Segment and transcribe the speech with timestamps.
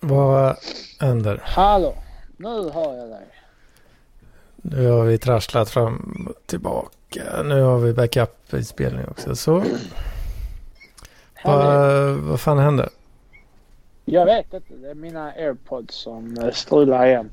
[0.00, 0.56] Vad
[1.00, 1.40] händer?
[1.44, 1.94] Hallå,
[2.36, 3.26] nu hör jag dig.
[4.56, 7.42] Nu har vi trasslat fram och tillbaka.
[7.44, 9.36] Nu har vi backup-inspelning också.
[9.36, 9.64] Så.
[11.44, 12.88] Vad, vad fan händer?
[14.04, 14.74] Jag vet inte.
[14.74, 17.30] Det är mina airpods som eh, strular igen.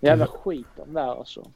[0.00, 1.46] Jävla skit de där alltså.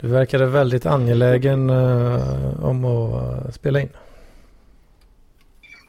[0.00, 3.88] Du verkade väldigt angelägen uh, om att uh, spela in.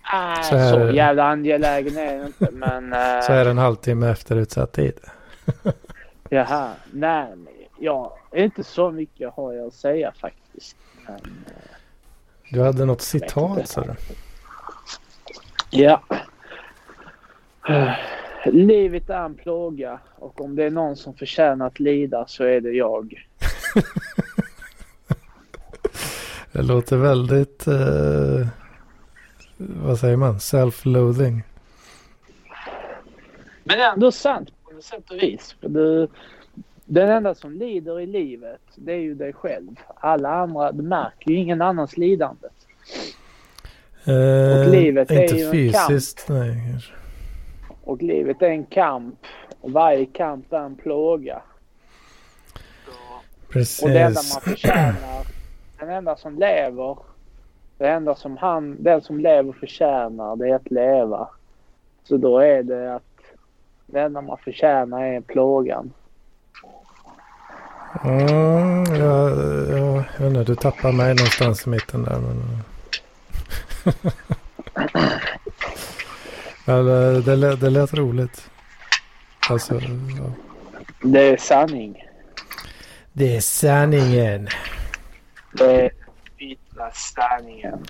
[0.04, 2.94] Ah, så, här, så jävla angelägen är det inte men...
[2.94, 5.00] Uh, så är det en halvtimme efter utsatt tid.
[6.30, 10.76] Jaha, nej men ja, inte så mycket har jag att säga faktiskt.
[11.08, 11.20] Men,
[12.50, 13.96] du hade något citat sa du?
[15.70, 16.02] Ja.
[18.46, 22.62] Livet är en plåga och om det är någon som förtjänar att lida så är
[22.62, 23.28] det jag.
[26.52, 28.48] det låter väldigt, eh,
[29.68, 31.42] vad säger man, self-loathing.
[33.64, 35.56] Men det är ändå sant på sätt och vis.
[35.62, 36.08] För du,
[36.86, 39.76] den enda som lider i livet, det är ju dig själv.
[39.96, 42.48] Alla andra, du märker ju ingen annans lidande.
[44.06, 46.40] Eh, och livet är ju fysiskt, en kamp.
[46.40, 46.80] nej.
[47.84, 49.20] Och livet är en kamp.
[49.62, 51.42] Och varje kamp är en plåga.
[53.50, 53.84] Precis.
[53.84, 55.28] Och det enda man förtjänar,
[55.80, 56.98] den enda som lever,
[57.78, 61.28] det enda som han, den som lever förtjänar, det är att leva.
[62.04, 63.04] Så då är det att
[63.86, 65.94] det enda man förtjänar är plågan.
[68.04, 69.30] Mm, ja,
[69.70, 72.20] ja, jag vet inte, du tappar mig någonstans i mitten där.
[72.20, 72.64] Men...
[76.86, 78.50] det, det, lät, det lät roligt.
[79.50, 80.32] Alltså, ja.
[81.02, 82.08] Det är sanning.
[83.14, 84.48] Det är sanningen.
[85.54, 85.92] Det är
[86.74, 87.86] ytla sanningen.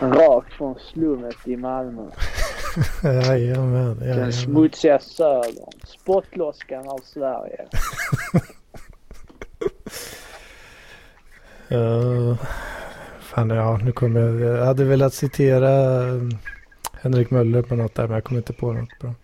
[0.00, 2.10] Rakt från slummet i Malmö.
[3.02, 3.98] jajamän, jajamän.
[3.98, 5.72] Den smutsiga södern.
[5.84, 7.66] Spottloskan av Sverige.
[11.72, 12.36] uh,
[13.20, 14.40] fan, ja, nu kommer jag.
[14.40, 16.30] Jag hade velat citera uh,
[17.00, 19.14] Henrik Möller på något där, men jag kommer inte på något bra.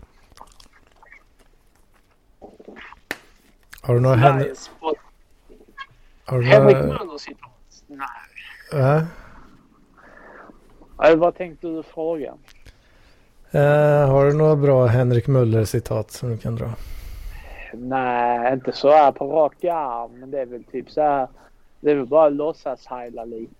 [3.81, 4.59] Har du några Henrik...
[6.25, 6.77] Har du Henrik.
[6.77, 7.54] Möller citat?
[8.75, 9.03] Äh?
[10.99, 12.35] Ja, vad tänkte du fråga?
[13.55, 13.61] Uh,
[14.11, 16.75] har du några bra Henrik Möller-citat som du kan dra?
[17.73, 20.21] Nej, inte så här på rak arm.
[20.21, 21.29] Men det är väl typ så här.
[21.81, 23.55] Det är väl bara låtsas heila lite.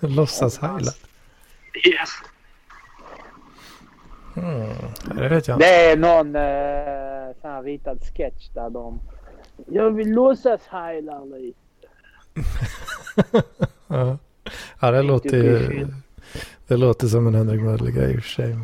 [0.06, 0.92] låtsas heila?
[1.84, 2.04] Ja.
[4.42, 4.76] Mm,
[5.16, 5.66] det vet jag inte.
[5.66, 9.00] Det är någon eh, sån här ritad sketch där de...
[9.66, 11.63] Jag vill låtsas heila lite.
[14.80, 14.90] Ja.
[14.90, 15.86] det låter ju...
[16.66, 18.58] Det låter som en Henrik Möller-grej i och för sig.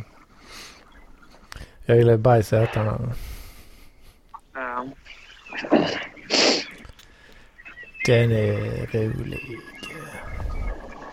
[1.86, 3.12] Jag gillar bajsätarna.
[4.54, 4.86] Ja.
[8.06, 9.58] Den är rolig.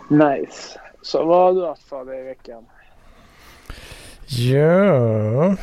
[0.10, 0.80] Nice.
[1.02, 2.66] Så vad har du haft för dig i veckan?
[4.28, 5.56] Ja.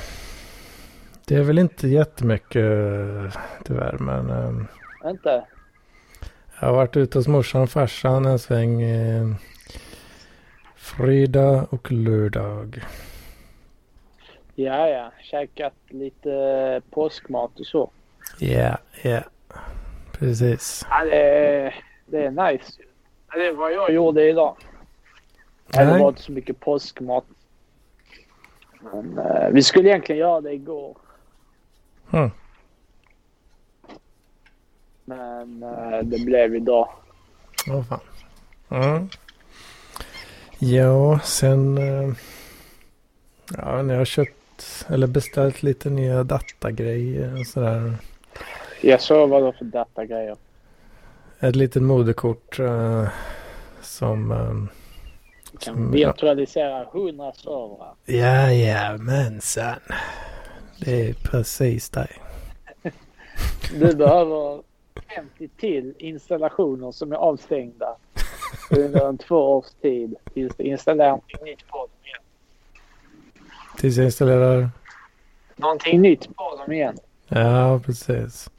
[1.27, 2.65] Det är väl inte jättemycket
[3.65, 4.69] tyvärr men.
[5.05, 5.45] Inte?
[6.65, 8.83] Jag har varit ute hos morsan och farsan en sväng.
[8.83, 9.27] Eh,
[10.77, 12.81] fredag och lördag.
[14.55, 15.13] Ja, ja.
[15.23, 17.91] Käkat lite påskmat och så.
[18.39, 19.11] Ja, yeah, ja.
[19.11, 19.25] Yeah.
[20.13, 20.87] Precis.
[20.91, 21.75] Ja, det, är,
[22.07, 22.73] det är nice.
[23.35, 24.57] Det är vad jag gjorde idag.
[25.67, 25.87] Nej.
[25.87, 27.25] Det var inte så mycket påskmat.
[28.81, 30.97] Men uh, vi skulle egentligen göra det igår.
[32.13, 32.31] Mm.
[35.05, 36.89] Men uh, det blev idag.
[37.69, 38.01] Åh oh, fan.
[38.69, 39.09] Mm.
[40.59, 41.79] Ja, sen...
[41.79, 42.15] Uh,
[43.57, 47.97] ja, när jag har köpt eller beställt lite nya datagrejer och sådär.
[48.81, 50.37] Jag såg vad var för datagrejer.
[51.41, 53.09] Ett litet moderkort uh,
[53.81, 54.31] som...
[54.31, 54.69] Um,
[55.61, 57.95] kan som, virtualisera hundra servrar.
[58.07, 59.79] Jajamensan.
[60.81, 62.09] Det är precis det.
[63.73, 64.63] du behöver
[65.15, 67.97] 50 till installationer som är avstängda
[68.71, 72.23] under en två års tid tills du installerar någonting nytt på dem igen.
[73.77, 74.71] Tills jag installerar?
[75.57, 76.97] Någonting nytt på dem igen.
[77.29, 78.51] Ja, precis.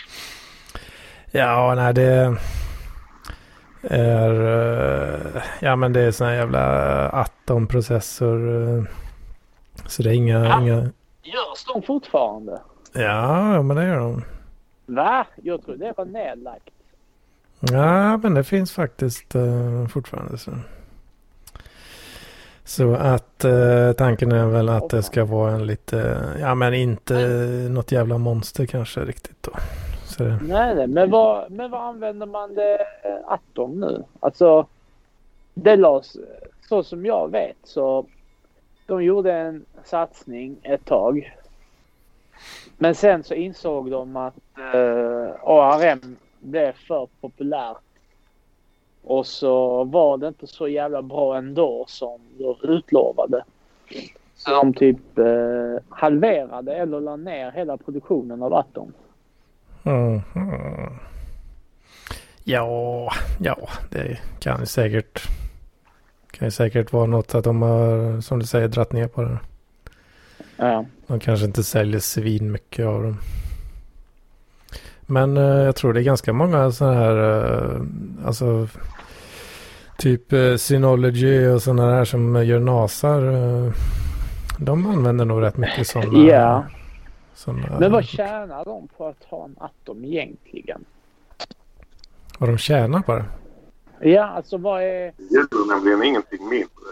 [1.31, 2.37] Ja, nej det är...
[3.89, 8.67] Eh, ja, men det är sån här jävla Atom-processor.
[8.77, 8.83] Eh,
[9.87, 10.45] så det är inga...
[10.45, 10.61] Ja.
[10.61, 10.75] inga...
[11.23, 12.61] Görs de fortfarande?
[12.93, 14.23] Ja, men det gör de.
[14.85, 15.27] Va?
[15.43, 16.69] Jag tror det var nedlagt.
[17.59, 20.37] Ja, men det finns faktiskt uh, fortfarande.
[20.37, 20.51] Så.
[22.67, 27.13] Så att eh, tanken är väl att det ska vara en lite, ja men inte
[27.69, 29.51] något jävla monster kanske riktigt då.
[30.05, 34.03] Så det, Nej, nej, men vad, men vad använder man det eh, Atom nu?
[34.19, 34.67] Alltså,
[35.53, 36.17] det lades,
[36.69, 38.05] så som jag vet så
[38.85, 41.35] de gjorde en satsning ett tag.
[42.77, 47.77] Men sen så insåg de att eh, ARM blev för populärt.
[49.03, 53.43] Och så var det inte så jävla bra ändå som de utlovade.
[54.35, 58.93] Så de typ eh, halverade eller la ner hela produktionen av Atom.
[59.85, 60.21] mm.
[62.43, 63.57] Ja, ja,
[63.91, 65.27] det kan ju säkert
[66.31, 69.39] kan ju säkert vara något att de har, som du säger, dratt ner på det.
[70.57, 70.85] Ja.
[71.07, 73.17] De kanske inte säljer svin mycket av dem.
[75.01, 77.43] Men eh, jag tror det är ganska många sådana här,
[77.75, 77.81] eh,
[78.25, 78.67] alltså
[79.97, 83.21] typ eh, Synology och sådana där som gör nasar.
[83.21, 83.73] Eh,
[84.59, 86.19] de använder nog rätt mycket sådana.
[86.29, 86.65] Ja.
[87.33, 90.85] såna, Men vad tjänar de på att ha en Atom egentligen?
[92.39, 93.25] vad de tjänar på det.
[94.09, 95.13] Ja, alltså vad är...
[95.17, 96.89] Det gäller nämligen ingenting mindre.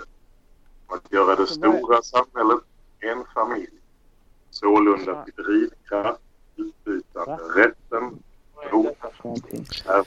[0.88, 2.60] Att göra det stora samhället
[3.00, 3.82] en familj.
[4.63, 6.21] Sålunda till drivkraft,
[6.56, 8.19] utbytande rätten,
[9.86, 10.06] är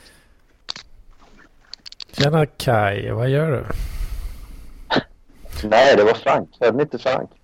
[2.12, 3.64] Tjena Kai, vad gör du?
[5.68, 6.48] Nej, det var Frank.
[6.60, 7.30] Hörde ni inte Frank?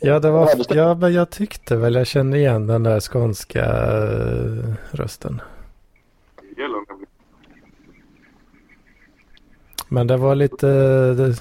[0.00, 4.74] Ja, det var, ja, men jag tyckte väl jag kände igen den där skånska eh,
[4.90, 5.42] rösten.
[6.56, 7.06] det gäller nämligen
[9.88, 10.66] Men det var lite,
[11.14, 11.36] det,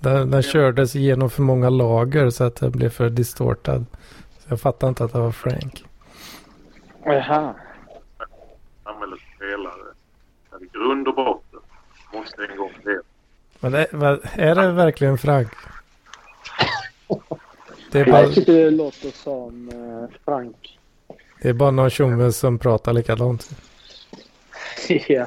[0.00, 3.84] den, den kördes igenom för många lager så att det blev för distortad.
[4.38, 5.84] Så jag fattar inte att det var Frank.
[7.04, 7.54] Jaha.
[8.84, 9.94] samhällets pelare.
[10.50, 11.60] Där i grund och botten
[12.14, 13.02] måste en gång leva.
[13.60, 15.48] Men det, vad- är det verkligen Frank?
[17.92, 20.78] Det är Jag bara, tycker det låter som eh, Frank.
[21.42, 23.50] det är bara någon tjomme som pratar likadant.
[25.08, 25.26] ja.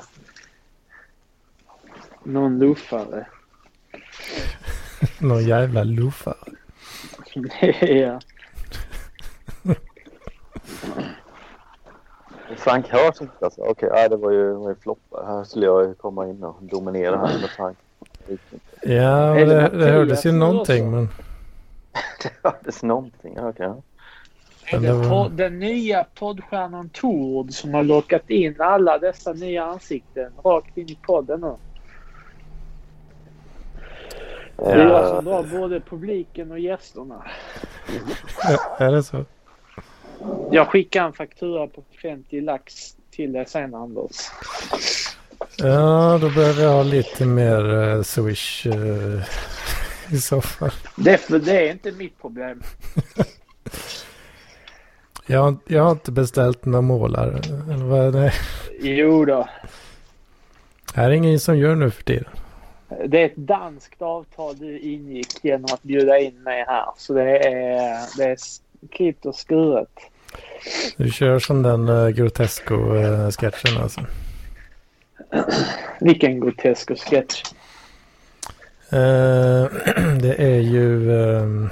[2.24, 3.28] Någon luffare.
[5.20, 6.36] Någon jävla luffare.
[7.82, 8.20] ja.
[12.58, 13.62] Frank hörs inte alltså.
[13.62, 15.26] Okej, ja, det var ju, var ju floppar.
[15.26, 17.78] Här skulle jag komma in och dominera här med Frank.
[18.82, 20.92] Ja, det det, det hördes ju någonting.
[20.92, 21.10] Men
[22.24, 23.40] Det hördes någonting.
[23.40, 23.66] Okej.
[23.66, 23.82] ja.
[24.66, 30.32] Är det pod- den nya poddstjärnan Tord som har lockat in alla dessa nya ansikten
[30.44, 31.56] rakt in i podden nu?
[34.58, 37.24] Det är jag som drar både publiken och gästerna.
[38.78, 39.26] är det så?
[40.52, 44.12] Jag skickar en faktura på 50 lax till dig sen Anders.
[45.58, 49.22] Ja, då behöver jag ha lite mer eh, swish eh,
[50.14, 50.72] i så fall.
[50.98, 52.62] Det, är för det är inte mitt problem.
[55.26, 57.38] Jag, har- jag har inte beställt några målare.
[57.74, 58.32] Eller vad, nej.
[58.82, 59.48] Jo då.
[60.94, 62.26] Här är ingen som gör nu för tiden.
[63.08, 66.86] Det är ett danskt avtal du ingick genom att bjuda in mig här.
[66.98, 68.38] Så det är, det är
[68.92, 70.00] klippt och skuret.
[70.98, 74.02] Du kör som den uh, Grotesco-sketchen alltså.
[76.00, 77.44] Vilken grotesk och sketch.
[78.90, 79.66] Eh,
[80.22, 81.20] det är ju...
[81.22, 81.70] ehm,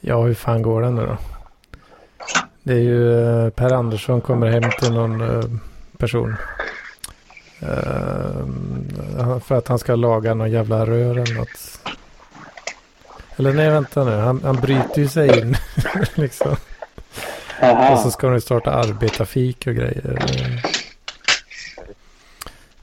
[0.00, 1.16] ja, hur fan går den nu då?
[2.62, 5.44] Det är ju eh, Per Andersson kommer hem till någon eh,
[5.98, 6.34] person.
[7.66, 11.80] Eh, för att han ska laga någon jävla rör eller något.
[13.36, 14.16] Eller nej, vänta nu.
[14.16, 15.56] Han, han bryter ju sig in.
[16.14, 16.56] liksom.
[17.92, 20.18] Och så ska de starta arbetarfik och grejer.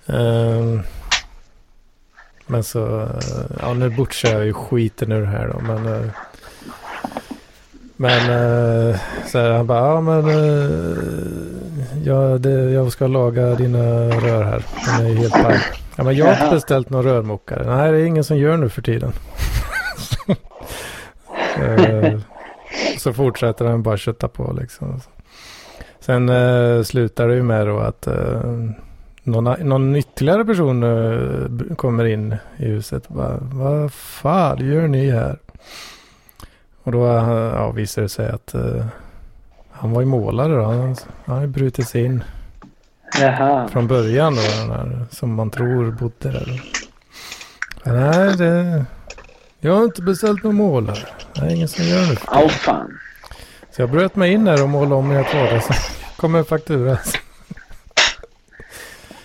[0.07, 0.81] Ehm,
[2.45, 3.09] men så, eh,
[3.61, 5.59] ja nu butchar jag ju skiten ur det här då.
[5.59, 6.09] Men, eh,
[8.03, 8.19] men
[8.89, 10.97] eh, så här, han bara, ja men eh,
[12.03, 14.65] ja, det, jag ska laga dina rör här.
[14.85, 15.59] De är helt paj.
[15.95, 17.75] Ja men jag har inte beställt någon rörmokare.
[17.75, 19.11] Nej det är ingen som gör nu för tiden.
[21.57, 22.19] Eh,
[22.97, 25.01] så fortsätter han bara kötta på liksom.
[25.99, 28.41] Sen eh, slutar det ju med då att eh,
[29.23, 33.09] någon, någon ytterligare person eh, kommer in i huset.
[33.09, 35.37] Bara, Vad fan gör ni här?
[36.83, 38.85] Och då eh, ja, visar det sig att eh,
[39.71, 40.63] han var ju målare då.
[40.63, 42.23] Han, han ju brutit sig in
[43.21, 43.67] Jaha.
[43.67, 44.41] från början då.
[44.41, 46.61] Den här, som man tror bodde där.
[47.83, 48.85] Men nej, det,
[49.59, 51.07] jag har inte beställt någon målare.
[51.35, 52.17] Det är ingen som gör det.
[52.31, 52.97] Åh fan.
[53.71, 55.67] Så jag bröt mig in där och målade om i ett vardags.
[56.17, 56.97] kommer en faktura.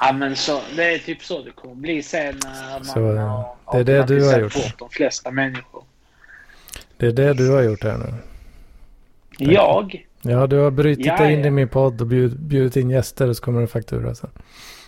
[0.00, 3.44] Ja, men så, det är typ så det kommer bli sen när man Så, eh,
[3.64, 4.54] har det är det du har gjort.
[4.54, 5.82] bort de flesta människor.
[6.98, 8.14] Det är det du har gjort här nu.
[9.38, 10.06] Jag?
[10.22, 11.46] Ja, du har brutit Ja, dig in ja.
[11.46, 14.30] i min podd och bjud, bjudit in gäster och så kommer det en faktura sen.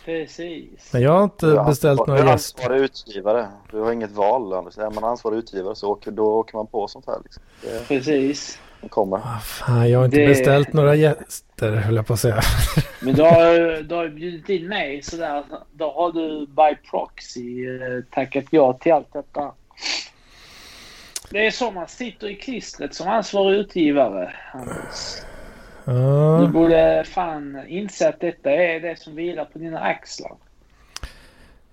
[0.05, 0.93] Precis.
[0.93, 2.63] Men jag har inte är beställt några Du är gäster.
[2.63, 3.47] ansvarig utgivare.
[3.71, 4.79] Du har inget val Anders.
[4.79, 7.17] Är man ansvarig utgivare så åker, då åker man på sånt här.
[7.25, 7.43] Liksom.
[7.63, 8.59] Det Precis.
[8.89, 9.17] kommer.
[9.17, 12.41] Ah, fan, jag har inte Det- beställt några gäster höll jag på att säga.
[13.01, 15.45] Men du har, du har ju bjudit in mig sådär.
[15.73, 19.53] Då har du by proxy eh, tackat ja till allt detta.
[21.31, 25.17] Det är så man sitter i klistret som ansvarig utgivare, Anders.
[25.85, 30.33] Du Ja, borde fan inse att detta är det som vilar på dina axlar.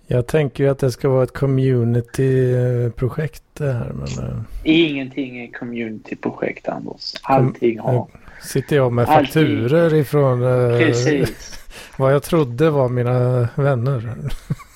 [0.07, 3.91] jag tänker ju att det ska vara ett community-projekt det här.
[3.93, 7.13] Men uh, Ingenting är community-projekt, Anders.
[7.23, 8.07] Allting har...
[8.41, 9.25] sitter jag med Allting.
[9.25, 11.59] fakturer ifrån eh, Precis.
[11.97, 14.13] vad jag trodde var mina vänner.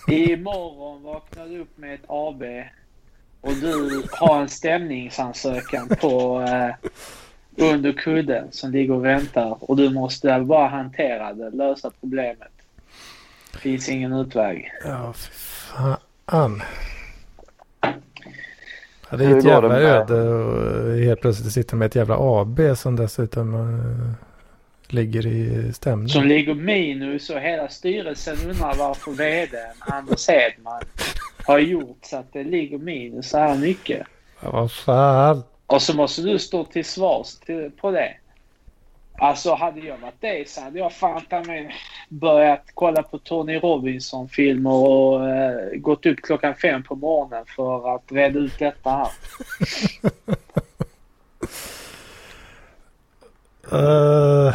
[0.08, 2.44] Imorgon vaknar du upp med ett AB
[3.42, 6.90] och du har en stämningsansökan på eh,
[7.56, 12.52] under kudden som ligger och väntar och du måste bara hantera det, lösa problemet.
[13.54, 14.72] Finns ingen utväg.
[14.86, 16.62] Ja, fy fan.
[19.10, 22.60] Ja, det är ett jävla det öde och helt plötsligt sitta med ett jävla AB
[22.78, 24.31] som dessutom eh,
[24.94, 26.10] ligger i stämning.
[26.10, 30.84] Som ligger minus och hela styrelsen undrar varför VDn Anders Hedman
[31.46, 34.08] har gjort så att det ligger minus så här mycket.
[34.44, 35.44] Ja, vad fan.
[35.66, 38.14] Och så måste du stå till svars till, på det.
[39.20, 41.76] Alltså hade jag varit dig så hade jag fan ta mig
[42.10, 48.12] börjat kolla på Tony Robinson-filmer och eh, gått upp klockan fem på morgonen för att
[48.12, 49.12] reda ut detta här.
[53.72, 54.54] Eh,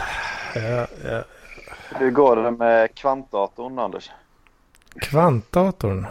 [0.55, 1.25] ja, ja.
[1.99, 4.11] Hur går det med kvantdatorn Anders?
[5.01, 6.07] Kvantdatorn.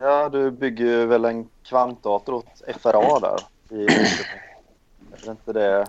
[0.00, 3.38] Ja, du bygger ju väl en kvantdator åt FRA där.
[3.78, 3.84] I,
[5.26, 5.86] är inte det?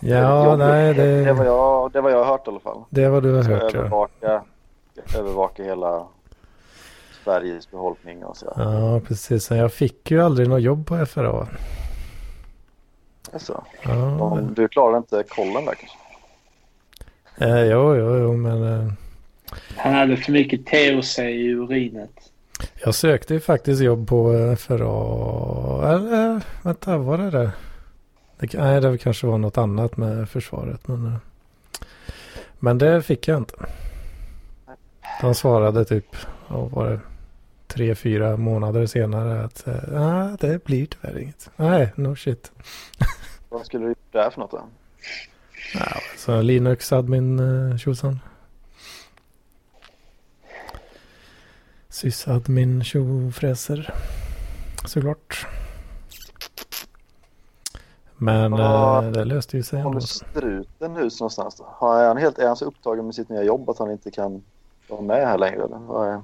[0.00, 0.58] Ja, jobbigt?
[0.58, 2.84] nej, Det var det, jag, det var jag hört i alla fall.
[2.90, 3.74] det vad du har hört.
[3.74, 3.78] Ja.
[3.80, 4.42] övervaka,
[5.18, 6.06] övervaka hela
[7.24, 8.52] Sveriges befolkning och så.
[8.56, 9.50] ja, precis.
[9.50, 11.48] Jag fick ju aldrig något jobb på FRA.
[13.32, 15.98] Alltså, Ja, du klarar inte kollen där kanske?
[17.36, 18.92] eh, jo, jo, jo, men eh,
[19.76, 22.10] Han hade för mycket THC i urinet.
[22.84, 25.94] jag sökte ju faktiskt jobb på eh, FRA.
[25.94, 27.50] Eller, vänta, var det det?
[28.38, 28.58] det?
[28.58, 30.88] Nej, det kanske var något annat med försvaret.
[30.88, 31.12] Men, eh,
[32.58, 33.54] men det fick jag inte.
[35.20, 36.16] De svarade typ,
[36.48, 37.00] vad var det,
[37.66, 41.50] tre, fyra månader senare att ah, det blir tyvärr inget.
[41.56, 42.52] Nej, no shit.
[43.50, 44.62] Vad skulle du gjort där för något då?
[45.74, 47.38] Ja, så Linux admin
[47.70, 48.20] eh, tjosan.
[51.88, 53.94] Sysadmin tjofräser.
[54.84, 55.46] Såklart.
[58.16, 59.04] Men Ja.
[59.04, 59.82] eh, det löste ju sig.
[59.82, 61.64] Håller struten hus någonstans då?
[61.68, 64.42] Har- han, helt, är han så upptagen med sitt nya jobb att han inte kan
[64.88, 65.62] vara med här längre?
[65.64, 66.22] Eller?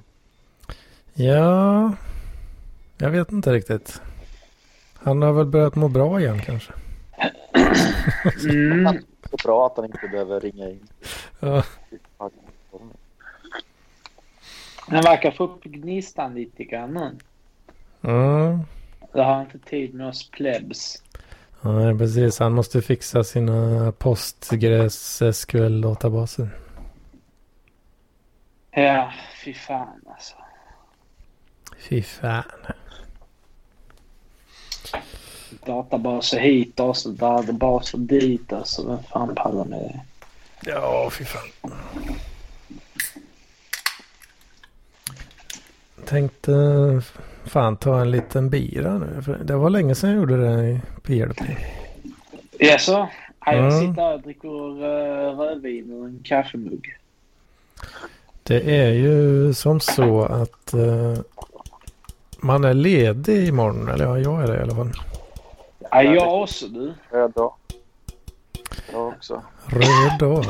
[1.14, 1.92] Ja,
[2.98, 4.00] jag vet inte riktigt.
[4.94, 6.72] Han har väl börjat må bra igen kanske.
[8.50, 8.98] Mm.
[9.30, 10.88] Så bra att han inte behöver ringa in.
[11.40, 11.62] Ja,
[14.78, 16.96] Han verkar få upp gnistan lite grann
[18.02, 18.60] mm.
[19.12, 21.02] Det har inte tid med oss plebs.
[21.62, 22.38] ja precis.
[22.38, 26.48] Han måste fixa sina Postgres SQL-databaser.
[28.70, 29.12] Ja,
[29.44, 30.34] fy fan alltså.
[31.78, 32.44] Fy fan.
[35.64, 38.52] Databaser hit och så databaser dit.
[38.52, 40.00] Alltså, vem fan pallar med det?
[40.70, 41.72] Ja, fy fan.
[46.04, 46.52] Tänkte
[47.44, 49.22] fan ta en liten bira nu.
[49.22, 51.40] För det var länge sedan jag gjorde det i PLP.
[52.58, 53.08] Jaså?
[53.46, 53.80] Ja, jag Mm.
[53.80, 54.48] sitter här och dricker
[54.84, 56.96] uh, rödvin ur en kaffemugg.
[58.42, 61.14] Det är ju som så att eh,
[62.38, 63.88] man är ledig imorgon.
[63.88, 64.92] Eller ja, jag är det i alla fall.
[66.04, 66.94] Ja, jag också du.
[67.10, 67.54] Röd dag.
[68.92, 69.42] Jag också.
[69.66, 70.44] Röd dag.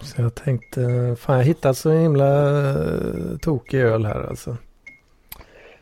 [0.00, 0.80] Så jag tänkte,
[1.20, 4.56] fan jag hittat så himla eh, tokig öl här alltså.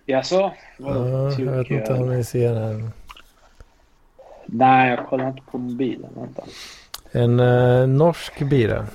[0.07, 0.53] Jaså?
[0.79, 2.91] Ja, jag vet inte om ni ser här.
[4.47, 6.11] Nej, jag kollar inte på mobilen.
[6.15, 6.43] Vänta.
[7.13, 8.87] En eh, norsk bira.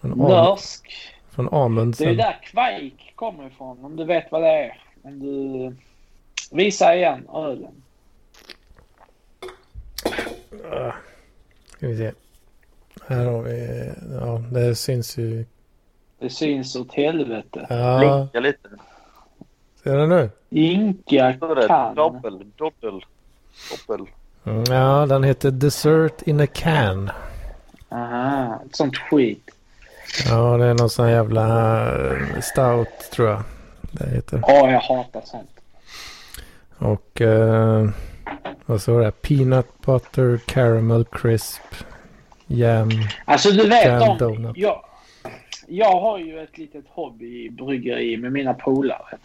[0.00, 0.92] Från, Am- Norsk.
[1.30, 2.16] från Det är Amundsen.
[2.16, 3.84] där Kveik kommer ifrån.
[3.84, 4.80] Om du vet vad det är.
[5.02, 5.76] Om du...
[6.50, 7.82] Visa igen ölen.
[10.72, 10.92] Ah,
[11.76, 12.12] Ska vi se.
[13.06, 15.44] Här har vi, ja det syns ju.
[16.18, 17.66] Det syns åt helvete.
[17.68, 18.68] Ja, Blinka lite.
[19.82, 20.30] ser du nu?
[20.50, 21.32] Inka
[21.68, 21.94] kan.
[21.94, 23.00] Doppel, doppel,
[23.70, 24.06] doppel.
[24.44, 27.10] Mm, Ja, den heter Dessert in a Can.
[27.88, 29.50] Aha, ett sånt skit.
[30.28, 31.78] Ja, det är någon sån jävla
[32.10, 33.42] eh, stout tror jag
[33.92, 34.40] det heter.
[34.46, 35.50] Ja, jag hatar sånt.
[36.78, 37.88] Och eh,
[38.66, 39.10] vad står det?
[39.10, 41.74] Peanut butter caramel crisp
[42.46, 42.90] jam.
[43.24, 44.18] Alltså du vet Canned om...
[44.18, 44.56] donut.
[44.56, 44.84] Jag,
[45.68, 49.18] jag har ju ett litet hobbybryggeri med mina polare.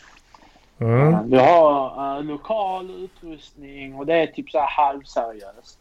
[0.80, 1.30] Mm.
[1.30, 5.80] Vi har eh, lokal utrustning och det är typ så här halvseriöst.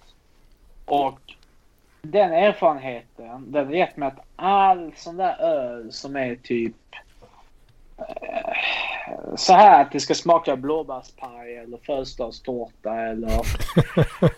[0.85, 1.21] Och
[2.03, 6.77] den erfarenheten, den har gett mig att all sån där öl som är typ
[9.37, 13.30] så här att det ska smaka blåbärspaj eller födelsedagstårta eller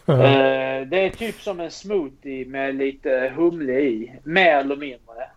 [0.07, 5.31] eh, det är typ som en smoothie med lite humle i, mer eller mindre.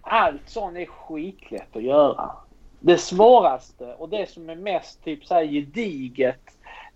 [0.00, 2.30] Allt sånt är skitlätt att göra.
[2.80, 6.40] Det svåraste och det som är mest typ så här gediget,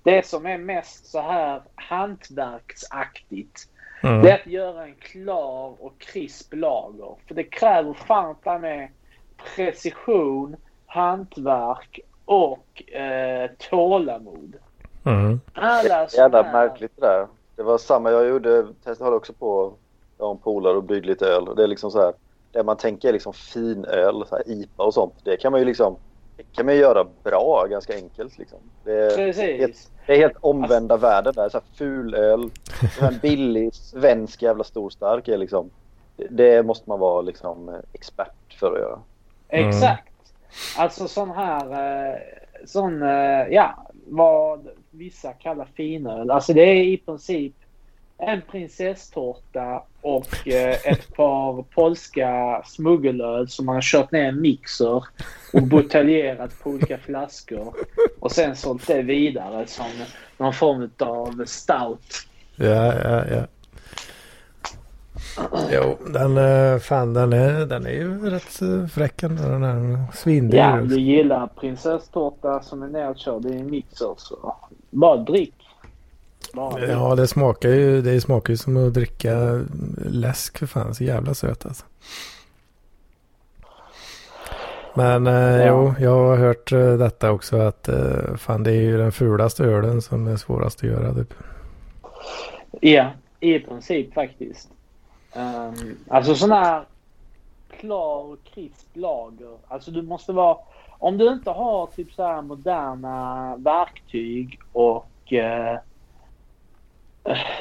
[0.03, 3.69] det som är mest så här hantverksaktigt,
[4.03, 4.35] det är Mm.
[4.35, 7.15] att göra en klar och krisp lager.
[7.27, 8.89] För det kräver fan med
[9.57, 10.57] precision,
[10.87, 14.55] hantverk och eh, tålamod.
[15.05, 15.41] Mm.
[15.55, 17.27] Alla Jävla såna här- märkligt det där.
[17.57, 18.67] Det var samma jag gjorde.
[18.85, 19.73] Testade höll också på.
[20.19, 21.49] Jag har en polare och byggde lite öl.
[21.57, 22.13] Det är liksom så här.
[22.53, 25.15] Det man tänker är liksom finöl, så här IPA och sånt.
[25.25, 25.97] Det kan man ju liksom.
[26.37, 28.59] Det kan man ju göra bra, ganska enkelt liksom.
[28.85, 29.91] Det är, Precis.
[30.07, 31.49] det är helt omvända världen där.
[31.49, 32.51] Så här fulöl.
[32.99, 35.71] så här billig svensk jävla storstark är liksom.
[36.17, 38.99] det- Det måste man vara liksom eh, expert för att göra.
[39.53, 39.69] Mm.
[39.69, 40.09] Exakt.
[40.77, 42.19] Alltså sån här, eh,
[42.67, 46.31] sån, eh, ja, vad vissa kallar finöl.
[46.31, 47.55] Alltså det är i princip
[48.19, 54.41] en prinsesstårta och eh, ett par polska smuggelöl som man har kört ner i en
[54.41, 55.05] mixer
[55.53, 57.75] och buteljerat på olika flaskor.
[58.21, 59.87] Och sen sålt det vidare som
[60.37, 62.27] någon form av stout.
[62.57, 63.47] Ja, ja, ja.
[65.73, 70.05] Jo, den, eh, fan, den, är, den är ju rätt eh, fräck ändå, den här
[70.15, 70.59] svindyr.
[70.59, 74.57] Ja, du gillar prinsesstårta som är nedkörd i en mixer så
[74.91, 75.55] bara drick.
[76.55, 76.87] Bara.
[76.87, 79.61] Ja, det smakar ju, det smakar ju som att dricka
[80.07, 80.95] läsk för fan.
[80.95, 81.85] Så jävla söt alltså.
[84.95, 85.67] Men eh, Ja.
[85.67, 89.65] jo, jag har hört eh, detta också att eh, fan det är ju den fulaste
[89.65, 91.15] ölen som är svårast att göra.
[91.15, 91.35] Typ.
[92.81, 94.69] Ja, i princip faktiskt.
[95.35, 96.85] Um, alltså sån här
[97.71, 99.57] klar och krisp lager.
[99.69, 100.57] Alltså du måste vara...
[100.99, 105.33] Om du inte har typ så här moderna verktyg och...
[105.33, 105.79] eh,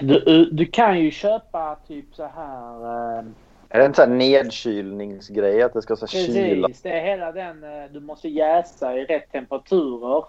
[0.01, 2.75] du, du kan ju köpa typ så här...
[3.19, 3.25] eh,
[3.69, 7.03] Är det en sån här nedkylningsgrej att det ska så här kyla precis, det är
[7.05, 7.63] hela den...
[7.63, 10.23] eh, du måste jäsa i rätt temperaturer.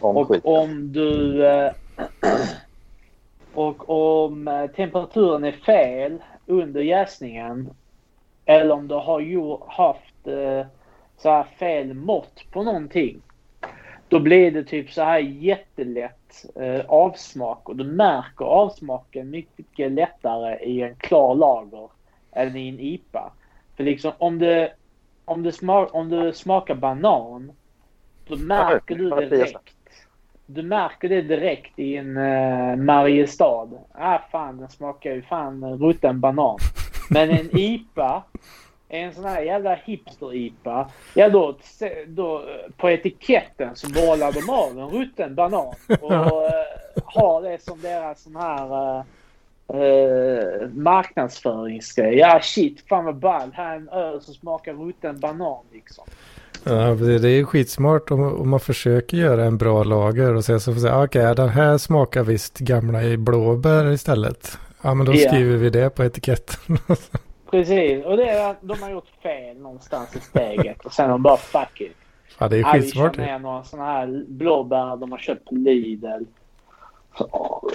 [0.00, 0.52] om Och skiten?
[0.52, 1.46] om du...
[1.46, 1.72] eh,
[3.54, 7.70] och om eh, temperaturen är fel under jäsningen
[8.44, 10.66] eller om du har gjort, haft eh,
[11.16, 13.22] så här fel mått på någonting.
[14.08, 20.58] Då blir det typ så här jättelätt eh, avsmak och du märker avsmaken mycket lättare
[20.64, 21.88] i en klar lager
[22.32, 23.32] än i en IPA.
[23.76, 24.72] För liksom om det,
[25.24, 27.52] om det, smak, om det smakar banan
[28.28, 29.74] då märker du det direkt.
[30.54, 33.68] Du märker det direkt i en uh, Mariestad.
[33.92, 36.58] Ah fan, den smakar ju fan rutten banan.
[37.10, 38.22] Men en IPA,
[38.88, 40.90] en sån här jävla hipster-IPA.
[41.14, 41.56] Ja då,
[42.06, 45.74] då eh, på etiketten så målar de av en rutten banan.
[46.00, 46.50] Och uh,
[47.04, 49.04] har det som deras sån här uh,
[49.74, 52.18] uh, marknadsföringsgrej.
[52.18, 53.52] Ja shit, fan vad ball.
[53.52, 56.04] Här är en öl som smakar rutten banan liksom.
[56.64, 60.64] Ja, det är skitsmart om, om man försöker göra en bra lager och sen så
[60.64, 64.58] får man säga "Ah, okej den här smakar visst gamla i blåbär istället.
[64.82, 65.28] Ja men då Ja.
[65.28, 66.76] skriver vi det på etiketten.
[67.50, 71.10] Precis, och det är att de har gjort fel någonstans i steget och sen har
[71.12, 71.92] de bara fuck it.
[72.38, 73.16] ja det är Ja, vi skitsmart.
[73.16, 76.22] kör ner några sådana här blåbär de har köpt på Lidl.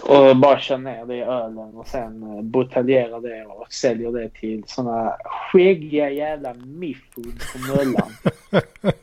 [0.04, 4.30] Och bara kör ner det i ölen och sen eh, buteljerar det och säljer det
[4.30, 8.12] till sådana skäggiga jävla miffon på Möllan.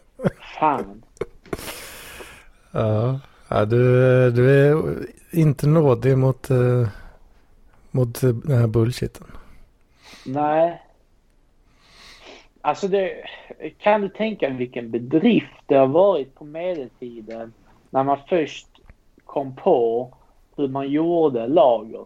[0.61, 1.03] Fan.
[2.71, 4.97] Ja, ja du, du är
[5.31, 6.89] inte nådig mot, eh,
[7.91, 9.27] mot den här bullshiten.
[10.27, 10.83] Nej.
[12.61, 13.25] Alltså det,
[13.79, 17.53] kan du tänka vilken bedrift det har varit på medeltiden
[17.91, 18.69] när man först
[19.25, 20.13] kom på
[20.57, 22.05] hur man gjorde lager?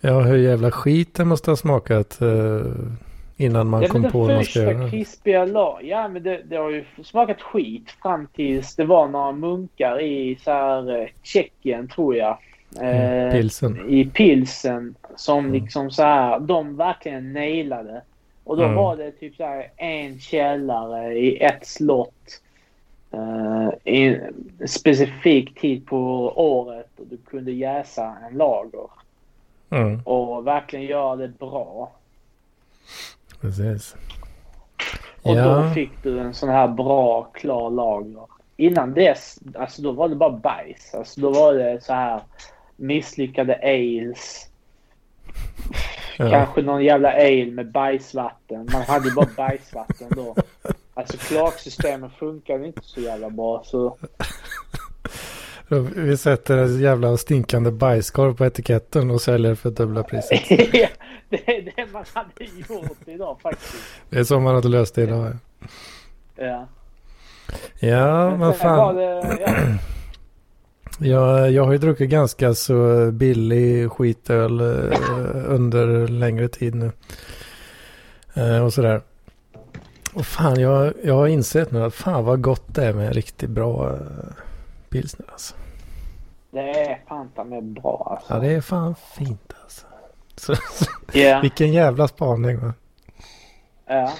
[0.00, 2.60] Ja, hur jävla skit det måste ha smakat eh,
[3.36, 4.90] innan man kom på vad man ska göra.
[4.90, 5.80] krispiga lag.
[5.84, 10.38] Ja, men det, det har ju smakat skit fram tills det var några munkar i
[10.44, 12.38] så här eh, Tjeckien, tror jag.
[12.80, 13.88] Mm, Eh, pilsen.
[13.88, 15.52] I pilsen som Mm.
[15.52, 18.02] liksom så här, de verkligen nailade.
[18.44, 18.76] Och då Mm.
[18.76, 22.40] var det typ så här en källare i ett slott.
[23.12, 25.98] eh, I en specifik tid på
[26.36, 28.86] året och du kunde jäsa en lager.
[29.70, 31.92] Mm, Och verkligen göra det bra.
[33.40, 33.96] precis.
[35.22, 35.44] Och Ja.
[35.44, 38.22] då fick du en sån här bra, klar lager.
[38.56, 40.94] Innan dess, alltså då var det bara bajs.
[40.94, 42.20] Alltså då var det så här
[42.76, 44.46] misslyckade ales.
[46.18, 46.30] Ja.
[46.30, 48.68] Kanske någon jävla ale med bajsvatten.
[48.72, 50.34] Man hade ju bara bajsvatten då.
[50.94, 53.96] Alltså kloaksystemen funkade inte så jävla bra så.
[55.78, 60.48] Vi sätter en jävla stinkande bajskorv på etiketten och säljer för dubbla priset.
[61.28, 63.74] det är det man hade gjort idag faktiskt.
[64.10, 65.36] Det är så man hade löst det idag.
[66.36, 66.68] Ja.
[67.78, 68.96] Ja, men sen var fan.
[68.96, 69.52] det, ja,
[71.02, 74.96] Jag, jag har ju druckit ganska så billig skitöl eh,
[75.46, 76.92] under längre tid nu.
[78.34, 79.00] Eh, och sådär.
[80.14, 83.12] Och fan, jag, jag har insett nu att fan vad gott det är med en
[83.12, 84.34] riktigt bra eh,
[84.88, 85.54] pilsner alltså.
[86.50, 88.34] Det är fan med bra alltså.
[88.34, 89.86] Ja, det är fan fint alltså.
[90.36, 90.54] Så,
[91.12, 91.40] Ja.
[91.40, 92.72] vilken jävla spaning va?
[93.86, 94.12] Ja.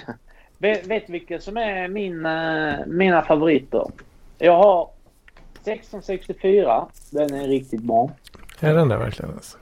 [0.57, 3.85] Vet, vet du vilka som är min, eh, mina favoriter?
[4.37, 4.89] Jag har
[5.65, 6.85] 1664.
[7.11, 8.09] Den är riktigt bra.
[8.59, 9.57] Är den där verkligen alltså?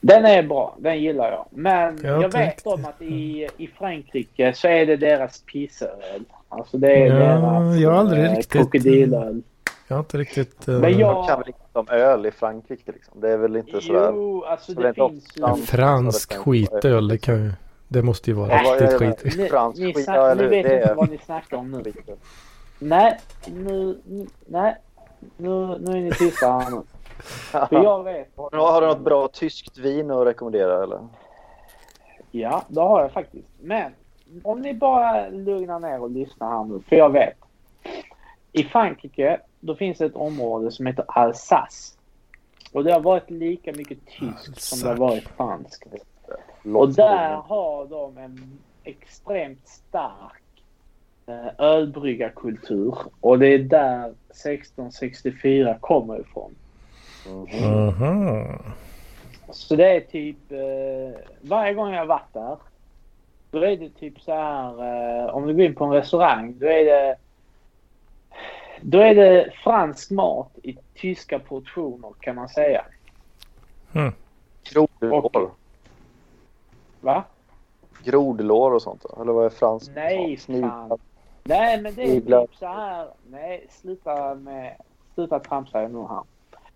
[0.00, 0.74] Den är bra.
[0.78, 1.46] Den gillar jag.
[1.50, 6.24] Men Jag jag vet om att i, i Frankrike så är det deras pisseöl.
[6.48, 9.42] Alltså det är Ja, deras jag har aldrig eh, riktigt- krokodilöl.
[9.88, 10.68] Jag har inte riktigt...
[10.68, 11.24] eh, Men jag-
[11.72, 13.20] Om öl i Frankrike liksom.
[13.20, 14.12] Det är väl inte sådär.
[14.14, 15.62] Jo, alltså Så det det finns ju...
[15.66, 17.52] fransk skitöl, det kan ju...
[17.88, 19.36] Det måste ju vara riktigt vad skit.
[19.38, 21.56] Ni, fransk ni, skit, snack, ja, ni eller vet det inte är- vad ni snackar
[21.56, 21.82] om nu.
[22.78, 24.76] Nej, nu, nu- nej.
[25.36, 26.82] Nu, nu är ni tysta här nu.
[27.68, 28.28] För jag vet.
[28.36, 30.98] Har du- Har du något bra tyskt vin att rekommendera eller?
[32.30, 33.48] Ja, det har jag faktiskt.
[33.60, 33.92] Men
[34.42, 37.34] om ni bara lugnar ner och lyssnar här nu, för jag vet.
[38.52, 41.96] I Frankrike, då finns det ett område som heter Alsace.
[42.72, 45.86] Och det har varit lika mycket tyskt som det har varit franskt.
[46.74, 50.42] Och där har de en extremt stark
[51.26, 52.94] eh, ölbryggarkultur.
[53.20, 56.54] Och det är där 1664 kommer ifrån.
[57.26, 58.58] Mhm.
[59.50, 62.56] Så det är typ eh, varje gång jag varit där.
[63.50, 66.58] Då är det typ så här eh, om du går in på en restaurang.
[66.58, 67.16] Då är det
[68.82, 72.84] då är det fransk mat i tyska portioner kan man säga.
[74.64, 75.50] Grodlår.
[77.00, 77.24] Va?
[78.04, 79.04] Grodlår och sånt?
[79.20, 79.90] Eller vad är franskt?
[79.94, 80.98] Nej, fan.
[81.44, 83.08] Nej, men det är typ så här.
[83.30, 84.76] Nej, sluta med...
[85.14, 86.22] Sluta tramsa nu här.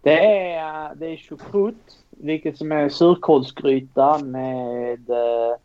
[0.03, 5.57] Det är, det är choucroute, vilket som är surkålsgryta med eh,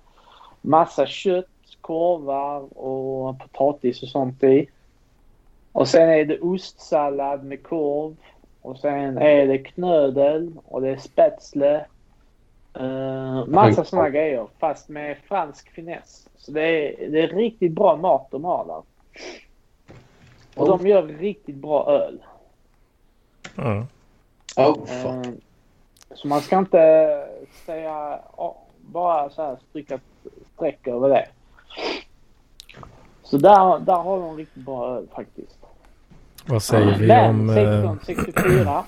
[0.62, 1.45] massa kött,
[1.82, 4.67] korvar och potatis och sånt i.
[5.72, 8.16] Och sen är det ostsallad med korv.
[8.62, 11.86] Och sen är det knödel och det är spätzle.
[12.80, 16.30] Uh, massa sådana grejer fast med fransk finess.
[16.38, 18.84] Så det är, det är riktigt bra mat de har där.
[20.56, 22.24] Och de gör riktigt bra öl.
[23.58, 23.86] Mm.
[24.58, 25.26] Oh, fuck.
[25.26, 25.32] Eh,
[26.14, 27.28] Så man ska inte
[27.66, 30.00] säga ja, bara så här stryka
[30.56, 31.28] streck över det.
[33.24, 35.59] Så där, där har de riktigt bra öl faktiskt.
[36.50, 37.50] Vad säger vi om...
[37.50, 38.84] eh, 1664.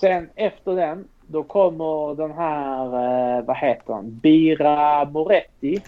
[0.00, 4.18] Sen efter den då kommer den här, eh, vad heter den?
[4.18, 5.82] Bira Moretti.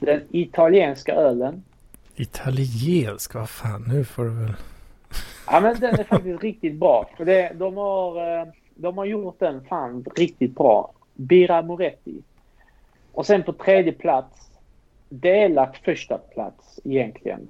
[0.00, 1.62] Den italienska ölen.
[2.16, 3.34] italiensk?
[3.34, 4.54] Vad fan, nu får du väl...
[5.46, 7.08] Ja men den är faktiskt riktigt bra.
[7.16, 10.92] För det, de, har, eh, de har gjort den fan riktigt bra.
[11.14, 12.22] Bira Moretti.
[13.12, 14.50] Och sen på tredje plats,
[15.08, 17.48] delat första plats egentligen,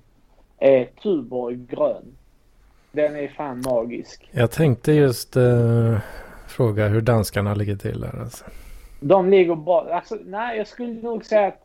[0.59, 2.05] är Tuborg grön.
[2.93, 4.31] Den är fan magisk.
[4.33, 5.99] Jag tänkte just eh,
[6.49, 8.45] fråga hur danskarna ligger till där alltså.
[9.01, 9.89] De ligger bra.
[9.93, 11.65] Alltså, nej, jag skulle nog säga att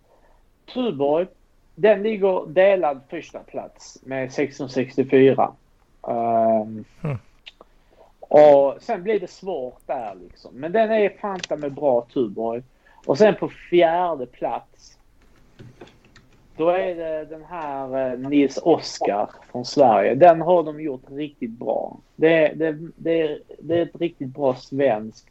[0.73, 1.27] Tuborg,
[1.75, 5.51] den ligger delad första plats med 1664.
[6.07, 7.17] Ehm, Mm.
[8.19, 10.51] Och sen blir det svårt där liksom.
[10.53, 12.63] Men den är fanta med bra Tuborg.
[13.05, 14.96] Och sen på fjärde plats.
[16.57, 20.15] Då är det den här eh, Nils Oskar från Sverige.
[20.15, 21.97] Den har de gjort riktigt bra.
[22.15, 25.27] Det, det, det, det är ett riktigt bra svenskt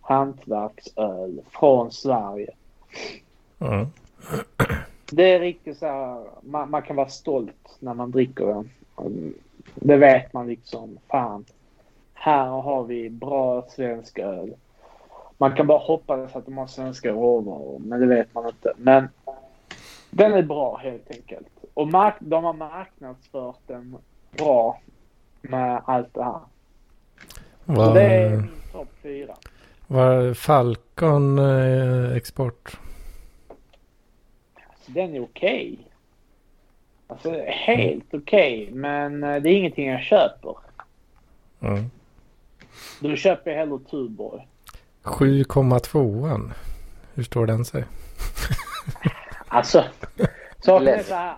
[0.00, 2.50] hantverksöl från Sverige.
[3.58, 3.86] Mm.
[5.10, 8.70] Det är riktigt så här, man, man kan vara stolt när man dricker den.
[9.74, 11.44] Det vet man liksom, fan.
[12.14, 14.54] Här har vi bra svensk öl.
[15.38, 18.72] Man kan bara hoppas att de har svenska råvaror, men det vet man inte.
[18.76, 19.08] Men
[20.16, 21.48] den är bra helt enkelt.
[21.74, 23.96] Och mark de har marknadsfört den
[24.30, 24.80] bra
[25.40, 26.40] med allt det här.
[27.66, 29.34] Så Var, det är min topp fyra.
[29.86, 32.78] var Falcon eh, export?
[34.80, 35.78] Så den är okej.
[37.06, 40.54] Alltså helt okej, men eh, det är ingenting jag köper.
[41.60, 41.90] Mm.
[43.00, 44.46] Då köper jag hellre Tuborg.
[45.02, 46.52] 7,2an.
[47.14, 47.84] Hur står den sig?
[49.56, 49.84] Alltså,
[50.60, 51.36] saken är så här.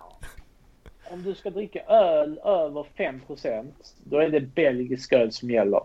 [1.10, 3.66] Om du ska dricka öl över 5%
[4.04, 5.80] då är det belgisk öl som gäller.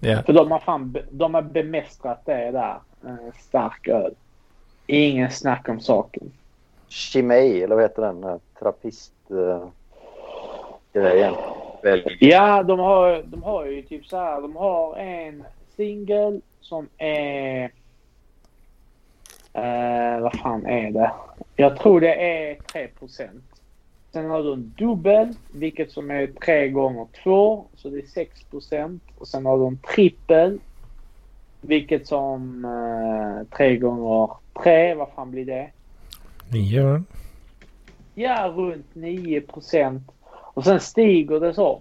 [0.00, 0.22] Ja.
[0.22, 2.78] För de har, fan, de har bemästrat det där.
[3.04, 4.14] En stark öl.
[4.86, 6.32] Ingen snack om saken.
[6.88, 8.24] Chimay, eller vad heter den?
[8.24, 9.12] här Trappist...
[10.92, 11.34] Grejen.
[12.20, 14.40] Ja, de har, de har ju typ så här.
[14.40, 15.44] De har en
[15.76, 17.70] singel som är...
[19.52, 21.10] Eh, vad fan är det?
[21.60, 23.28] Jag tror det är 3%
[24.12, 29.00] Sen har du en dubbel, vilket som är 3 gånger 2, så det är 6%
[29.18, 30.58] Och sen har du en trippel,
[31.60, 34.30] vilket som eh, 3 gånger
[34.62, 35.70] 3, vad fan blir det?
[36.52, 37.02] 9 va?
[38.14, 40.00] Ja, runt 9%
[40.54, 41.80] Och sen stiger det så.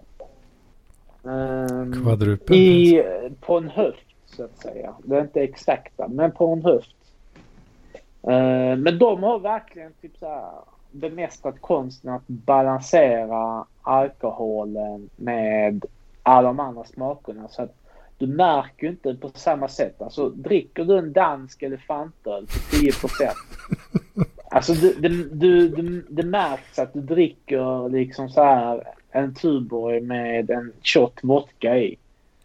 [1.23, 2.55] Ehm, Kvadrupel.
[2.55, 3.03] i,
[3.39, 4.95] på en höft så att säga.
[5.03, 6.96] Det är inte exakta, men på en höft.
[8.27, 10.51] Eh, men de har verkligen typ så här
[10.91, 15.85] bemästrat konsten att balansera alkoholen med
[16.23, 17.47] alla de andra smakerna.
[17.47, 17.75] Så att
[18.17, 20.01] du märker ju inte på samma sätt.
[20.01, 22.91] Alltså dricker du en dansk elefantöl till 10
[24.51, 30.01] Alltså du, du, du, du, det märks att du dricker liksom så här en Tuborg
[30.01, 31.97] med en shot vodka i.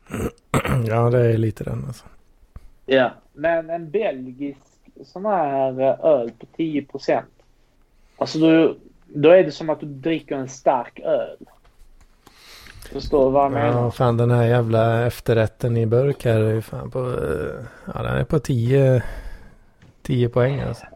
[0.86, 2.04] Ja, det är lite den alltså.
[2.86, 3.10] Ja.
[3.32, 4.71] Men en belgisk
[5.04, 6.86] sån här eh, öl på 10
[8.16, 8.74] Alltså då,
[9.06, 11.36] då är det som att du dricker en stark öl.
[12.92, 13.90] Förstår du vad jag Ja, menar?
[13.90, 16.98] fan den här jävla efterrätten i burk här är fan på...
[17.94, 19.02] Ja, den är på 10...
[20.02, 20.86] 10 poäng alltså.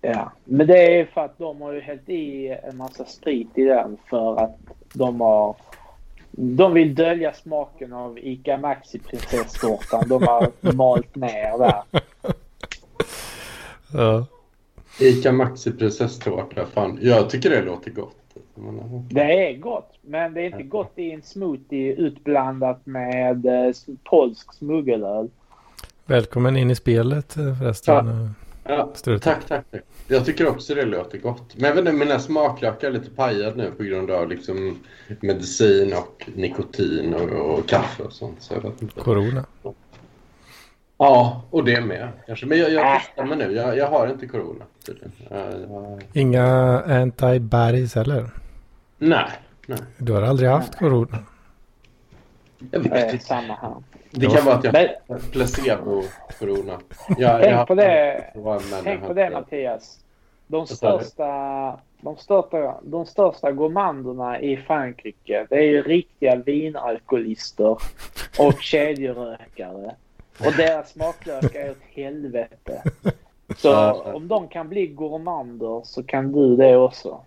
[0.00, 0.32] Ja.
[0.44, 3.96] Men det är för att de har ju hällt i en massa sprit i den
[4.10, 4.56] för att
[4.92, 5.56] de har...
[6.30, 10.04] De vill dölja smaken av ICA Maxi prinsesstårtan.
[10.08, 11.82] De har malt ner där.
[13.92, 14.26] Ja.
[15.00, 16.66] Ica Maxi prinsesstårta.
[16.66, 18.16] Fan, jag tycker det låter gott.
[19.10, 23.74] Det är gott, men det är inte gott i en smoothie utblandat med eh,
[24.04, 25.30] polsk smuggelöl.
[26.06, 28.30] Välkommen in i spelet eh, förresten.
[28.64, 29.22] ja, Strut.
[29.22, 29.82] tack, tack, tack.
[30.08, 31.56] Jag tycker också det låter gott.
[31.56, 34.78] Men inte, mina smaklökar är lite pajade nu på grund av liksom
[35.20, 38.42] medicin och nikotin och, och kaffe och sånt.
[38.42, 39.00] Så jag vet inte.
[39.00, 39.44] Corona.
[39.62, 39.74] Ja,
[41.50, 42.46] och det med kanske.
[42.46, 43.52] Men jag, jag testar mig nu.
[43.52, 45.12] Jag, jag har inte corona tydligen.
[46.12, 46.44] Inga
[46.80, 48.30] antibodies heller.
[48.98, 49.30] nej,
[49.66, 49.78] nej.
[49.98, 51.18] Du har aldrig haft corona.
[52.70, 53.24] Jag vet inte.
[53.24, 53.74] samma här.
[54.10, 56.78] Det kan vara att jag har placebo-corona.
[57.42, 58.24] Tänk på det,
[58.84, 59.98] tänk på det Mattias.
[60.46, 61.26] De största,
[62.00, 67.78] de största, de största gourmanderna i Frankrike det är ju riktiga vinalkoholister
[68.38, 69.94] och kedjerökare.
[70.46, 72.82] Och deras smaklökar är åt helvete.
[73.56, 77.20] Så om de kan bli gourmander så kan du det också.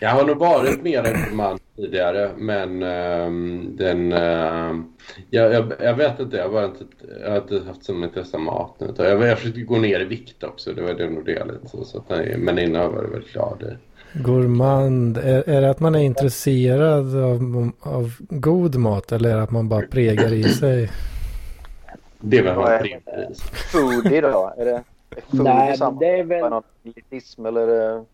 [0.00, 4.12] Jag har nog varit mer en man tidigare, men ehm, den...
[4.12, 4.84] ehm,
[5.30, 6.84] jag, jag, jag vet inte, jag, var inte,
[7.22, 8.94] jag har inte haft så mycket intresse av mat nu.
[8.96, 11.68] Jag, jag försökte gå ner i vikt också, det var det nog det lite.
[11.68, 13.60] Så, så att, nej, men innan var det väl klart.
[13.60, 13.76] Det.
[14.14, 15.18] Gourmand.
[15.18, 19.50] Är, är det att man är intresserad av, av god mat eller är det att
[19.50, 20.90] man bara pregar i sig?
[22.26, 23.42] Det Vad väl är tre pris.
[23.42, 24.54] Foodie då?
[24.58, 26.00] Är det, är foodie Nej, men samma?
[26.00, 26.42] det är Är väl...
[26.42, 28.04] det någon elitism eller, är det,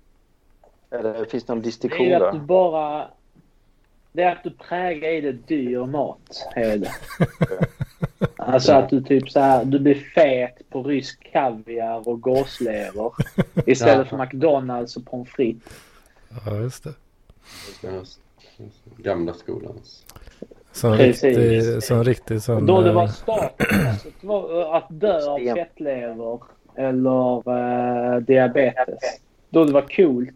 [0.99, 2.47] eller finns det någon Det distinktion är att du där?
[2.47, 3.09] bara...
[4.13, 6.47] Det är att du prägar i det dyr mat.
[6.55, 6.91] Är det.
[8.37, 13.13] Alltså att du typ så här, du blir fet på rysk kaviar och gåslever.
[13.67, 15.73] Istället för McDonalds och pommes frites.
[16.47, 16.95] Ja, just det.
[18.97, 20.05] Gamla skolans.
[20.73, 21.23] Som Precis.
[21.39, 22.67] riktig, som riktig sån...
[22.67, 26.39] då det var eh, status att, vara- att dö av fettlever
[26.77, 27.37] eller
[28.15, 28.99] eh, diabetes.
[29.51, 30.31] Då det var coolt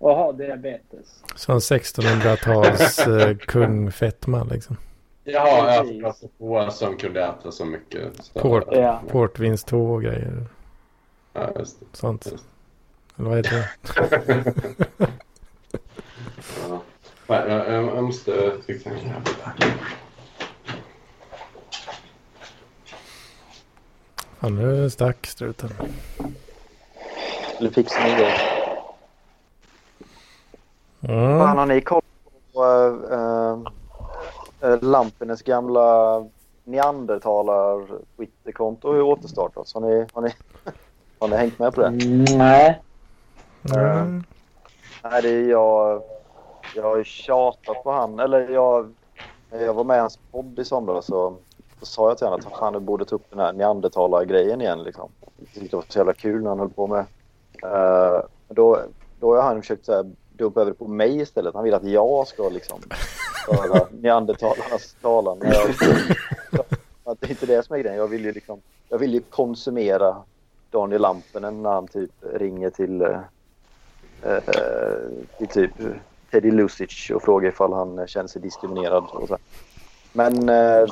[0.00, 1.22] att ha diabetes.
[1.36, 4.76] Sån 1600-tals eh, kung Fettman liksom.
[5.24, 6.02] Jaha, jag Precis.
[6.02, 8.24] pratade på som kunde äta så mycket.
[8.24, 8.64] Så, Port.
[8.70, 9.02] Ja.
[9.08, 10.46] Portvinstå och grejer.
[11.32, 11.86] Ja, just det.
[11.92, 12.26] Sånt.
[12.32, 12.44] Just.
[13.18, 13.70] Eller vad heter
[14.26, 15.06] det?
[17.26, 19.22] Jag, jag, jag måste fixa en här.
[24.40, 25.70] Fan, nu stack struten.
[27.58, 28.30] Eller fixa en gång.
[31.38, 32.02] Fan, har ni koll
[32.52, 32.64] på
[33.10, 36.20] äh, äh, Lampines gamla
[36.64, 39.74] neandertalar Twitterkonto har ju återstartats.
[39.74, 40.32] Har ni, har, ni,
[41.18, 41.90] har ni hängt med på det?
[42.36, 42.82] Nej.
[43.74, 44.24] Mm.
[45.02, 46.02] Nej, det är jag.
[46.74, 48.18] Jag har ju tjatat på han.
[48.18, 48.94] Eller jag,
[49.50, 51.36] jag var med i hans podd i somras så,
[51.80, 54.82] så sa jag till honom att han borde ta upp den här neandertalar-grejen igen.
[54.82, 55.10] Liksom.
[55.36, 57.06] Jag tyckte det var så jävla kul när han höll på med.
[57.64, 58.80] Uh, då,
[59.20, 61.54] då har han försökt så här, dumpa över det på mig istället.
[61.54, 62.80] Han vill att jag ska liksom
[63.46, 65.42] föra neandertalarnas talan.
[67.06, 67.98] Att det är inte det som är grejen.
[67.98, 70.16] Jag vill ju liksom, jag vill ju konsumera
[70.70, 73.20] Daniel Lampinen när han typ ringer till eh,
[74.22, 74.40] eh,
[75.38, 75.70] till typ
[76.34, 79.04] Teddy Lucic och frågar ifall han känner sig diskriminerad.
[79.12, 79.36] Och så.
[80.12, 80.86] Men eh,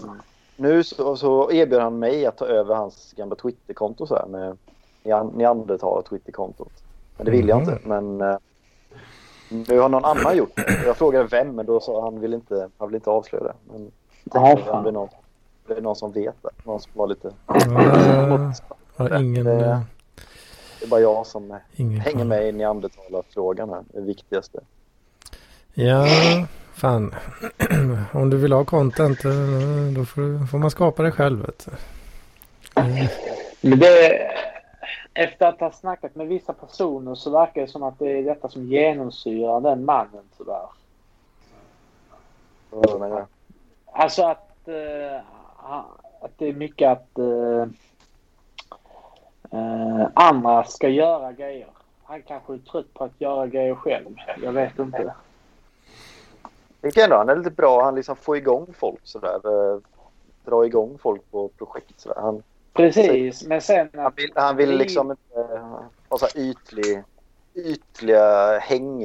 [0.57, 4.57] nu så, så erbjöd han mig att ta över hans gamla Twitterkonto så här med
[5.05, 6.73] Nean- neandertal Twitterkontot.
[7.17, 7.79] Men det vill jag inte.
[7.85, 8.37] Men eh,
[9.49, 10.83] nu har någon annan gjort det.
[10.87, 13.55] Jag frågade vem men då sa han vill inte, han vill inte avslöja det.
[13.73, 13.91] Men
[14.31, 14.83] tänkte fan.
[14.85, 15.09] det är någon,
[15.67, 16.51] det är någon som vet det.
[16.65, 17.31] Någon som var lite...
[17.47, 18.53] Ja,
[18.97, 19.81] har ingen, Det- eh,
[20.81, 23.83] Det är bara jag som ingen hänger med i neandertalarfrågan här.
[23.93, 24.61] Det viktigaste.
[25.75, 26.07] Ja,
[26.75, 27.15] fan.
[28.13, 29.31] Om du vill ha content eh,
[29.97, 31.47] då får, får man skapa det själv.
[31.47, 32.81] Vet du.
[32.81, 33.07] Mm.
[33.61, 34.31] Men det,
[35.15, 38.49] efter att ha snackat med vissa personer så verkar det som att det är detta
[38.49, 40.69] som genomsyrar den mannen tyvärr.
[42.71, 43.27] Så, men, ja.
[43.93, 45.21] Alltså att, eh,
[46.21, 47.67] att det är mycket att eh,
[50.15, 51.69] andra ska göra grejer.
[52.05, 54.17] Han kanske är trött på att göra grejer själv.
[54.43, 55.15] Jag vet inte.
[56.83, 57.85] Jag tycker ändå han är lite bra.
[57.85, 59.41] Han liksom får igång folk sådär.
[59.45, 59.81] Eh,
[60.45, 62.21] dra igång folk på projekt sådär.
[62.21, 62.43] Han,
[62.73, 65.61] Precis, men sen han vill, han vill liksom inte
[66.09, 67.03] ha så ytlig,
[67.55, 69.05] ytliga häng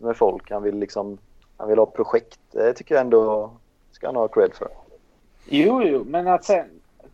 [0.00, 0.50] med folk.
[0.50, 1.18] Han vill liksom
[1.56, 2.38] han vill ha projekt.
[2.50, 3.50] Det tycker jag ändå
[3.92, 4.68] ska han ha cred för.
[5.44, 6.66] Jo, jo, men att sen...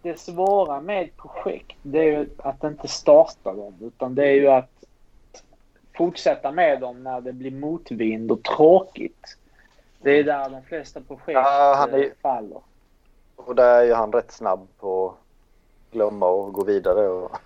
[0.02, 3.74] Det svåra med projekt det är ju att inte starta dem.
[3.80, 4.84] Utan det är ju att
[5.96, 9.36] fortsätta med dem när det blir motvind och tråkigt.
[10.04, 12.60] Det är där de flesta projekt Ja, han är eh, faller.
[13.36, 15.16] Och där är ju han rätt snabb på att
[15.92, 17.08] glömma och gå vidare.
[17.08, 17.38] Och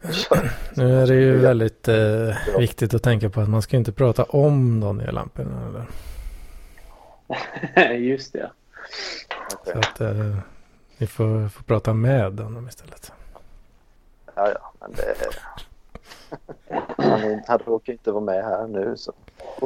[0.76, 4.24] Nu är det ju väldigt eh, viktigt att tänka på att man ska inte prata
[4.24, 5.86] om Daniel Lampinen.
[7.76, 7.94] Eller?
[7.98, 8.50] Just det.
[9.64, 10.36] Så att eh,
[10.98, 13.12] vi får, får prata med honom istället.
[14.34, 15.14] Ja, ja, men det...
[16.96, 19.12] Han, han råkar inte vara med här nu så.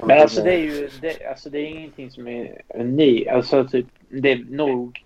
[0.03, 3.31] Men alltså det är ju det, alltså det är ingenting som är unikt.
[3.31, 5.05] Alltså typ, det är nog...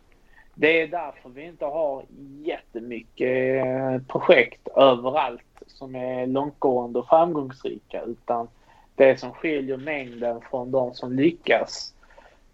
[0.55, 2.05] Det är därför vi inte har
[2.43, 8.03] jättemycket eh, projekt överallt som är långtgående och framgångsrika.
[8.03, 8.49] Utan
[8.95, 11.95] det som skiljer mängden från de som lyckas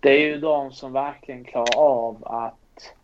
[0.05, 2.95] det är ju de som verkligen klarar av att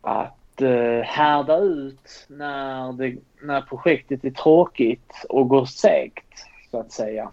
[0.00, 6.92] att eh, härda ut när, det, när projektet är tråkigt och går segt så att
[6.92, 7.30] säga.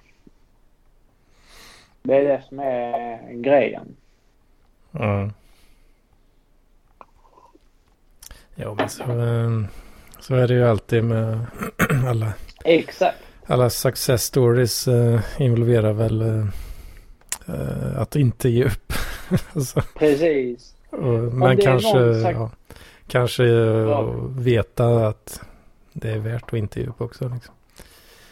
[2.04, 3.96] Det är det som är grejen.
[4.92, 5.30] Ja.
[8.56, 9.50] Ja, men så, eh,
[10.20, 11.40] så är det ju alltid med
[12.08, 12.34] alla,
[12.66, 13.18] Exakt.
[13.46, 16.46] alla success stories eh, involverar väl eh,
[17.48, 18.94] eh, att inte ge upp.
[19.54, 20.76] alltså, Precis.
[20.90, 22.50] och, men kanske, ja,
[23.08, 24.12] kanske Ja.
[24.38, 25.42] veta att
[25.94, 27.30] det är värt att inte ge upp också.
[27.30, 27.54] Liksom.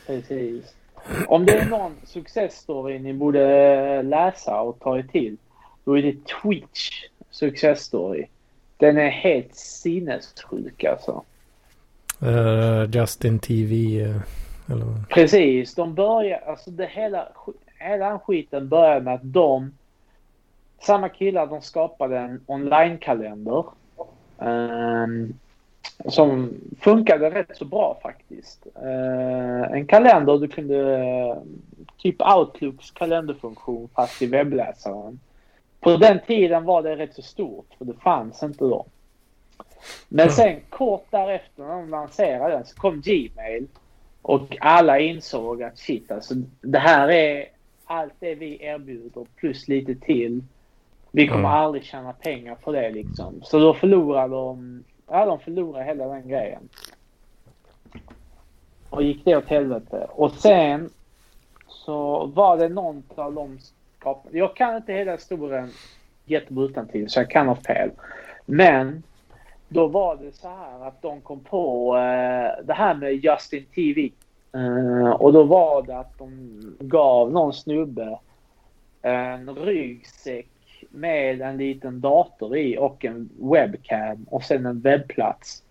[0.08, 0.74] Precis.
[1.28, 5.38] Om det är någon successstory ni borde läsa och ta er till,
[5.84, 8.26] då är det Twitch successstory.
[8.78, 11.24] Den är helt sinnessjuk alltså.
[12.22, 14.02] Eh, Justin TV.
[14.02, 14.22] eh,
[14.72, 15.04] eller?
[15.10, 15.76] Precis.
[15.76, 17.28] De börjar, alltså det hela,
[17.80, 19.72] hela den skiten började med att de,
[20.82, 23.64] samma killar, de skapade en online-kalender.
[24.40, 25.34] ehm,
[26.06, 28.68] som funkade rätt så bra faktiskt.
[28.76, 31.38] Eh, en kalender du kunde, eh,
[31.98, 35.20] typ Outlooks kalenderfunktion fast i webbläsaren.
[35.80, 38.86] På den tiden var det rätt så stort för det fanns inte då.
[40.10, 43.68] Men sen kort därefter när de lanserade den så kom Gmail.
[44.22, 47.46] Och alla insåg att shit alltså det här är
[47.86, 50.44] allt det vi erbjuder plus lite till
[51.12, 51.52] Vi kommer Mm.
[51.52, 53.42] aldrig tjäna pengar på det liksom.
[53.44, 56.70] Så då förlorar de, ja de förlorade hela den grejen.
[58.90, 60.08] Och gick det åt helvete.
[60.10, 60.90] Och sen
[61.68, 63.60] så var det någon av de
[64.00, 64.38] skaparna.
[64.38, 65.70] Jag kan inte hela historien
[66.26, 67.92] jättebra till så jag kan ha fel.
[68.46, 69.04] Men
[69.68, 74.12] då var det så här att de kom på eh, det här med Justin TV.
[74.54, 78.20] Eh, och då var det att de gav någon snubbe
[79.02, 80.48] en ryggsäck
[80.90, 85.64] med en liten dator i och en webcam och sen en webbplats.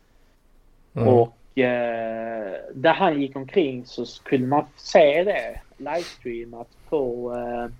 [0.95, 1.09] Mm.
[1.09, 7.75] Och eh, där han gick omkring så skulle man se det livestreamat på eh,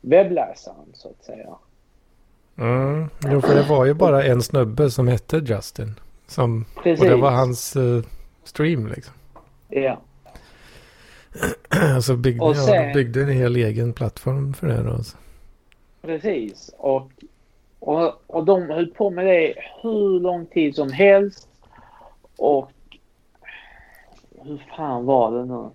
[0.00, 1.48] webbläsaren så att säga.
[2.58, 3.08] Mm.
[3.24, 5.94] Jo, för det var ju bara en snubbe som hette Justin.
[6.26, 7.08] Som, och Precis.
[7.08, 8.02] det var hans eh,
[8.44, 9.14] stream liksom.
[9.68, 10.00] Ja.
[11.94, 14.90] Alltså byggde, Och ja, sen- de byggde en hel egen plattform för det då.
[14.90, 15.16] Alltså.
[16.08, 16.74] Precis.
[16.78, 17.10] Och,
[17.78, 21.48] och, och de höll på med det hur lång tid som helst.
[22.38, 22.70] Och
[24.42, 25.70] hur fan var det nu?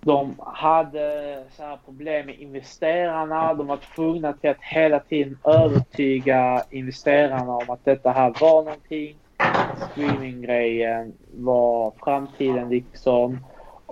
[0.00, 3.54] De hade så här problem med investerarna.
[3.54, 9.16] De var tvungna till att hela tiden övertyga investerarna om att detta här var någonting.
[9.90, 13.38] Streaminggrejen var framtiden liksom.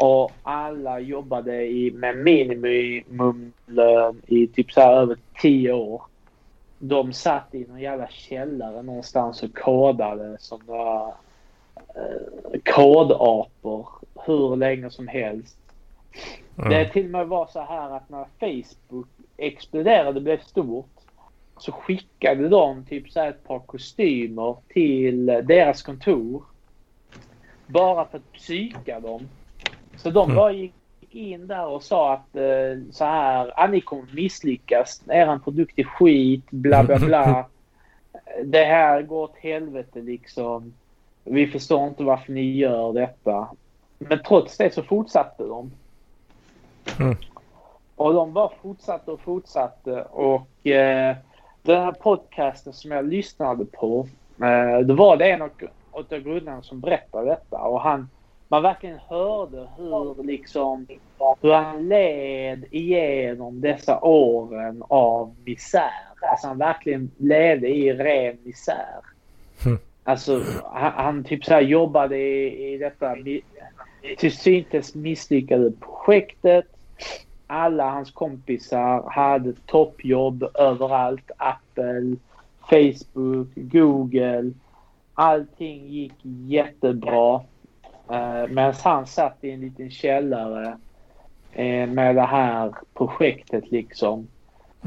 [0.01, 6.03] Och alla jobbade i, med minimumlön i typ så här över tio år.
[6.79, 11.07] De satt i någon jävla källare någonstans och kodade som några
[11.77, 13.89] eh, kodapor
[14.27, 15.57] hur länge som helst.
[16.59, 16.71] Mm.
[16.71, 20.99] Det till och med var så här att när Facebook exploderade och blev stort
[21.59, 26.43] så skickade de typ så här ett par kostymer till deras kontor.
[27.67, 29.29] Bara för att psyka dem.
[29.99, 30.37] Så de Mm.
[30.37, 30.75] bara gick
[31.11, 35.03] in där och sa att eh, så här, ah, ni kommer misslyckas.
[35.09, 37.45] Er produkt är skit, bla bla bla.
[38.45, 40.75] Det här går åt helvete liksom.
[41.25, 43.49] Vi förstår inte varför ni gör detta.
[43.99, 45.71] Men trots det så fortsatte de.
[47.01, 47.17] Mm.
[47.97, 50.03] Och de bara fortsatte och fortsatte.
[50.03, 51.17] Och eh,
[51.63, 54.09] den här podcasten som jag lyssnade på.
[54.43, 55.51] Eh, då var det en av,
[55.91, 57.59] av grundarna som berättade detta.
[57.59, 58.11] Och han,
[58.49, 60.87] man verkligen hörde hur, liksom,
[61.41, 65.91] hur han led igenom dessa åren av misär.
[66.31, 69.01] Alltså han verkligen levde i ren misär.
[69.67, 69.79] Mm.
[70.05, 70.43] Alltså
[70.73, 73.17] han, han typ så här jobbade i, i detta
[74.19, 76.67] till syntes misslyckade projektet.
[77.47, 81.31] Alla hans kompisar hade toppjobb överallt.
[81.37, 82.17] Apple,
[82.61, 84.53] Facebook, Google.
[85.15, 87.41] Allting gick jättebra.
[88.11, 90.79] Eh, Medan han satt i en liten källare
[91.53, 94.29] eh, med det här projektet liksom.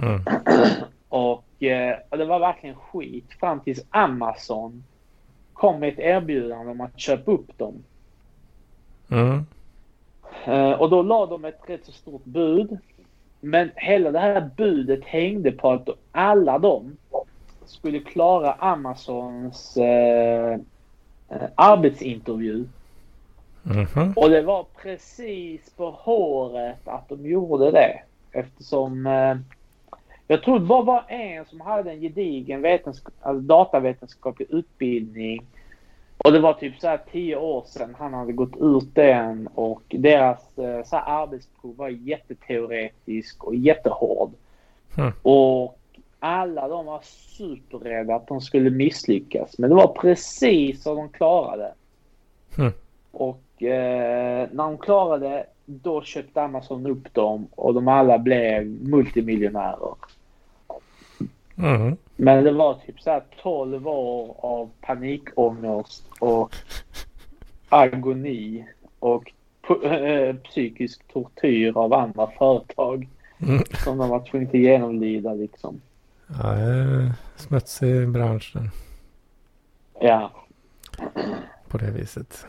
[0.01, 0.21] Mm.
[1.09, 4.83] Och, eh, och det var verkligen skit fram tills Amazon
[5.53, 7.83] kom med ett erbjudande om att köpa upp dem.
[9.09, 9.45] Mm.
[10.45, 12.77] Eh, och då la de ett rätt så stort bud.
[13.39, 16.97] Men hela det här budet hängde på att alla de
[17.65, 20.57] skulle klara Amazons eh,
[23.63, 24.05] arbetsintervju.
[24.05, 24.13] Mhm.
[24.15, 28.01] Och det var precis på håret att de gjorde det.
[28.31, 29.35] Eftersom eh,
[30.27, 35.45] jag tror det bara var en som hade en gedigen vetensk- alltså datavetenskaplig utbildning.
[36.17, 39.81] Och det var typ så här tio år sedan han hade gått ut den och
[39.87, 44.31] deras eh, så här arbetsprov var jätteteoretisk och jättehård.
[44.97, 45.11] Mm.
[45.21, 45.79] Och
[46.19, 49.57] alla de var superrädda att de skulle misslyckas.
[49.57, 51.73] Men det var precis så de klarade.
[52.57, 52.71] Mm.
[53.11, 59.95] Och eh, när de klarade då köpte Amazon upp dem och de alla blev multimiljonärer.
[61.57, 61.97] Mm.
[62.15, 66.55] Men det var typ så här 12 år av panikångest och
[67.69, 68.65] agoni
[68.99, 69.31] och
[69.83, 73.07] eh, psykisk tortyr av andra företag
[73.43, 73.63] Mm.
[73.83, 75.81] som de var tvungna att genomlida liksom.
[76.43, 78.69] Ja, det är smutsig bransch den,
[79.99, 80.31] Ja.
[81.67, 82.45] på det viset.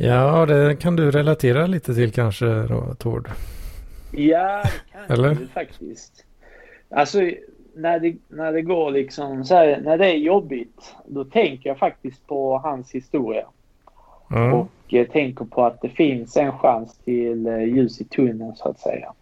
[0.00, 3.28] Ja, det kan du relatera lite till kanske då, Tord.
[4.12, 5.30] Ja, det kan Eller?
[5.30, 5.46] Eller?
[5.46, 6.24] faktiskt.
[6.90, 7.18] Alltså
[7.74, 11.78] när det, när det går liksom så här, när det är jobbigt då tänker jag
[11.78, 13.46] faktiskt på hans historia.
[14.30, 14.52] Mm.
[14.52, 18.68] Och eh, tänker på att det finns en chans till eh, ljus i tunneln så
[18.68, 19.12] att säga.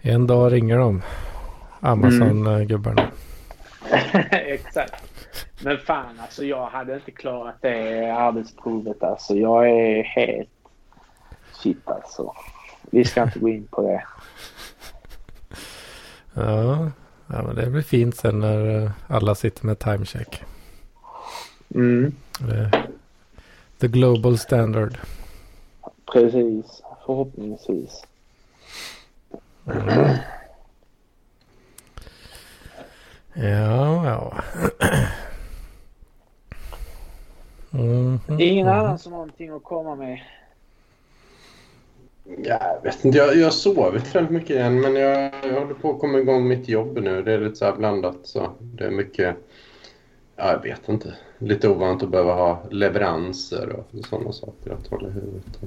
[0.00, 1.02] En dag ringer de.
[1.80, 3.02] Amazon-gubbarna.
[4.30, 5.13] Exakt.
[5.64, 9.34] Men fan alltså jag hade inte klarat det arbetsprovet alltså.
[9.34, 10.48] Jag är helt
[11.52, 12.34] shit alltså.
[12.82, 14.04] Vi ska inte gå in på det.
[16.36, 16.90] Ja,
[17.26, 20.42] ja men det blir fint sen när eh, alla sitter med timecheck.
[21.74, 22.14] Mm.
[23.78, 24.98] The global standard.
[26.12, 26.82] Precis.
[27.06, 28.06] Förhoppningsvis.
[29.66, 30.16] Mm.
[33.34, 34.42] Ja, ja.
[37.74, 38.78] Mm, mm, Ingen mm.
[38.78, 40.20] annan som har någonting att komma med.
[42.24, 45.74] Ja, jag vet inte, jag, jag har sovit väldigt mycket igen men jag, jag håller
[45.74, 47.22] på att komma igång mitt jobb nu.
[47.22, 49.36] Det är lite så här blandat så det är mycket,
[50.36, 51.14] ja jag vet inte.
[51.38, 55.60] Lite ovant att behöva ha leveranser och sådana saker att hålla i huvudet.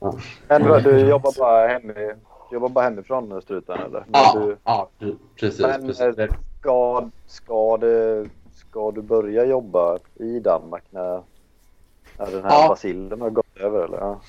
[0.00, 0.18] Ja,
[0.48, 1.92] Men du jobbar bara, hemma,
[2.52, 4.00] jobbar bara hemifrån struten eller?
[4.08, 5.60] Men ja, du, ja pre- precis.
[5.60, 6.00] Men, precis.
[6.00, 6.28] eh, Det-
[6.60, 8.28] ska, ska, du,
[8.70, 11.22] ska du börja jobba i Danmark när,
[12.18, 12.68] när den här Ja.
[12.68, 13.98] bacillen har gått över eller?
[13.98, 14.20] Ja.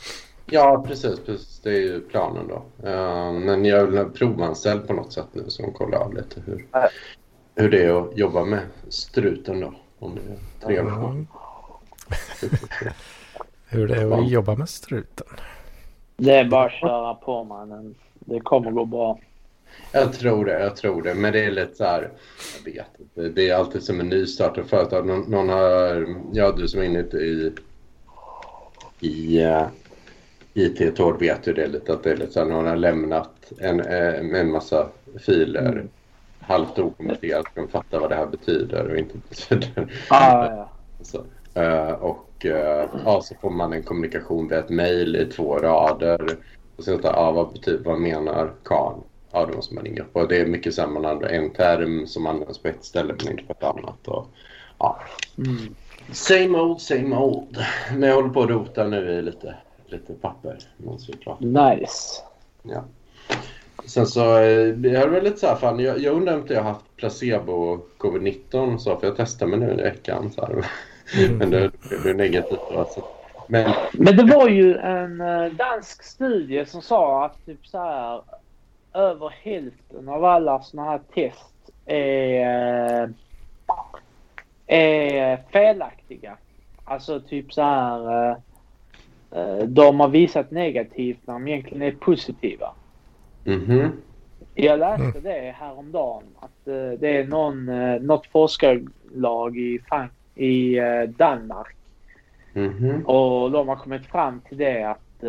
[0.45, 1.59] Ja, precis, precis.
[1.59, 2.87] Det är ju planen då.
[2.89, 6.41] Eh, men jag är väl provanställd på något sätt nu så de kollar av lite
[6.45, 6.89] hur, Nej.
[7.55, 9.73] hur det är att jobba med struten då.
[9.99, 10.93] Om det är trevligt.
[10.95, 11.27] Mm.
[13.67, 15.27] Hur det är att jobba med struten.
[16.17, 17.95] Det är bara att köra på mannen.
[18.19, 19.19] Det kommer gå bra.
[19.91, 21.13] Jag tror det, jag tror det.
[21.13, 22.09] Men det är lite så här,
[22.57, 23.29] jag vet inte.
[23.29, 25.05] Det är alltid som en nystartad företag.
[25.05, 27.51] Någon, någon har, ja du som är inne i,
[28.99, 29.67] i uh,
[30.53, 32.75] IT ett år vet ju det lite att det är lite så här, någon har
[32.75, 34.87] lämnat en, eh, en massa
[35.19, 35.85] filer
[36.39, 37.45] halvt okommenterat.
[37.51, 39.93] Ska fatta vad det här betyder och inte betyder.
[40.09, 40.69] Ah, ja.
[41.01, 45.57] Så, eh, och eh, ja, så får man en kommunikation via ett mejl i två
[45.57, 46.37] rader.
[46.75, 48.95] Och sen ja, vad, betyder, vad menar Karl?
[49.33, 50.15] Ja, då måste man ringa upp.
[50.15, 53.13] Och det är mycket så här, man använder en term som används på ett ställe
[53.17, 54.07] men inte på ett annat.
[54.07, 54.27] Och,
[54.77, 54.99] ja.
[55.37, 55.75] Mm.
[56.11, 57.57] Same old, same old.
[57.91, 59.55] Men jag håller på att rota nu i lite,
[59.85, 60.57] lite papper.
[61.39, 62.21] Nice.
[62.63, 62.83] Ja.
[63.85, 66.53] Sen så eh, jag är väl lite så här, fan, jag, jag undrar om inte
[66.53, 70.31] jag har haft placebo covid-19 så för jag testade mig nu i veckan.
[70.31, 70.65] Så här.
[71.37, 72.71] Men det, det blev negativt.
[72.77, 73.03] Alltså.
[73.47, 78.21] Men Men det var ju en eh, dansk studie som sa att typ så här
[78.93, 83.09] över hälften av alla såna här test är, eh,
[84.67, 86.37] är felaktiga.
[86.85, 88.35] Alltså typ så här eh,
[89.31, 92.73] eh, de har visat negativt när de egentligen är positiva.
[93.43, 93.91] mhm.
[94.55, 96.65] Jag läste det häromdagen att
[96.99, 97.65] det är någon,
[98.05, 99.79] något forskarlag i,
[100.35, 100.79] i
[101.17, 101.75] Danmark
[102.53, 103.05] Mhm.
[103.05, 105.23] och de har kommit fram till det att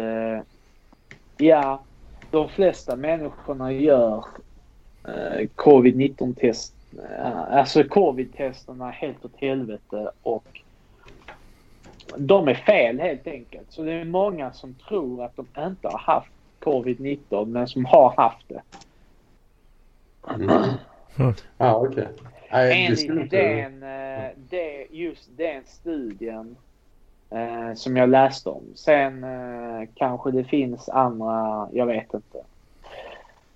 [1.36, 1.82] ja,
[2.33, 4.24] de flesta människorna gör
[5.05, 6.74] eh, covid-19 test.
[6.99, 10.61] Eh, alltså covid-testerna helt åt helvete och
[12.16, 13.66] de är fel helt enkelt.
[13.68, 18.14] Så det är många som tror att de inte har haft covid-19 men som har
[18.16, 18.62] haft det.
[20.35, 21.35] Mm.
[22.97, 26.57] Skulle Enligt den, eh, det, just den studien
[27.35, 28.62] eh, som jag läste om.
[28.74, 32.39] Sen eh, kanske det finns andra, jag vet inte.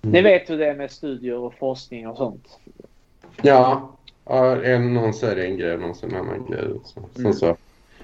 [0.01, 2.59] Ni vet hur det är med studier och forskning och sånt.
[3.41, 3.89] Ja,
[4.63, 6.67] en, någon säger en grej, någon säger en annan grej.
[6.83, 7.33] Så, Mm.
[7.33, 7.55] så.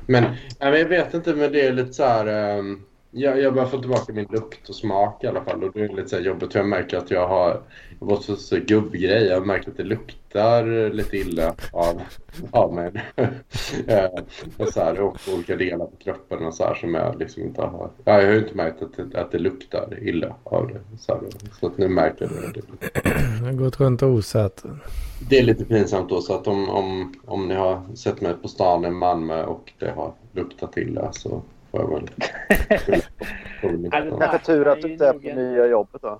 [0.06, 0.24] Men
[0.60, 2.26] ja, men jag vet inte, men det är lite så här...
[2.58, 2.84] ehm,
[3.14, 5.64] jag, jag börjar få tillbaka min lukt och smak i alla fall.
[5.64, 6.56] Och det är lite så jobbigt.
[6.56, 7.62] Jag märker att jag har
[8.00, 9.24] har fått så, så gubbgrej.
[9.26, 12.02] Jag märker att det luktar lite illa av,
[12.52, 12.92] av mig.
[13.88, 14.06] Eh,
[14.58, 17.62] och så här, och olika delar på kroppen och så här som jag liksom inte
[17.62, 17.90] har...
[18.06, 20.80] Ja, jag har ju inte märkt att, det- att det luktar illa av det.
[21.00, 21.22] Så, här,
[21.60, 22.62] så att nu märker jag det.
[23.40, 24.64] Jag har gått runt och osat.
[25.30, 28.48] Det är lite pinsamt då så att om, om, om ni har sett mig på
[28.48, 31.42] stan i Malmö och det har luktat illa så
[31.74, 31.90] får jag
[33.62, 33.90] väl...
[34.20, 36.20] Kanske tur att du inte är på nya jobbet då.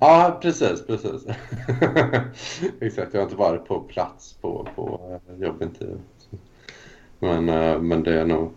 [0.00, 1.24] Ja, precis, precis.
[2.80, 5.96] Exakt, jag har inte varit på plats på, på eh, jobbintervju.
[7.18, 8.52] Men, eh, men det är nog...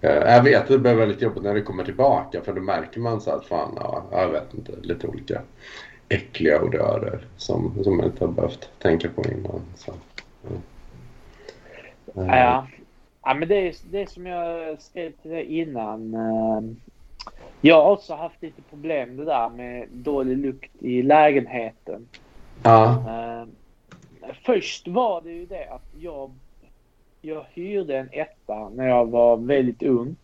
[0.00, 3.00] eh, Jag vet att det blir väldigt jobbigt när det kommer tillbaka för då märker
[3.00, 5.42] man så att fan, ja, jag vet inte, lite olika
[6.08, 9.60] äckliga odörer som, som man inte har behövt tänka på innan.
[9.76, 9.92] Så.
[12.14, 12.36] ja.
[12.36, 12.66] Ja,
[13.22, 16.14] ja men det är, det är som jag skrev till dig innan.
[16.14, 16.60] eh,
[17.60, 22.08] Jag har också haft lite problem det där med dålig lukt i lägenheten.
[22.62, 23.04] Ja.
[23.08, 23.46] Eh,
[24.44, 26.30] Först var det ju det att jag,
[27.20, 30.16] jag hyrde en etta när jag var väldigt ung.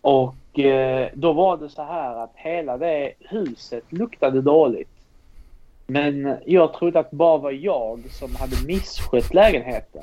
[0.00, 4.88] Och eh, då var det så här att hela det huset luktade dåligt.
[5.86, 10.02] Men jag trodde att bara var jag som hade misskött lägenheten.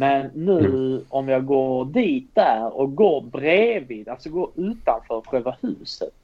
[0.00, 6.14] Men nu om jag går dit där och går bredvid, alltså går utanför själva huset.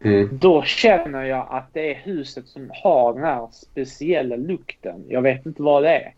[0.00, 0.28] Mm.
[0.32, 5.04] Då känner jag att det är huset som har den här speciella lukten.
[5.08, 6.14] Jag vet inte vad det är.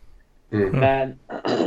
[0.51, 0.71] Mm.
[0.81, 1.15] Men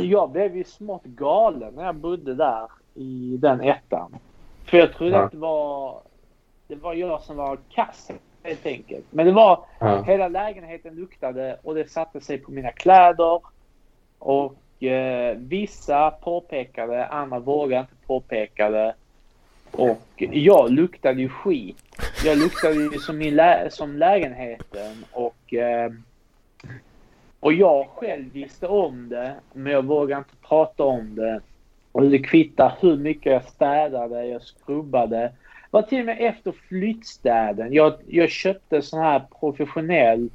[0.00, 4.16] jag blev ju smått galen när jag bodde där i den ettan.
[4.64, 5.24] För jag trodde Ja.
[5.24, 6.00] att det var,
[6.66, 8.10] det var jag som var kass
[8.42, 9.04] helt enkelt.
[9.10, 10.02] Men det var Ja.
[10.02, 13.40] hela lägenheten luktade och det satte sig på mina kläder.
[14.18, 18.94] Och eh, vissa påpekade, andra vågade inte påpeka det.
[19.70, 21.76] Och jag luktade ju skit.
[22.24, 25.90] Jag luktade ju som, min lä- som lägenheten och eh,
[27.40, 31.40] och jag själv visste om det, men jag vågade inte prata om det.
[31.92, 35.18] Och det kvittar hur mycket jag städade, jag skrubbade.
[35.18, 35.32] Det
[35.70, 37.72] var till och med efter flyttstäden.
[37.72, 40.30] Jag, jag köpte sån här professionell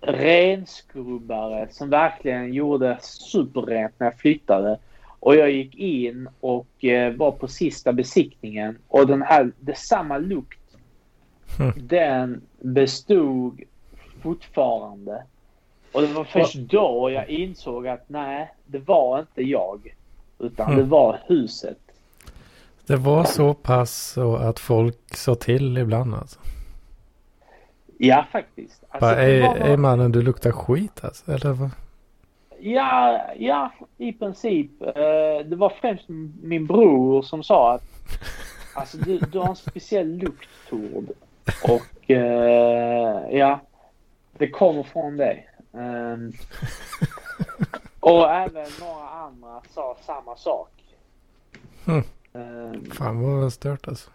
[0.00, 4.78] renskrubbare som verkligen gjorde superrent när jag flyttade.
[5.20, 10.18] Och jag gick in och eh, var på sista besiktningen och den här, det samma
[10.18, 10.56] lukt,
[11.60, 11.72] Mm.
[11.76, 13.60] den bestod
[14.22, 15.22] fortfarande.
[15.92, 19.94] Och det var först då jag insåg att nej, det var inte jag.
[20.38, 20.78] Utan Mm.
[20.78, 21.78] det var huset.
[22.86, 26.40] Det var så pass så att folk sa till ibland alltså.
[28.02, 28.84] Ja, faktiskt.
[28.88, 31.32] Alltså, det är, var- är mannen du luktar skit alltså?
[31.32, 31.70] Eller vad?
[32.60, 34.82] Ja, ja, i princip.
[34.82, 36.04] Eh, det var främst
[36.42, 37.82] min bror som sa att
[38.74, 41.06] alltså, du, du har en speciell lukt, Tord.
[41.64, 43.60] Och eh, ja,
[44.32, 45.48] det kommer från dig.
[45.72, 46.32] Ehm,
[48.00, 50.70] och även några andra sa samma sak.
[51.86, 52.04] Mm.
[52.92, 54.10] Fan vad stört alltså.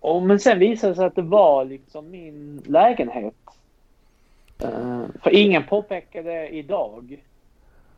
[0.00, 3.34] Och, men sen visade det sig att det var liksom min lägenhet.
[4.62, 7.24] Eh, för ingen påpekade det idag.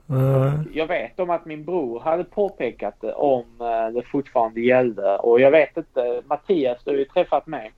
[0.07, 0.53] Nej.
[0.73, 5.17] Jag vet om att min bror hade påpekat det om eh, det fortfarande gällde.
[5.17, 7.73] Och jag vet inte, Mattias, du har ju träffat mig.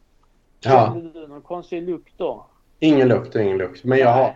[0.61, 2.47] Ja, Kände du någon konstig lukt då?
[2.79, 3.85] ingen lukt ingen lukt.
[3.85, 4.35] Men jag, har.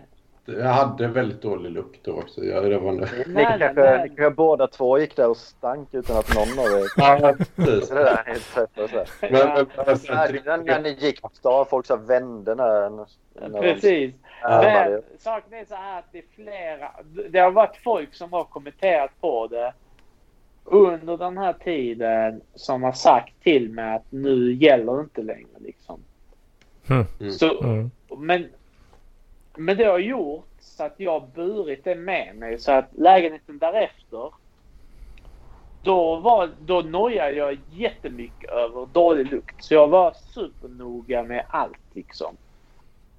[0.53, 2.45] Jag hade väldigt dålig lukt då också.
[2.45, 5.95] Jag, det var Ni, Nej, ni, kanske, ni kanske båda två gick där och stank
[5.95, 7.89] utan att någon av er Ja, precis.
[7.89, 8.57] det där helt
[8.93, 9.09] här.
[9.21, 12.91] Men, Ja, men, men, sen när, när ni gick på stan, folk så vände när,
[12.91, 13.07] när
[13.49, 14.15] de Precis.
[14.43, 16.91] närmade Men saken är så här att det är flera.
[17.31, 19.73] Det har varit folk som har kommenterat på det
[20.65, 25.49] under den här tiden som har sagt till mig att nu gäller det inte längre
[25.59, 26.01] liksom.
[26.91, 27.33] Mm.
[27.33, 27.91] Så, Mm.
[28.19, 28.47] men,
[29.59, 33.59] men det har gjort så att jag har burit det med mig så att lägenheten
[33.59, 34.31] därefter
[35.83, 39.65] då, var, då nojade jag jättemycket över dålig lukt.
[39.65, 42.37] Så jag var supernoga med allt liksom.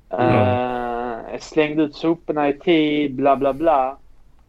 [0.09, 3.97] Eh, jag slängde ut soporna i tid, bla bla bla.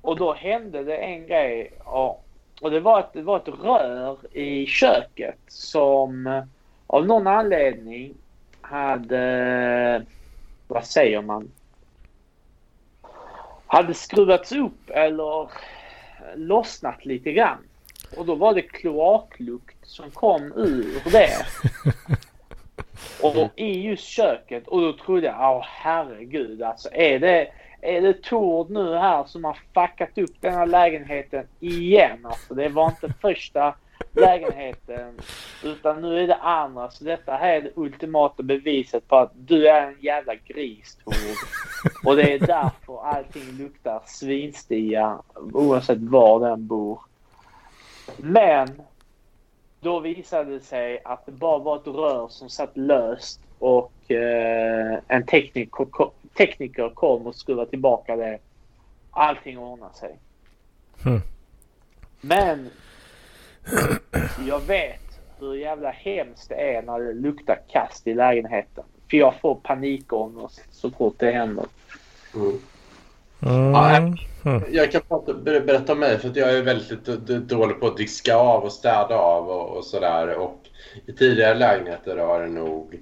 [0.00, 1.72] Och då hände det en grej.
[1.84, 2.24] Och,
[2.60, 6.44] och det, var ett, det var ett rör i köket som eh,
[6.86, 8.14] av någon anledning
[8.60, 10.04] hade,
[10.68, 11.50] vad säger man?
[13.72, 15.50] Hade skruvats upp eller
[16.34, 17.58] lossnat lite grann.
[18.16, 21.46] Och då var det kloaklukt som kom ur det.
[23.22, 24.68] Och i just köket.
[24.68, 26.88] Och då trodde jag, åh herregud alltså.
[26.92, 27.48] Är det,
[27.80, 32.18] är det Tord nu här som har fuckat upp den här lägenheten igen?
[32.26, 33.74] Alltså det var inte första
[34.12, 35.18] lägenheten.
[35.64, 36.90] Utan nu är det andra.
[36.90, 41.14] Så detta här är det ultimata beviset på att du är en jävla gris Tord.
[42.04, 47.00] Och det är därför allting luktar svinstia oavsett var den bor.
[48.16, 48.82] Men
[49.80, 54.98] då visade det sig att det bara var ett rör som satt löst och eh,
[55.08, 55.86] en tekniker,
[56.34, 58.38] tekniker kom och skruvade tillbaka det.
[59.10, 60.18] Allting ordnade sig.
[61.06, 61.20] Mm.
[62.20, 62.70] Men
[64.46, 65.00] jag vet
[65.38, 68.84] hur jävla hemskt det är när det luktar kast i lägenheten.
[69.10, 71.64] För jag får panikångest så fort det händer.
[72.34, 72.58] Mm.
[73.42, 74.16] Mm.
[74.44, 74.62] Mm.
[74.70, 77.04] Jag kan prata, ber- berätta om mig för att jag är väldigt
[77.48, 80.34] dålig på att diska av och städa av och, och sådär.
[80.38, 80.58] Och
[81.06, 83.00] i tidigare lägenheter har det nog,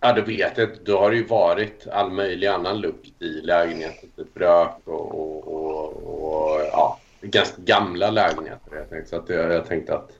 [0.00, 3.40] ja det vet jag inte, då har det ju varit all möjlig annan lukt i
[3.40, 4.08] lägenheten.
[4.16, 8.76] Typ rök och, och, och, och ja, ganska gamla lägenheter.
[8.76, 10.10] Jag tänkte, så att jag, jag tänkte att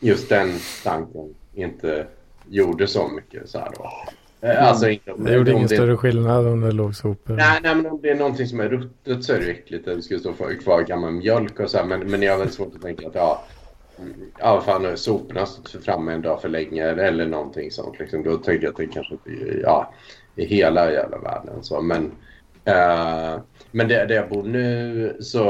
[0.00, 2.06] just den stanken inte
[2.48, 3.90] gjorde så mycket så här då.
[4.40, 7.34] Eh, Alltså inte Det gjorde ingen större skillnad om det låg sopor.
[7.34, 9.88] Nej, nej, men om det är någonting som är ruttet så är det ju äckligt
[9.88, 11.84] att det ska stå kvar gammal mjölk och så här.
[11.84, 13.44] Men, men jag har väldigt svårt att tänka att ja,
[13.98, 17.98] mm, ja fan soporna har stått framme en dag för länge eller, någonting sånt.
[17.98, 18.22] Liksom.
[18.22, 19.92] Då tänker jag att det kanske inte ja,
[20.36, 21.62] i hela jävla världen.
[21.62, 21.80] Så.
[21.80, 22.12] Men
[22.68, 23.38] Eh,
[23.70, 25.42] men där, där jag bor nu så,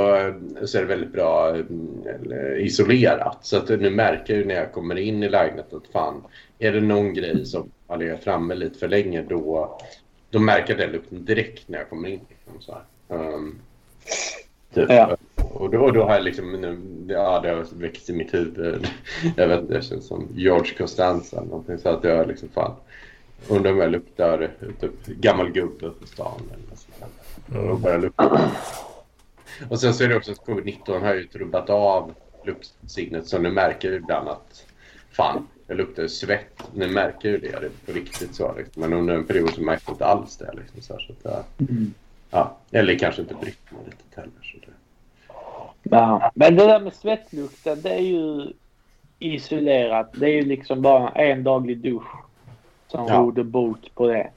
[0.64, 3.38] så är det väldigt bra eh, isolerat.
[3.40, 6.22] Så att nu märker jag ju när jag kommer in i lägenheten att fan,
[6.58, 9.78] är det någon grej som har legat framme lite för länge då,
[10.30, 12.20] då märker jag den lukten direkt när jag kommer in.
[12.28, 12.78] Liksom, så
[13.14, 13.58] um,
[14.74, 14.86] typ.
[14.88, 15.16] Ja.
[15.36, 16.78] Och, då, och då har jag liksom, nu,
[17.14, 18.88] ja det har växt i mitt huvud.
[19.36, 21.78] Jag vet inte, det känns som George Costanza eller någonting.
[21.78, 22.74] Så att jag liksom fan,
[23.48, 24.50] undrar om jag luktar
[24.80, 26.88] typ gammal gubbe på stan eller där.
[27.55, 28.51] Och börjar lukta.
[29.70, 33.51] Och sen så är det också att covid-19 har ju trubbat av luktsinnet så nu
[33.51, 34.66] märker jag ibland att
[35.12, 36.62] fan, jag luktar svett.
[36.74, 38.55] Nu märker ju det, det på riktigt så.
[38.57, 38.82] Liksom.
[38.82, 40.53] Men under en period så märkte jag inte alls det.
[40.57, 41.94] Liksom, så, här, så att, Mm.
[42.30, 42.57] ja.
[42.72, 44.30] Eller kanske inte brytt mig riktigt heller.
[44.42, 44.72] Så det...
[45.82, 46.30] Ja.
[46.34, 48.53] Men det där med svettlukten, det är ju
[49.18, 50.11] isolerat.
[50.14, 52.09] Det är ju liksom bara en daglig dusch
[52.88, 53.14] som Ja.
[53.14, 54.30] råder bot på det.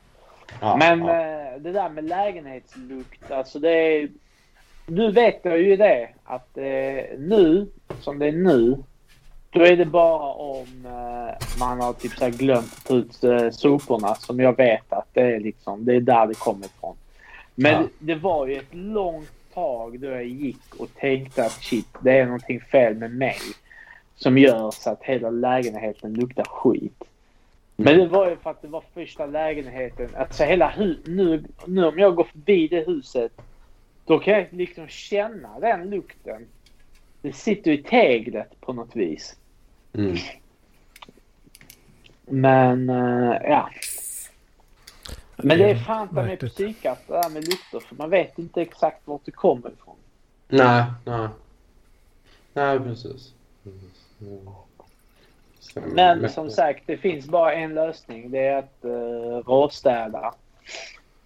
[0.61, 1.21] Ja, Men ja.
[1.21, 4.09] eh, det där med lägenhetslukt, alltså det är...
[4.87, 7.67] Nu vet jag ju det att eh, nu,
[7.99, 8.77] som det är nu,
[9.49, 13.19] då är det bara om eh, man har typ så glömt ta ut
[13.55, 16.95] soporna som jag vet att det är liksom, det är där det kommer ifrån.
[17.55, 17.87] Men Ja.
[17.99, 22.25] det var ju ett långt tag då jag gick och tänkte att shit, det är
[22.25, 23.37] någonting fel med mig.
[24.15, 27.03] Som gör så att hela lägenheten luktar skit.
[27.83, 30.09] Men det var ju för att det var första lägenheten.
[30.15, 33.31] Alltså hela hu- nu, nu om jag går förbi det huset.
[34.05, 36.47] Då kan jag liksom känna den lukten.
[37.21, 39.35] Det sitter i teglet på något vis.
[39.93, 40.15] Mm.
[42.25, 43.69] Men eh, ja.
[45.37, 46.53] Men det är fan ta Märkligt.
[46.53, 47.79] psykat det där med lukter.
[47.79, 49.95] För man vet inte exakt vart det kommer ifrån.
[50.47, 51.27] Nej, nej.
[52.53, 53.33] Nej, precis.
[53.63, 54.05] precis.
[54.19, 54.65] Ja.
[55.75, 58.31] Men som sagt, det finns bara en lösning.
[58.31, 60.33] Det är att uh, råstäda.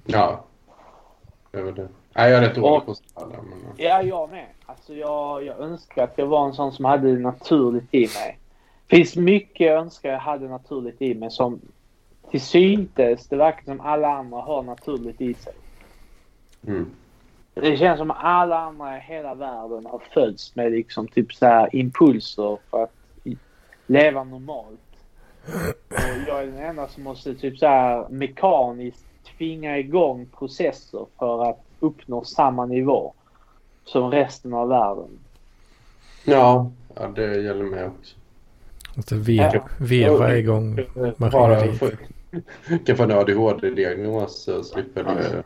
[0.05, 0.43] Ja.
[1.51, 1.87] Det var det.
[2.13, 3.27] Nej, jag är rätt dålig på att städa.
[3.27, 3.73] Men...
[3.77, 4.45] Ja, jag med.
[4.65, 8.39] Alltså jag, jag önskar att jag var en sån som hade det naturligt i mig.
[8.87, 11.61] Det finns mycket jag önskar jag hade naturligt i mig som
[12.31, 15.53] till syntes, det verkar som alla andra har naturligt i sig.
[16.67, 16.91] Mm.
[17.53, 21.75] Det känns som alla andra i hela världen har fötts med liksom typ så här
[21.75, 22.93] impulser för att
[23.87, 24.79] leva normalt.
[25.89, 29.05] Och jag är den enda som måste typ så här mekaniskt
[29.37, 33.13] tvinga igång processer för att uppnå samma nivå
[33.85, 35.09] som resten av världen.
[36.25, 38.15] Ja, ja, det gäller mig också.
[38.95, 39.61] Måste veva, Ja.
[39.79, 40.79] veva igång
[41.17, 41.99] maskineriet.
[42.85, 45.43] kan få en ADHD-diagnos så slipper du...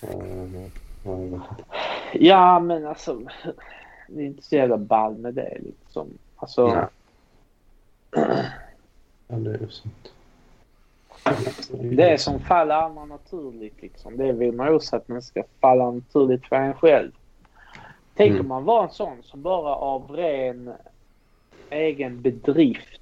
[0.00, 0.22] Ja,
[1.04, 1.40] ja,
[2.12, 3.18] Ja, men alltså.
[4.08, 6.08] Det är inte så jävla ball med det liksom.
[6.36, 6.66] Alltså.
[6.66, 6.84] Nej.
[9.28, 10.12] Ja, det är sant.
[11.80, 14.16] Det är som faller andra naturligt liksom.
[14.16, 17.10] Det vill man ju också att man ska falla naturligt för en själv.
[18.14, 18.40] Tänk Mm.
[18.40, 20.72] om man var en sån som bara av ren
[21.70, 23.00] egen bedrift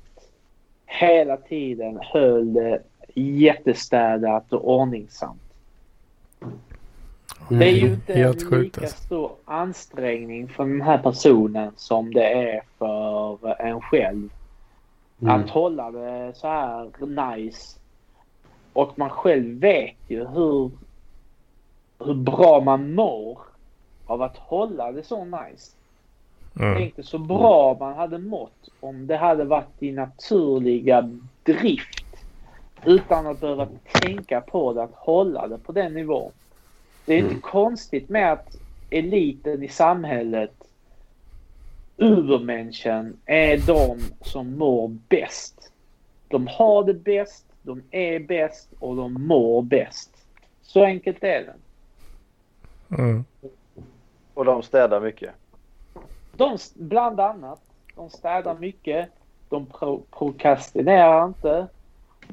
[0.87, 2.83] hela tiden höll det
[3.15, 5.41] jättestädat och ordningsamt.
[7.49, 9.03] Det är ju inte Helt en lika alltså.
[9.05, 14.29] stor ansträngning för den här personen som det är för en själv.
[15.23, 15.41] Mm.
[15.41, 16.93] Att hålla det så här
[17.37, 17.79] nice.
[18.73, 20.71] Och man själv vet ju hur,
[22.05, 23.39] hur bra man mår
[24.07, 25.77] av att hålla det så nice.
[26.61, 26.75] Mm.
[26.79, 31.11] Tänk dig så bra man hade mått om det hade varit i naturliga
[31.43, 32.27] drift.
[32.85, 33.69] Utan att behöva
[34.03, 36.33] tänka på det, att hålla det på den nivån.
[37.05, 37.41] Det är inte Mm.
[37.43, 38.57] konstigt med att
[38.91, 40.60] eliten i samhället,
[42.01, 45.73] Ubermänniskan, är de som mår bäst.
[46.29, 50.11] De har det bäst, de är bäst och de mår bäst.
[50.63, 51.55] Så enkelt är det.
[52.99, 53.25] Mm.
[54.35, 55.31] Och de städar mycket.
[56.37, 57.61] De, bland annat.
[57.95, 59.09] De städar mycket.
[59.49, 61.67] De pro prokrastinerar inte.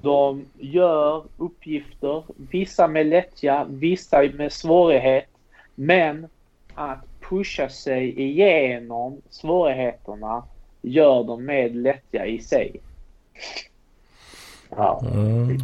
[0.02, 2.24] De gör uppgifter.
[2.52, 5.28] Vissa med lättja, vissa med svårighet.
[5.76, 6.28] Men
[6.74, 10.44] att pusha sig igenom svårigheterna
[10.82, 12.76] gör de med lättja i sig.
[14.70, 15.02] Ja.
[15.14, 15.58] Mm.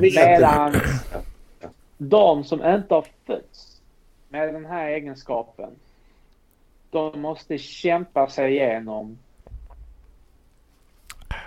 [0.00, 0.74] Medan
[1.98, 3.80] de som inte har fötts
[4.28, 5.70] med den här egenskapen.
[6.90, 9.18] De måste kämpa sig igenom.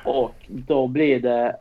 [0.05, 1.55] Och då blir det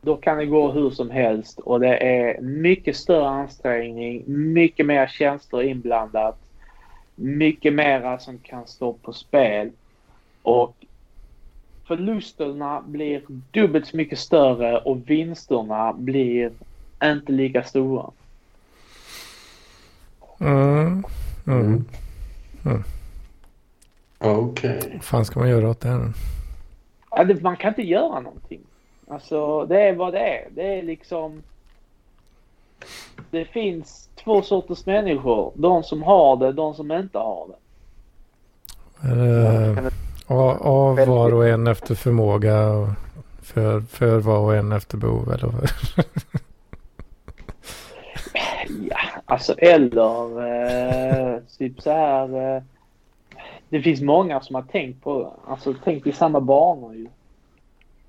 [0.00, 5.06] då kan det gå hur som helst och det är mycket större ansträngning, mycket mer
[5.06, 6.38] känslor inblandat,
[7.16, 9.70] mycket mera som kan stå på spel
[10.42, 10.76] och
[11.86, 16.52] förlusterna blir dubbelt så mycket större och vinsterna blir
[17.04, 18.10] inte lika stora.
[20.40, 21.04] Mm.
[21.46, 21.84] Mm.
[22.64, 22.82] Mm.
[24.18, 24.90] Okej.
[24.92, 26.12] Vad fan ska man göra åt det här?
[27.10, 28.60] Ja, det, man kan inte göra någonting.
[29.08, 30.48] Alltså det är vad det är.
[30.50, 31.42] Det är liksom...
[33.30, 35.52] Det finns två sorters människor.
[35.54, 37.54] De som har det, de som inte har det.
[39.14, 39.90] Du-
[40.28, 42.88] av av var och en efter förmåga och
[43.42, 45.52] för, för var och en efter behov eller?
[48.90, 50.42] Ja, alltså eller
[51.34, 52.56] eh, typ så här.
[52.56, 52.62] Eh,
[53.68, 57.06] det finns många som har tänkt på, alltså tänkt i samma banor ju.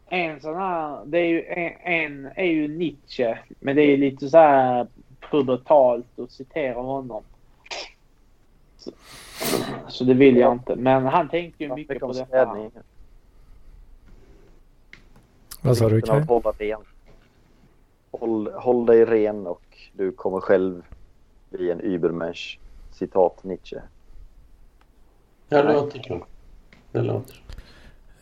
[0.10, 4.30] En sån här, det är ju en, en är ju Nietzsche, men det är lite
[4.30, 4.88] så här
[5.32, 7.24] pubertalt att citera honom.
[8.78, 8.92] Så,
[9.88, 12.72] så det vill jag inte, men han tänkte ju mycket på detta.
[15.62, 16.26] Vad sa du Kaj?
[16.26, 16.82] hålla ren.
[18.12, 20.82] Håll, håll dig ren och du kommer själv
[21.50, 22.60] bli en Übermensch.
[22.92, 23.82] Citat Nietzsche.
[25.50, 26.24] Ja, det låter kul.
[26.92, 27.47] Det låter.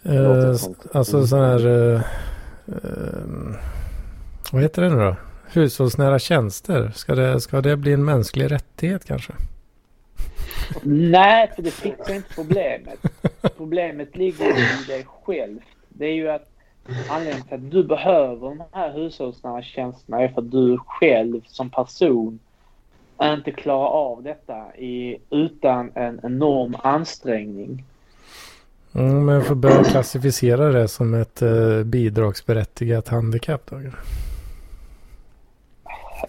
[0.06, 0.56] Eh,
[0.94, 1.68] alltså sån här...
[1.68, 2.02] Eh,
[2.68, 3.56] eh,
[4.52, 5.16] vad heter det nu då?
[5.48, 6.92] Hushållsnära tjänster.
[6.96, 9.34] Ska det, ska det bli en mänsklig rättighet kanske?
[10.84, 13.00] Nej, för det fixar inte problemet.
[13.58, 15.60] Problemet ligger i dig själv.
[15.90, 16.50] Det är ju att
[17.10, 21.70] anledningen till att du behöver de här hushållsnära tjänsterna är för att du själv som
[21.70, 22.40] person
[23.22, 27.84] inte klarar av detta i, utan en enorm ansträngning.
[28.96, 33.82] Mm, men jag får börja klassificera det som ett eh, bidragsberättigat handikapp då.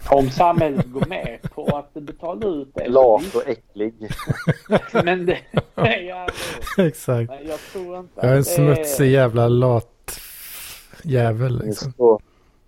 [0.09, 2.87] Om samhället går med på att betala ut det.
[2.87, 3.93] Lat och äcklig.
[5.03, 5.39] Men det...
[5.75, 6.27] Ja,
[6.77, 7.29] Exakt.
[7.29, 10.19] men jag tror inte Jag är en smutsig jävla lat
[11.03, 11.93] jävel liksom.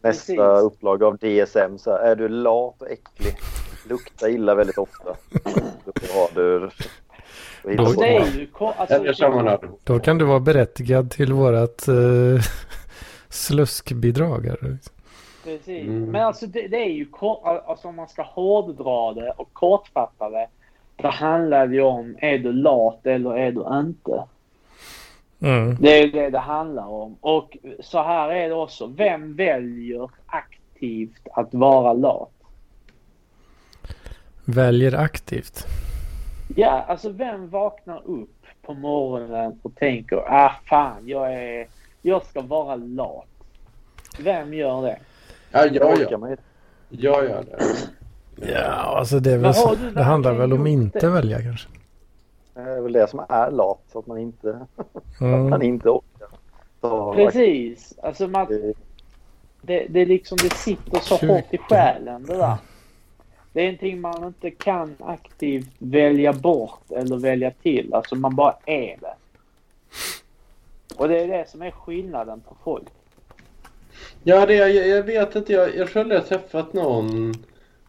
[0.02, 0.40] Nästa Precis.
[0.64, 3.36] upplaga av DSM så här, är du lat och äcklig,
[3.90, 5.16] luktar illa väldigt ofta.
[5.86, 6.70] Då har du...
[7.64, 8.04] då hittar
[8.78, 9.78] Alltså, Alltså.
[9.84, 12.42] Då kan du vara berättigad till vårat eh,
[13.30, 14.46] sluskbidrag.
[14.46, 14.78] här.
[15.44, 15.88] Precis.
[15.88, 16.04] Mm.
[16.04, 17.08] Men alltså det, det är ju
[17.42, 20.48] alltså om man ska hårddra det och kortfatta det.
[20.96, 24.24] Då handlar det ju om är du lat eller är du inte.
[25.42, 25.76] Mm.
[25.80, 27.18] Det är ju det det handlar om.
[27.22, 28.88] Och så här är det också.
[28.88, 32.32] Vem väljer aktivt att vara lat?
[34.46, 35.68] Väljer aktivt.
[36.56, 41.68] Ja, alltså vem vaknar upp på morgonen och tänker ah fan jag är,
[42.02, 43.26] jag ska vara lat.
[44.20, 44.98] Vem gör det?
[45.52, 46.38] Ja, jag gör,
[46.90, 47.60] jag gör det.
[48.52, 51.10] Ja, alltså det, väl, så, det handlar väl om inte det?
[51.10, 51.70] välja kanske.
[52.54, 55.50] Det är väl det som är lat, så att man inte, att Mm.
[55.50, 56.28] man inte orkar.
[56.82, 58.00] ta- Precis.
[58.04, 58.48] Alltså man,
[59.62, 62.58] Det- det, liksom det sitter så hårt i själen det där.
[63.54, 67.94] Det är någonting man inte kan aktivt välja bort eller välja till.
[67.94, 69.16] Alltså man bara är det.
[70.96, 72.88] Och det är det som är skillnaden på folk.
[74.24, 75.54] Ja, det, jag, jag vet inte.
[75.54, 77.34] Jag, jag tror aldrig jag har träffat någon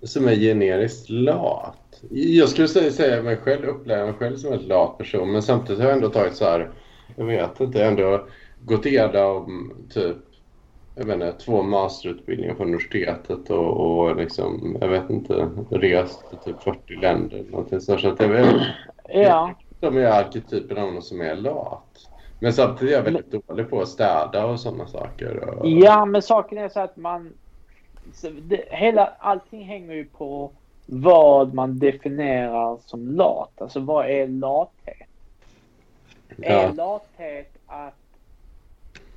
[0.03, 2.03] som är generiskt lat.
[2.11, 5.33] Jag skulle säga, säga mig själv, upplever mig själv som en lat person.
[5.33, 6.71] Men samtidigt har jag ändå tagit så här,
[7.17, 8.27] jag vet inte, ändå
[8.65, 10.17] gått igenom typ,
[11.01, 16.39] jag vet inte, två masterutbildningar på universitetet och, och liksom, jag vet inte, rest till
[16.39, 17.45] typ 40 länder.
[17.51, 18.47] Någonting så, så att jag vet,
[19.09, 19.55] Ja.
[19.81, 22.09] de är arketypen av någon som är lat.
[22.41, 25.59] Men samtidigt är jag väldigt dålig på att städa och sådana saker.
[25.59, 25.69] Och...
[25.69, 27.33] Ja, men saken är så att man...
[28.43, 30.51] Det, hela, allting hänger ju på
[30.87, 33.61] vad man definierar som lat.
[33.61, 35.09] Alltså vad är lathet?
[36.43, 36.73] Är Ja.
[36.73, 37.95] lathet att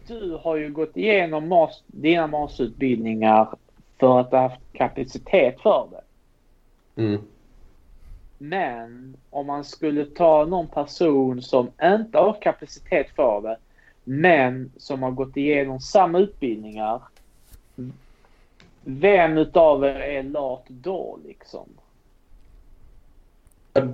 [0.07, 3.55] du har ju gått igenom mas, dina masterutbildningar
[3.99, 6.01] för att du har haft kapacitet för det.
[7.01, 7.21] Mm.
[8.37, 13.57] Men om man skulle ta någon person som inte har kapacitet för det
[14.03, 17.01] men som har gått igenom samma utbildningar.
[18.83, 21.69] Vem utav er är lat då liksom?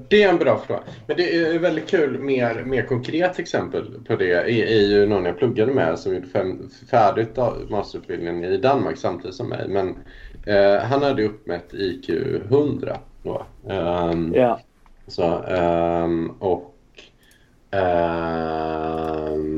[0.10, 0.82] Det är en bra fråga.
[1.08, 5.26] Men det är väldigt kul, mer, mer konkret exempel på det är, är ju någon
[5.26, 9.68] jag pluggade med som gjorde fem, färdigt av masterutbildningen i Danmark samtidigt som mig.
[9.68, 9.96] Men
[10.46, 13.46] eh, han hade uppmätt IQ 100 då.
[13.70, 14.60] Ehm, Ja.
[15.08, 16.76] så, ehm, och
[17.72, 19.50] ehm,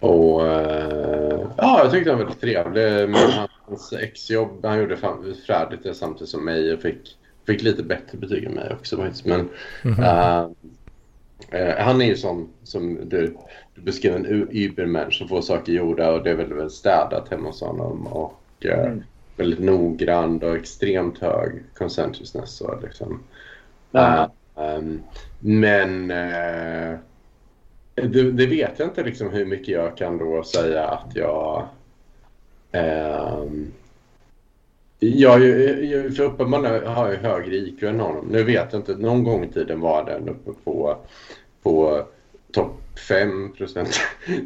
[0.00, 3.08] och eh, ja, jag tyckte han var väldigt trevlig.
[3.08, 4.96] Men hans exjobb, han gjorde
[5.46, 7.16] färdigt det samtidigt som mig och fick,
[7.46, 9.24] fick lite bättre betyg än mig också faktiskt.
[9.26, 9.48] Men
[9.82, 10.02] Mhm.
[10.02, 10.46] eh,
[11.50, 13.36] eh, han är ju som, som du,
[13.74, 17.48] du beskrev en übermensch som får saker gjorda och det är väl, väl städat hemma
[17.48, 19.02] hos honom och eh, Mm.
[19.36, 22.50] väldigt noggrann och extremt hög consensusness.
[22.50, 23.20] Så liksom.
[23.90, 24.30] Ja.
[24.58, 25.02] Uh, um,
[25.38, 26.98] men uh,
[27.94, 31.68] det, det, vet jag inte liksom hur mycket jag kan då säga att jag...
[32.72, 33.72] Um,
[35.06, 35.40] jag,
[36.16, 38.26] för uppenbarligen har jag högre IQ än honom.
[38.30, 40.96] Nu vet jag inte, någon gång i tiden var den uppe på,
[41.62, 42.02] på
[42.52, 42.72] topp
[43.08, 44.00] 5 procent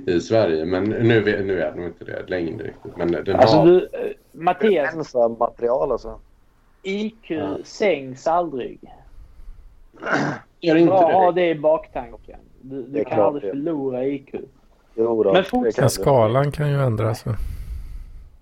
[0.07, 0.65] i Sverige.
[0.65, 2.97] Men nu, nu är den inte det längre riktigt.
[2.97, 3.67] Men den Alltså har...
[3.67, 4.01] du, eh,
[4.33, 6.19] Mattias, material alltså.
[6.83, 7.59] IQ Ja.
[7.65, 8.79] sänks aldrig.
[10.61, 11.41] Gör inte Bra att ha det?
[11.41, 12.39] det i baktanken.
[12.61, 13.49] Du, Det du är kan klart aldrig det.
[13.51, 14.35] förlora IQ.
[14.95, 15.93] Jo då, Men det fortsätt.
[15.93, 17.27] skalan kan ju ändras.
[17.27, 17.33] va?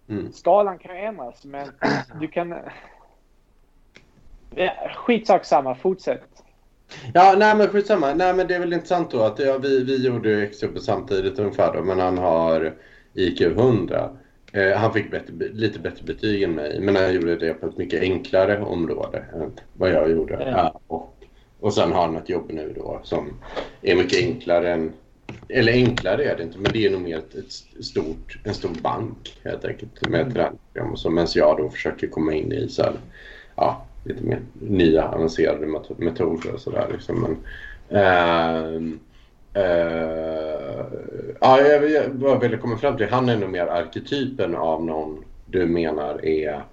[0.09, 0.33] Mm.
[0.33, 1.69] Skalan kan ju ändras men
[2.21, 2.55] du kan...
[4.55, 6.43] Ja, skitsak samma, fortsätt.
[7.15, 8.15] Ja, nej men skitsamma.
[8.15, 11.73] Nej men det är väl intressant då att ja, vi, vi gjorde exjobbet samtidigt ungefär
[11.73, 12.75] då, men han har
[13.15, 14.11] IQ 100.
[14.53, 17.77] Eh, han fick bättre, lite bättre betyg än mig, men han gjorde det på ett
[17.77, 20.35] mycket enklare område än vad jag gjorde.
[20.35, 20.51] Ja.
[20.51, 21.17] Ja, och,
[21.61, 23.41] och sen har han ett jobb nu då som
[23.83, 24.93] är mycket enklare än
[25.49, 28.75] eller enklare är det inte, men det är nog mer ett, ett stort, en stor
[28.83, 31.11] bank helt enkelt med ett träningsprogram och så.
[31.11, 32.93] Medan jag då försöker komma in i så här,
[33.57, 36.89] ja, lite mer nya avancerade met- metoder och sådär.
[36.93, 37.21] Liksom.
[37.23, 37.37] Men,
[38.01, 39.01] ehm,
[39.55, 40.85] eh,
[41.41, 45.25] ja, jag, jag vad ville komma fram till, han är nog mer arketypen av någon
[45.47, 46.65] du menar är,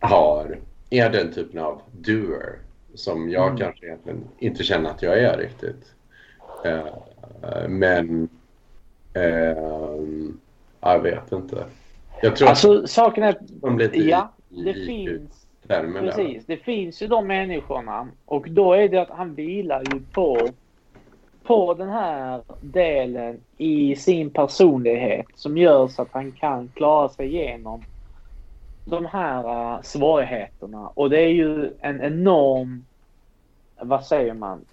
[0.00, 0.58] har,
[0.90, 2.58] är den typen av doer
[2.94, 3.58] som jag Mm.
[3.58, 5.92] kanske egentligen inte känner att jag är riktigt.
[6.64, 6.86] Eh,
[7.68, 8.28] men
[9.14, 10.40] ehm,
[10.80, 11.66] jag vet inte.
[12.22, 15.46] Jag tror Alltså saken är att de lite i- ja, i det IQ finns...
[15.66, 16.12] termer där.
[16.12, 20.48] Precis, det finns ju de människorna och då är det att han vilar ju på,
[21.42, 27.26] på den här delen i sin personlighet som gör så att han kan klara sig
[27.26, 27.82] igenom
[28.84, 30.88] de här uh, svårigheterna.
[30.88, 32.84] Och det är ju en enorm,
[33.80, 34.64] vad säger man,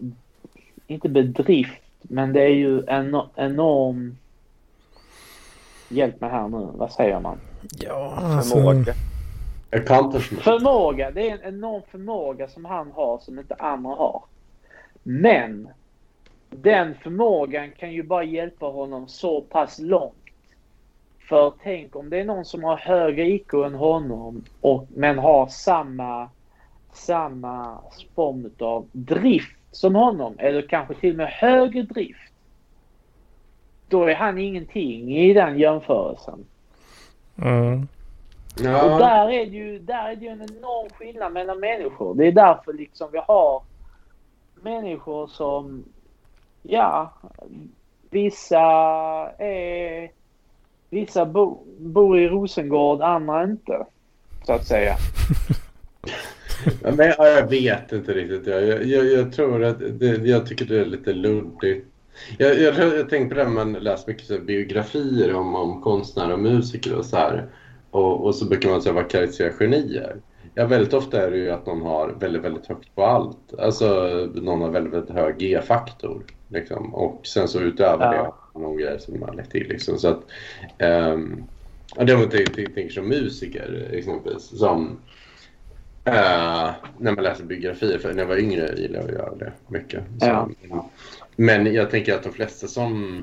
[0.88, 4.18] inte bedrift, men det är ju en enorm,
[5.90, 7.38] hjälp mig här nu, vad säger man?
[7.80, 8.56] Ja, alltså.
[8.56, 8.94] Förmåga.
[10.42, 14.24] Förmåga, det är en enorm förmåga som han har som inte andra har.
[15.04, 15.70] Men
[16.50, 20.14] den förmågan kan ju bara hjälpa honom så pass långt.
[21.30, 25.48] För tänk om det är någon som har högre IQ än honom och, men har
[25.48, 26.30] samma,
[26.94, 27.80] samma
[28.16, 32.34] form av drift som honom eller kanske till och med högre drift.
[33.88, 36.46] Då är han ingenting i den jämförelsen.
[37.42, 37.82] Mm.
[37.82, 37.88] Och
[38.66, 42.16] Ja, där är, det ju, där är det ju en enorm skillnad mellan människor.
[42.16, 43.64] Det är därför liksom vi har
[44.62, 45.84] människor som,
[46.64, 47.14] ja,
[48.10, 48.62] vissa
[49.38, 50.12] är,
[50.90, 53.86] vissa bo, bor i Rosengård, andra inte.
[54.44, 54.96] Så att säga.
[56.82, 58.48] men ja, jag vet inte riktigt.
[58.48, 61.88] Jag, jag, jag, tror att det, jag tycker det är lite luddigt.
[62.38, 66.40] Jag, jag, jag tänker på det man läser mycket så biografier om, om konstnärer och
[66.40, 67.46] musiker och så här.
[67.92, 70.16] Och, och så brukar man säga vad karaktäriserar genier.
[70.56, 73.54] Ja, väldigt ofta är det ju att någon har väldigt, väldigt högt på allt.
[73.60, 73.86] Alltså
[74.36, 76.24] någon har väldigt, väldigt hög G-faktor.
[76.48, 76.96] Liksom.
[76.96, 78.12] Och sen så utöver Ja.
[78.12, 78.18] det
[78.54, 79.68] man någon grej som man lagt till.
[79.68, 79.98] Liksom.
[79.98, 80.22] Så att,
[81.14, 81.48] um,
[81.98, 84.60] och det man tänker, tänker som musiker exempelvis.
[84.60, 85.00] Som,
[86.08, 89.52] eh, när man läser biografier, för när jag var yngre gillade jag att göra det
[89.68, 90.04] mycket.
[90.20, 90.50] Så, Ja.
[91.36, 93.22] Men jag tänker att de flesta som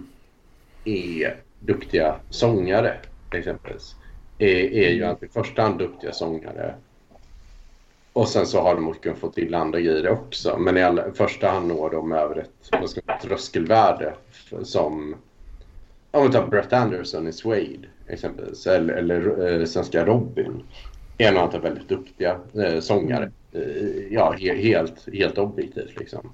[0.85, 2.97] är duktiga sångare
[3.33, 3.95] exempelvis
[4.39, 6.75] är, är ju alltid i första hand duktiga sångare.
[8.13, 10.57] Och sen så har de kunnat få till andra grejer också.
[10.59, 14.15] Men i alla, första hand når de över ett vad ska man, tröskelvärde
[14.63, 15.17] som
[16.11, 20.63] om vi tar Brett Anderson i Suede exempelvis eller, eller eh, svenska Robin.
[21.19, 23.31] En av de väldigt duktiga eh, sångare.
[23.53, 23.63] Eh,
[24.11, 26.31] ja, he, helt, helt objektivt liksom.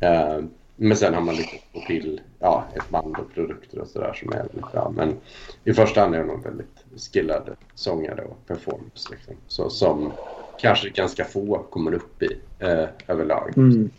[0.00, 0.38] Eh,
[0.76, 4.32] men sen har man lyckats få till ja, ett band och produkter och sådär som
[4.32, 4.92] är väldigt bra.
[4.96, 5.14] Men
[5.64, 9.10] i första hand är de väldigt skillade sångare och performers.
[9.10, 9.34] Liksom.
[9.46, 10.12] Så, som
[10.60, 13.52] kanske ganska få kommer upp i eh, överlag.
[13.56, 13.90] Mm.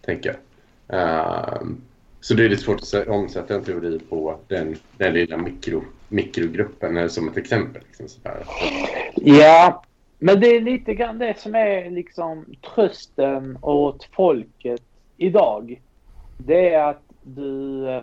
[0.00, 0.36] Tänker jag.
[2.24, 6.96] Så det är lite svårt att omsätta en teori på den, den lilla mikro, mikrogruppen
[6.96, 7.82] eh, som ett exempel.
[7.86, 8.44] Liksom, sådär.
[9.14, 9.82] Ja,
[10.18, 12.44] men det är lite grann det som är liksom
[12.74, 14.82] trösten åt folket
[15.16, 15.80] idag.
[16.38, 17.88] Det är att du...
[17.88, 18.02] Eh,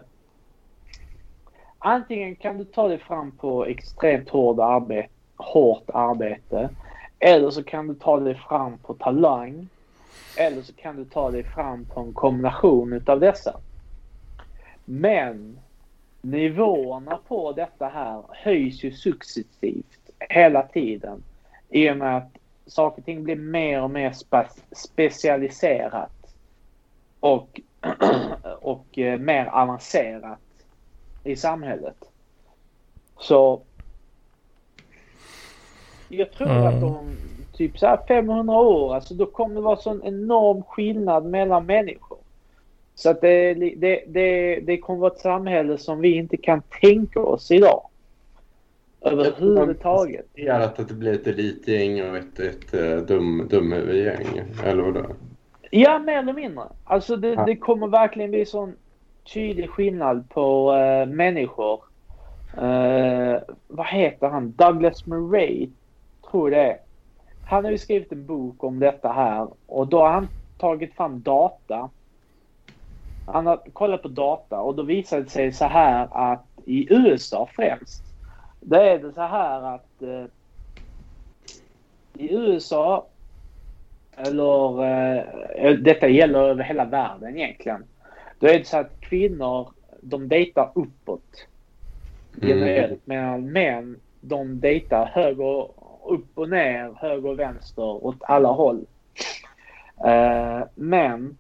[1.80, 6.70] antingen kan du ta dig fram på extremt hård arbete, hårt arbete.
[7.20, 9.68] Eller så kan du ta dig fram på talang.
[10.38, 13.60] Eller så kan du ta dig fram på en kombination utav dessa.
[14.94, 15.60] Men
[16.22, 21.24] nivåerna på detta här höjs ju successivt hela tiden.
[21.70, 26.12] I och med att saker och ting blir mer och mer spe- specialiserat.
[27.20, 27.62] Och,
[28.62, 30.40] och eh, mer avancerat
[31.24, 31.98] i samhället.
[33.20, 33.62] Så
[36.08, 36.68] jag tror Mm.
[36.68, 37.18] att om
[37.52, 42.11] typ så här 500 år, alltså då kommer det vara sån enorm skillnad mellan människor.
[42.96, 47.20] Så att det, det, det, det kommer vara ett samhälle som vi inte kan tänka
[47.20, 47.82] oss idag.
[49.02, 50.26] Överhuvudtaget.
[50.34, 54.42] Det är att det blir ett elitgäng och ett, ett eh, dum, dumhuvudgäng.
[54.66, 55.06] Eller vadå?
[55.72, 56.64] Ja, mer eller mindre.
[56.84, 57.46] Alltså det, Ja.
[57.46, 58.74] det kommer verkligen bli sån
[59.34, 61.80] tydlig skillnad på eh, människor.
[62.58, 64.52] Eh, vad heter han?
[64.52, 65.70] Douglas Murray,
[66.32, 66.78] tror jag det är.
[67.46, 70.28] Han har ju skrivit en bok om detta här och då har han
[70.58, 71.90] tagit fram data.
[73.34, 77.50] Han har kollat på data och då visade det sig så här att i USA
[77.56, 78.04] främst.
[78.60, 80.26] Då är det så här att eh,
[82.14, 83.06] i USA
[84.18, 84.84] eller
[85.66, 87.84] eh, detta gäller över hela världen egentligen.
[88.40, 89.70] Då är det så att kvinnor
[90.02, 91.48] de dejtar uppåt
[92.42, 95.68] generellt medan män de dejtar höger
[96.06, 98.86] upp och ner, höger och vänster åt alla håll.
[100.06, 101.38] Eh, men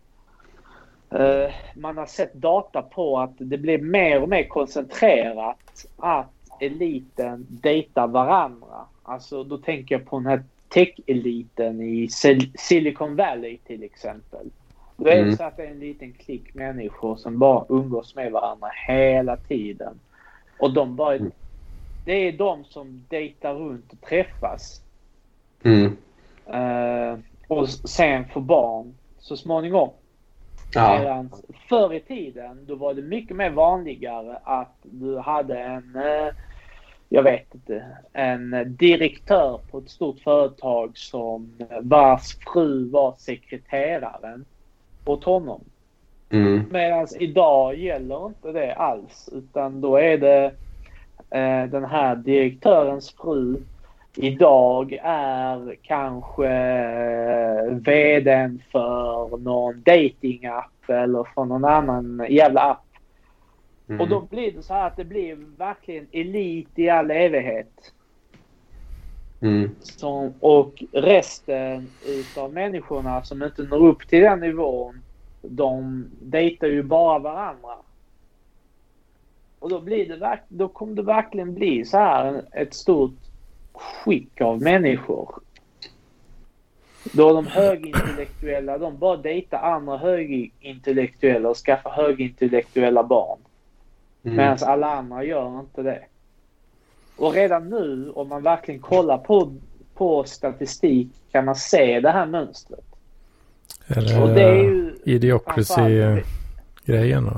[1.75, 8.07] man har sett data på att det blir mer och mer koncentrerat att eliten dejtar
[8.07, 8.77] varandra.
[9.03, 14.49] Alltså då tänker jag på den här tech-eliten i Sil- Silicon Valley till exempel.
[14.97, 15.37] Då är det Mm.
[15.37, 19.99] så att det är en liten klick människor som bara umgås med varandra hela tiden.
[20.59, 21.15] Och de bara...
[21.15, 21.31] Mm.
[22.05, 24.81] Det är de som dejtar runt och träffas.
[25.63, 25.97] Mm.
[26.45, 29.89] Eh, och sen får barn så småningom.
[30.73, 30.99] Ja.
[30.99, 31.29] Medan
[31.69, 36.33] förr i tiden då var det mycket mer vanligare att du hade en, eh,
[37.09, 44.45] jag vet inte, en direktör på ett stort företag som vars fru var sekreteraren
[45.05, 45.61] åt honom.
[46.29, 46.63] Mm.
[46.71, 50.45] Medan idag gäller inte det alls utan då är det
[51.29, 53.57] eh, den här direktörens fru
[54.15, 62.85] idag är kanske eh, vdn för någon datingapp eller för någon annan jävla app.
[63.87, 64.01] Mm.
[64.01, 67.93] Och då blir det så här att det blir verkligen elit i all evighet.
[69.41, 69.69] Mm.
[69.79, 75.01] Som, och resten utav människorna som inte når upp till den nivån,
[75.41, 77.75] de dejtar ju bara varandra.
[79.59, 83.30] Och då, blir det, då kommer det verkligen bli så här ett stort
[83.73, 85.35] skick av människor.
[87.03, 93.39] Då de högintellektuella, de bara dejtar andra högintellektuella och skaffar högintellektuella barn.
[94.23, 94.37] Mm.
[94.37, 96.03] Medan alla andra gör inte det.
[97.17, 99.53] Och redan nu, om man verkligen kollar på,
[99.93, 102.85] på statistik, kan man se det här mönstret.
[103.87, 107.29] Eller Och det är ju idiocracy-grejen.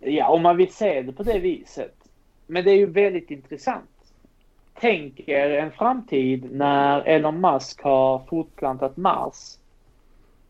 [0.00, 1.94] Ja, om man vill se det på det viset.
[2.46, 3.90] Men det är ju väldigt intressant.
[4.80, 9.58] Tänk er en framtid när Elon Musk har fortplantat Mars.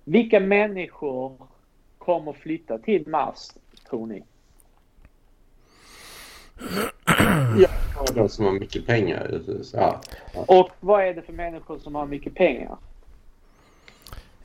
[0.04, 1.36] Vilka människor
[1.98, 3.48] kommer flytta till Mars,
[3.90, 4.22] tror ni?
[8.14, 9.40] De som har mycket pengar.
[9.72, 10.00] Ja.
[10.46, 12.68] Och vad är det för människor som har mycket pengar?
[12.68, 12.78] Ja,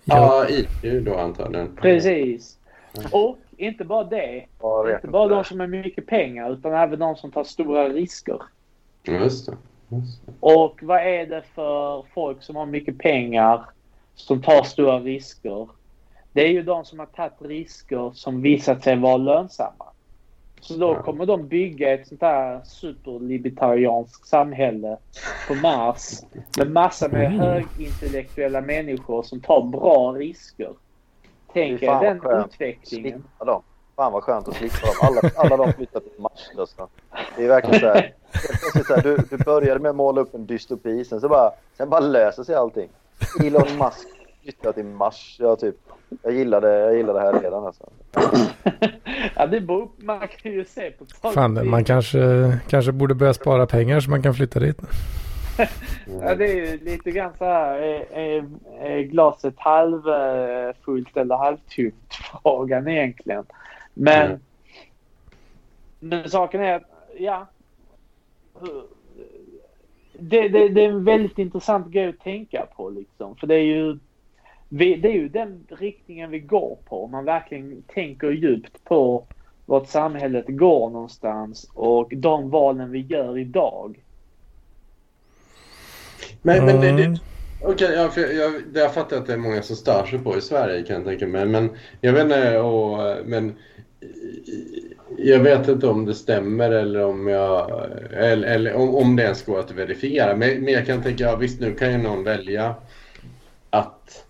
[0.06, 1.76] Ja, IT då antagligen.
[1.76, 2.58] Precis.
[3.12, 4.46] Och inte bara det.
[4.60, 8.42] Ja, Inte bara de som har mycket pengar utan även de som tar stora risker.
[9.12, 9.58] Just det.
[9.90, 10.32] Just det.
[10.40, 13.66] Och vad är det för folk som har mycket pengar
[14.16, 15.68] som tar stora risker?
[16.34, 19.86] Det är ju de som har tagit risker som visat sig vara lönsamma.
[20.62, 24.98] Så då kommer de bygga ett sånt här superlibertarianskt samhälle
[25.48, 26.20] på Mars
[26.58, 27.40] med massa med Mm.
[27.40, 30.74] högintellektuella människor som tar bra risker.
[31.54, 32.48] Tänk er den skönt.
[32.54, 33.20] utvecklingen.
[33.20, 33.62] Slippa dem.
[33.96, 34.94] Fan vad skönt att slippa dem.
[35.02, 36.50] Alla, alla de flyttar till Mars.
[36.60, 36.88] Alltså.
[37.38, 38.14] Det är verkligen så här.
[38.88, 41.90] Så här du, du började med att måla upp en dystopi, sen, så bara, sen
[41.90, 42.90] bara löser sig allting.
[43.44, 44.08] Elon Musk
[44.44, 45.36] flyttar till Mars.
[45.40, 45.76] Jag, typ,
[46.24, 47.66] jag, gillar det, jag gillar det här redan.
[47.66, 47.90] Alltså.
[49.36, 53.34] ja, det beror, man kan ju se på tal- fan, man kanske, kanske borde börja
[53.34, 54.78] spara pengar så man kan flytta dit.
[56.22, 57.78] Ja, det är ju lite grann så här.
[57.78, 58.46] Är, är,
[58.82, 62.14] är glaset halvfullt eller halvtomt?
[62.44, 63.44] Frågan egentligen.
[63.94, 64.40] Men, Mm.
[66.00, 66.84] men saken är att,
[67.18, 67.48] ja.
[70.14, 73.36] Det, det, det är en väldigt intressant grej att tänka på liksom.
[73.36, 73.98] För det är ju,
[74.70, 77.04] vi, det är ju den riktningen vi går på.
[77.04, 79.26] Om man verkligen tänker djupt på
[79.66, 84.00] vart samhället går någonstans och de valen vi gör idag.
[86.42, 87.18] Men, men det, det,
[87.62, 87.74] Mm.
[87.74, 90.38] Okej, ja, för jag, det jag fattar att det är många som stör sig på
[90.38, 91.46] i Sverige kan jag tänka mig.
[91.46, 91.70] Men
[92.02, 93.56] jag vet inte, och, men
[95.18, 97.72] jag vet inte om det stämmer eller om jag
[98.14, 100.36] eller, eller om, om det ens går att verifiera.
[100.36, 102.76] Men, men jag kan tänka, ja, visst nu kan ju någon välja
[103.70, 104.26] att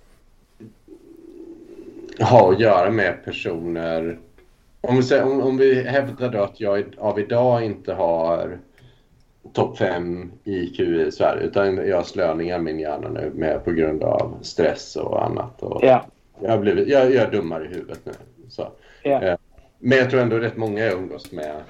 [2.19, 4.17] ha att göra med personer.
[4.81, 8.57] Om vi, säger, om, om vi hävdar då att jag av idag inte har
[9.53, 14.37] topp 5 IQ i Sverige utan jag slöningar min hjärna nu med, på grund av
[14.41, 15.63] stress och annat.
[15.63, 16.05] Och Ja.
[16.39, 18.11] jag, har blivit, jag, jag är dummare i huvudet nu.
[18.49, 18.67] Så.
[19.03, 19.37] Ja.
[19.79, 21.61] Men jag tror ändå rätt många jag umgås med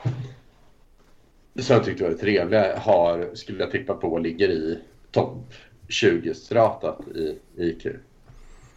[1.60, 4.80] som jag tyckte var trevliga har, skulle jag tippa på, ligger i
[5.12, 5.54] topp
[5.88, 7.88] 20-stratat i IQ.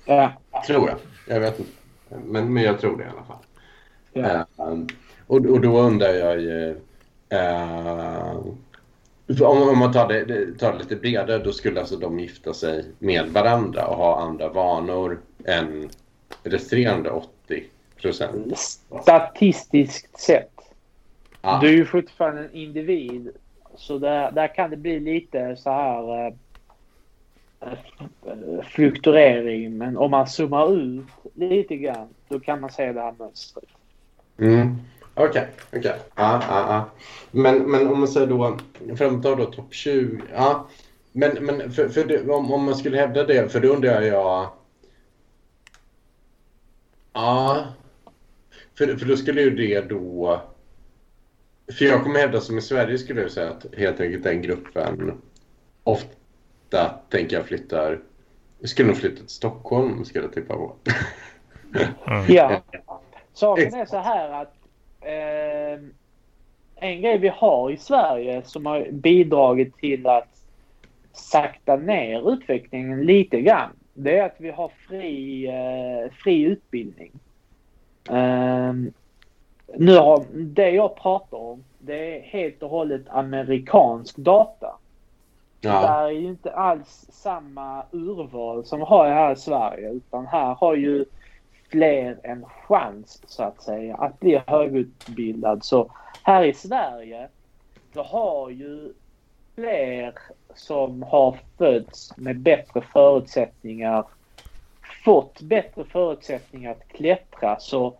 [0.06, 0.32] Ja.
[0.66, 0.98] Tror jag.
[1.28, 1.72] Jag vet inte.
[2.24, 3.36] Men, men jag tror det i alla fall.
[4.12, 4.46] Ja.
[4.58, 4.78] Eh,
[5.26, 6.76] och, och då undrar jag ju...
[7.28, 8.36] eh,
[9.40, 12.84] om, om man tar det, tar det lite bredare, då skulle alltså de gifta sig
[12.98, 15.88] med varandra och ha andra vanor än
[16.42, 17.28] resterande 80
[18.00, 18.58] procent.
[19.02, 20.50] Statistiskt sett.
[21.42, 21.58] Ja.
[21.62, 23.30] Du är ju fortfarande en individ.
[23.76, 26.26] Så där, där kan det bli lite så här
[27.60, 27.72] eh,
[28.64, 29.78] fluktuering.
[29.78, 31.04] Men om man zoomar ut
[31.34, 33.64] lite grann då kan man se det här mönstret.
[34.38, 34.76] Mm.
[35.14, 35.96] Okej, okej.
[36.16, 36.90] Ja, ja, ja.
[37.30, 38.58] Men, men om man säger då,
[39.22, 40.22] ta då topp 20.
[40.34, 40.68] Ja.
[41.12, 44.48] Men, men för, för det, om, om man skulle hävda det, för då undrar jag...
[47.12, 47.64] Ja.
[48.80, 50.40] För, för då skulle ju det då...
[51.78, 55.20] För jag kommer hävda som i Sverige skulle jag säga att helt enkelt den gruppen
[55.84, 58.00] ofta tänker jag flyttar...
[58.64, 60.76] Skulle nog flytta till Stockholm skulle jag tippa på.
[62.28, 62.62] Ja.
[63.32, 64.54] Saken är så här att
[65.00, 65.84] eh,
[66.74, 70.42] en grej vi har i Sverige som har bidragit till att
[71.12, 73.70] sakta ner utvecklingen lite grann.
[73.94, 77.12] Det är att vi har fri, eh, fri utbildning.
[78.10, 78.72] Eh,
[79.76, 84.76] nu har, det jag pratar om det är helt och hållet amerikansk data.
[85.60, 85.80] Ja.
[85.82, 90.54] Där är ju inte alls samma urval som vi har här i Sverige utan här
[90.54, 91.04] har ju
[91.70, 95.64] fler en chans så att säga att bli högutbildad.
[95.64, 95.90] Så
[96.22, 97.28] här i Sverige
[97.92, 98.92] då har ju
[99.54, 100.14] fler
[100.54, 104.04] som har fötts med bättre förutsättningar
[105.04, 107.60] fått bättre förutsättningar att klättra.
[107.60, 107.94] Så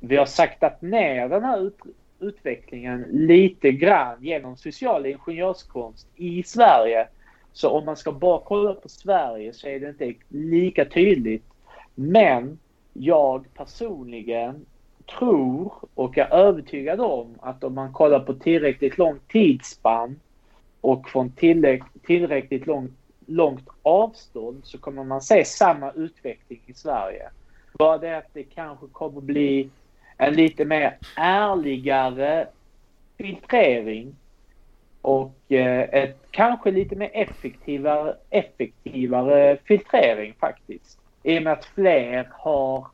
[0.00, 1.78] vi har saktat ner den här ut,
[2.20, 7.08] utvecklingen lite grann genom social ingenjörskonst i Sverige.
[7.52, 11.44] Så om man ska bara kolla på Sverige så är det inte lika tydligt.
[11.94, 12.58] Men
[12.92, 14.66] jag personligen
[15.18, 20.20] tror och är övertygad om att om man kollar på tillräckligt långt tidsspann
[20.80, 21.32] och från
[22.02, 22.92] tillräckligt långt,
[23.26, 27.30] långt avstånd så kommer man se samma utveckling i Sverige.
[27.78, 29.70] Bara det att det kanske kommer bli
[30.16, 32.48] en lite mer ärligare
[33.18, 34.16] filtrering
[35.02, 40.98] och eh, ett kanske lite mer effektivare, effektivare filtrering faktiskt.
[41.22, 42.86] I och med att fler har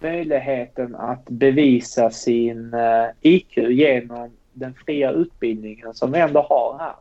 [0.00, 6.94] möjligheten att bevisa sin eh, IQ genom den fria utbildningen som vi ändå har här.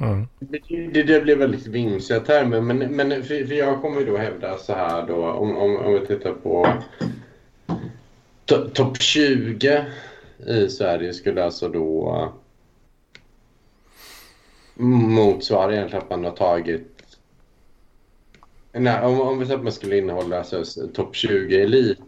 [0.00, 0.28] Mm.
[0.38, 4.58] Det, det, blir väldigt vimsiga termer, men, men för, för jag kommer ju då hävda
[4.58, 6.66] så här då om, om, om vi tittar på
[8.46, 9.84] to- topp 20
[10.46, 12.32] i Sverige skulle alltså då
[14.74, 16.90] motsvara egentligen att man har tagit
[18.72, 21.98] Nej, om, om vi säger att man skulle innehålla alltså, topp 20 elit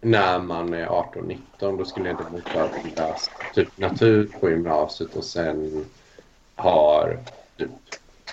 [0.00, 1.38] när man är 18-19
[1.78, 5.84] då skulle det motsvara att man läst typ natur på gymnasiet och sen
[6.56, 7.18] har
[7.56, 7.70] typ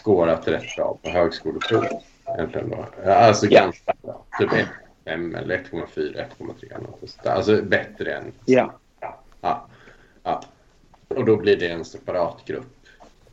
[0.03, 1.85] skårat rätt bra på högskoleprov.
[2.37, 3.09] Egentligen då.
[3.11, 3.61] Alltså Ja.
[3.61, 4.23] ganska bra.
[4.39, 4.51] Typ
[5.05, 7.31] 1,5 eller 1,4, 1,3 något sånt där.
[7.31, 8.31] Alltså bättre än...
[8.45, 8.73] Ja.
[8.99, 9.67] Ja, ja,
[10.23, 10.41] ja.
[11.07, 12.65] Och då blir det en separat grupp.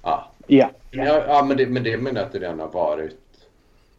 [0.03, 0.71] Ja, Ja.
[0.91, 3.17] ja, ja men, det, men det menar jag att det redan har varit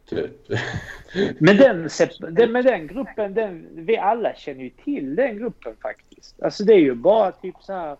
[0.08, 0.30] typ.
[1.38, 1.88] Men den,
[2.30, 6.42] den, med den gruppen, den, vi alla känner ju till den gruppen faktiskt.
[6.42, 7.96] Alltså det är ju bara typ så här.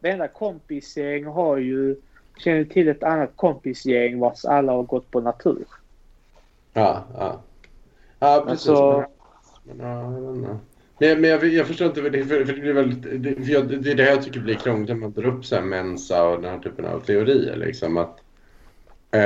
[0.00, 1.96] Varenda kompisgäng har ju,
[2.42, 5.64] känner till ett annat kompisgäng vars alla har gått på natur.
[6.72, 7.40] Ja, ja.
[8.18, 8.68] Ja, precis.
[8.68, 9.04] Alltså,
[9.64, 10.58] Men, ja, jag vet.
[10.98, 13.82] Men, men jag, jag förstår inte, för det, för, det blir väldigt, det, för jag,
[13.82, 16.42] det är det jag tycker blir krångligt när man drar upp så här Mensa och
[16.42, 17.56] den här typen av teorier.
[17.56, 18.20] Liksom att,
[19.10, 19.22] eh,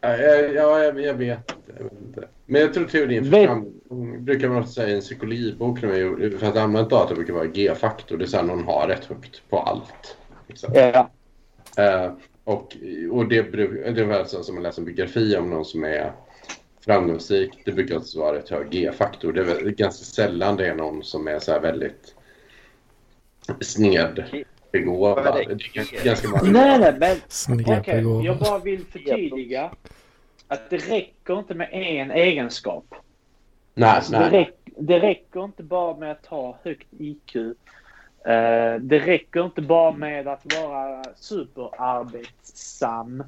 [0.00, 2.28] ja, jag, ja, jag, jag, vet, jag vet inte.
[2.46, 6.56] Men jag tror teorin för framgång brukar man ofta säga i en psykologibok för att
[6.56, 8.16] använda data brukar vara G-faktor.
[8.16, 10.16] Det är så här någon har rätt högt på allt.
[10.50, 10.74] Liksom.
[10.74, 11.10] ja.
[11.76, 12.12] Eh,
[12.44, 12.76] och
[13.10, 13.42] och det,
[13.94, 16.12] det var alltså som att läsa en biografi om någon som är
[16.84, 17.62] framgångsrik.
[17.64, 19.32] Det brukar alltså vara rätt hög G-faktor.
[19.32, 22.14] Det är väl ganska sällan det är någon som är så här väldigt
[23.60, 25.34] snedbegåvad.
[25.34, 26.04] Det är det?
[26.04, 26.42] ganska, många.
[26.42, 27.16] Nej, nej, men.
[27.28, 28.24] Snedbegåvad.
[28.24, 29.70] jag bara vill förtydliga
[30.48, 32.94] att det räcker inte med en egenskap.
[33.74, 34.30] Nej, Alltså, det, nej.
[34.30, 37.36] räck, det räcker inte bara med att ha högt IQ.
[38.24, 43.24] Eh, det räcker inte bara med att vara superarbetsam.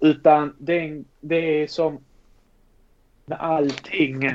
[0.00, 1.98] Utan det är, det är som
[3.26, 4.30] med allting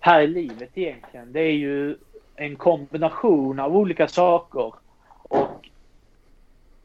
[0.00, 1.32] här i livet egentligen.
[1.32, 1.96] Det är ju
[2.36, 4.74] en kombination av olika saker.
[5.22, 5.66] Och,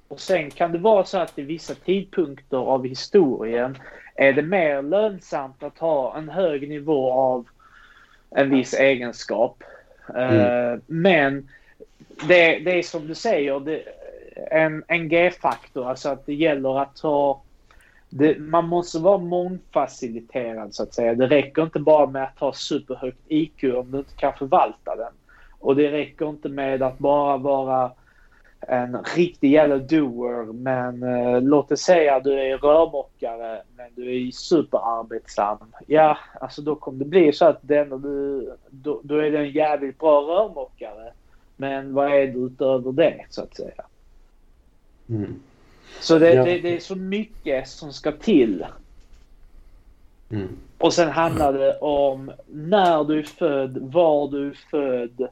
[0.08, 3.78] och sen kan det vara så att i vissa tidpunkter av historien
[4.16, 7.48] är det mer lönsamt att ha en hög nivå av
[8.30, 9.64] en viss egenskap.
[10.16, 11.50] Eh, men
[12.28, 13.84] det, det är som du säger, det,
[14.52, 17.42] en, en G-faktor, alltså att det gäller att ha
[18.10, 21.16] det, man måste vara mångfaciliterad så att säga.
[21.16, 25.14] Det räcker inte bara med att ha superhögt IQ om du inte kan förvalta den.
[25.60, 27.92] Och det räcker inte med att bara vara
[28.60, 34.28] en riktig jävla doer men eh, låt oss säga att du är rörmokare men du
[34.28, 35.58] är superarbetsam.
[35.88, 39.52] Ja, alltså då kommer det bli så att den, du, då, då är du en
[39.52, 41.12] jävligt bra rörmokare.
[41.58, 43.84] Men vad är du utöver det så att säga?
[45.10, 45.40] Mm.
[46.00, 46.44] Så det, Ja.
[46.44, 48.66] det, det är så mycket som ska till.
[50.32, 50.48] Mm.
[50.78, 55.28] Och sen handlar det om när du är född, var du är född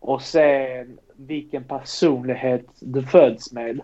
[0.00, 3.80] och sen vilken personlighet du föds med.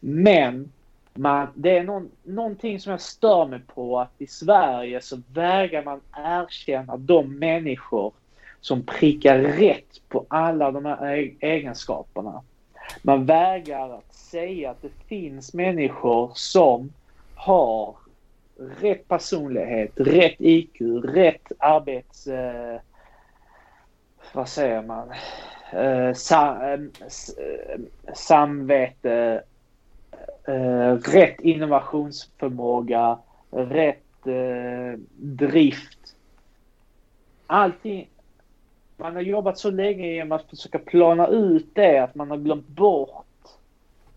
[0.00, 0.72] Men
[1.14, 5.84] man, det är någon, någonting som jag stör mig på att i Sverige så vägrar
[5.84, 8.12] man erkänna de människor
[8.60, 12.42] som prickar rätt på alla de här egenskaperna.
[13.02, 16.92] Man vägrar att säga att det finns människor som
[17.34, 17.96] har
[18.80, 22.26] rätt personlighet, rätt IQ, rätt arbets...
[22.26, 22.80] Eh,
[24.32, 25.12] vad säger man?
[25.72, 27.80] Eh, sa, eh, eh,
[28.14, 29.42] samvete,
[30.48, 33.18] eh, rätt innovationsförmåga,
[33.50, 36.14] rätt eh, drift.
[37.46, 38.08] Allting.
[39.00, 42.68] Man har jobbat så länge med att försöka plana ut det att man har glömt
[42.68, 43.24] bort.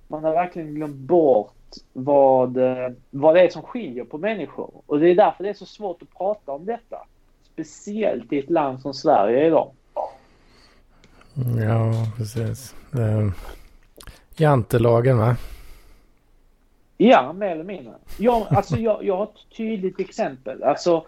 [0.08, 1.53] Man har verkligen glömt bort
[1.94, 4.72] vad, eh, vad det är som skiljer på människor.
[4.86, 6.98] Och det är därför det är så svårt att prata om detta.
[7.44, 9.72] Speciellt i ett land som Sverige idag.
[11.66, 12.76] Ja, precis.
[14.36, 15.36] Jantelagen va?
[16.98, 17.94] Ja, mer eller mindre.
[18.18, 20.64] Jag, alltså, jag, jag har ett tydligt exempel.
[20.64, 21.06] Alltså,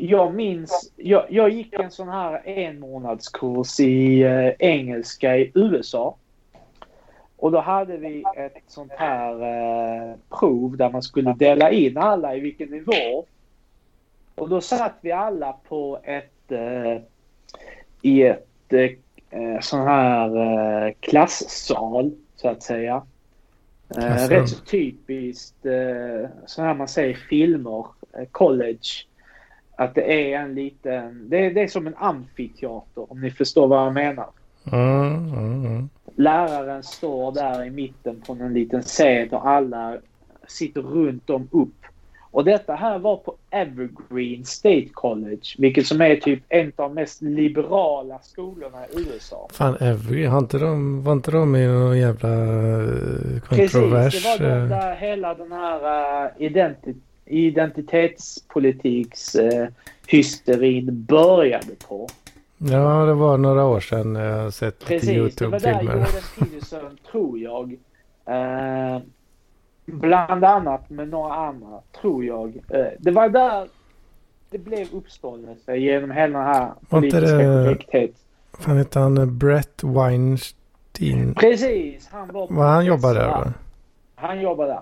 [0.00, 6.16] jag minns, jag, jag gick en sån här en månadskurs i eh, engelska i USA.
[7.36, 12.36] Och då hade vi ett sånt här eh, prov där man skulle dela in alla
[12.36, 13.26] i vilken nivå.
[14.34, 17.02] Och då satt vi alla på ett eh,
[18.02, 20.36] i ett eh, sån här
[20.86, 23.02] eh, klassal så att säga.
[23.96, 27.86] Eh, rätt så typiskt eh, så här man säger filmer,
[28.18, 29.08] eh, college.
[29.80, 33.68] Att det är en liten, det är, det är som en amfiteater om ni förstår
[33.68, 34.26] vad jag menar.
[34.72, 35.88] Mm, mm, mm.
[36.16, 39.96] Läraren står där i mitten på en liten scen och alla
[40.46, 41.74] sitter runt om upp.
[42.30, 46.94] Och detta här var på Evergreen State College, vilket som är typ en av de
[46.94, 49.48] mest liberala skolorna i USA.
[49.52, 54.14] Fan, Every, har inte de, var inte de i någon jävla eh, kontrovers?
[54.14, 56.94] Precis, det var den eh, där hela den här uh, identi
[57.28, 59.66] identitetspolitiks uh,
[60.06, 62.08] hysterin började på.
[62.58, 65.94] Ja, det var några år sedan jag sett lite Precis, det var där YouTube-filmer.
[65.94, 67.72] Jordan Peterson, tror jag,
[68.26, 68.98] eh,
[69.86, 72.56] bland annat med några andra, tror jag.
[72.68, 73.68] Eh, det var där
[74.50, 78.10] det blev uppståndelse genom hela den här Var politiska korrekthet.
[78.58, 81.34] Fan hette han eh, Brett Weinstein?
[81.34, 83.52] Precis, han var på Vad han jobbar där va?
[84.14, 84.80] Han jobbar där.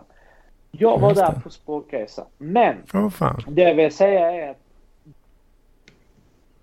[0.70, 2.26] Jag var där på språkresa.
[2.38, 2.76] Men
[3.10, 3.42] fan.
[3.48, 4.60] det jag vill säga är att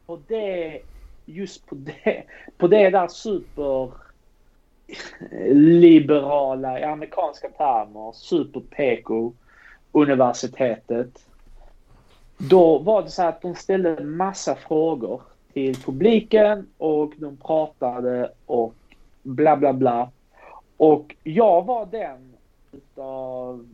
[0.06, 0.82] på det,
[1.26, 2.24] just på det,
[2.58, 3.92] på det där super
[5.54, 9.34] liberala i amerikanska termer, super PK
[9.92, 11.26] universitetet.
[12.38, 15.22] Då var det så att de ställde en massa frågor
[15.54, 18.76] till publiken och de pratade och
[19.24, 20.12] bla bla bla.
[20.78, 22.34] Och jag var den
[22.72, 23.68] utav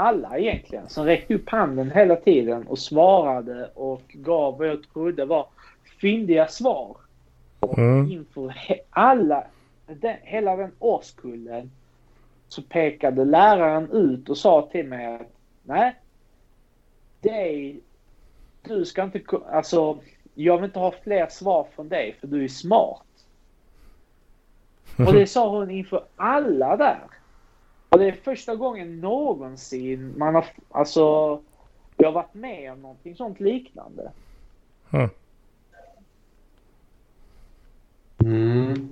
[0.00, 5.24] alla egentligen som räckte upp handen hela tiden och svarade och gav vad jag trodde
[5.24, 5.46] var
[6.00, 6.96] fyndiga svar.
[7.76, 8.10] Mm.
[8.10, 8.54] Inför
[8.90, 9.44] alla,
[9.86, 11.70] den, hela den årskullen
[12.48, 15.32] så pekade läraren ut och sa till mig att
[15.62, 15.94] nej,
[17.20, 17.80] dig,
[18.62, 19.20] du ska inte,
[19.52, 19.98] alltså
[20.34, 23.02] jag vill inte ha fler svar från dig för du är smart.
[24.98, 27.00] Och det sa hon inför alla där.
[27.90, 31.00] Och det är första gången någonsin man har, alltså,
[31.96, 34.10] jag har varit med om någonting sånt liknande.
[38.24, 38.88] Mm.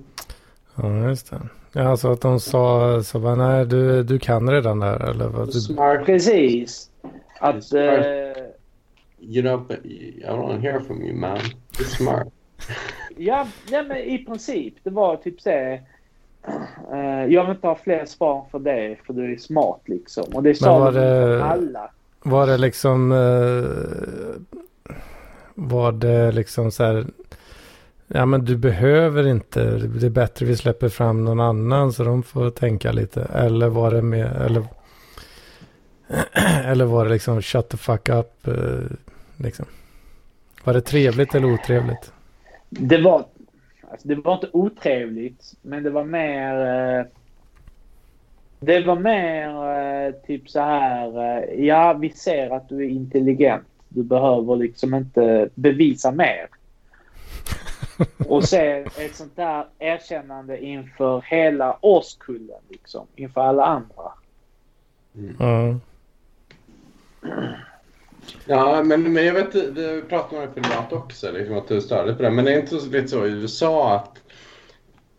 [0.75, 1.41] Ja, just det.
[1.73, 5.53] Ja, alltså att de sa så bara, nej du, du kan redan där eller vad?
[5.53, 6.05] Smart.
[6.05, 6.89] Precis.
[7.39, 7.83] Att, Smart.
[7.83, 8.43] eh,
[9.21, 11.37] You know, but I don't want to hear from you, man.
[11.71, 12.27] You're smart.
[13.17, 14.73] ja, ja, men i princip.
[14.83, 15.79] Det var typ så.
[16.93, 20.23] Eh, jag vill inte ha fler svar för dig för du är smart liksom.
[20.33, 21.89] Och det sa de det- alla.
[22.21, 24.41] var det liksom, eh,
[25.55, 27.05] var det liksom så här,
[28.07, 32.23] ja men du behöver inte, det är bättre vi släpper fram någon annan så de
[32.23, 33.21] får tänka lite.
[33.33, 34.63] Eller var det mer, eller,
[36.65, 38.95] eller var det liksom shut the fuck up, eh,
[39.37, 39.65] liksom.
[40.63, 42.11] Var det trevligt eller otrevligt?
[42.69, 43.25] Det var,
[43.91, 46.65] alltså, det var inte otrevligt, men det var mer...
[46.99, 47.05] Eh,
[48.59, 49.49] det var mer
[50.07, 51.37] eh, typ så här.
[51.39, 53.67] Eh, ja, vi ser att du är intelligent.
[53.89, 56.47] Du behöver liksom inte bevisa mer.
[58.27, 63.07] Och se ett sånt där erkännande inför hela årskullen, liksom.
[63.15, 64.11] Inför alla andra.
[65.39, 65.79] Ja.
[68.45, 72.13] Ja, men, men jag vet, det pratar man ju privat också, liksom, att du störde
[72.13, 72.31] på det.
[72.31, 74.21] Men det är inte så, lite så i USA att...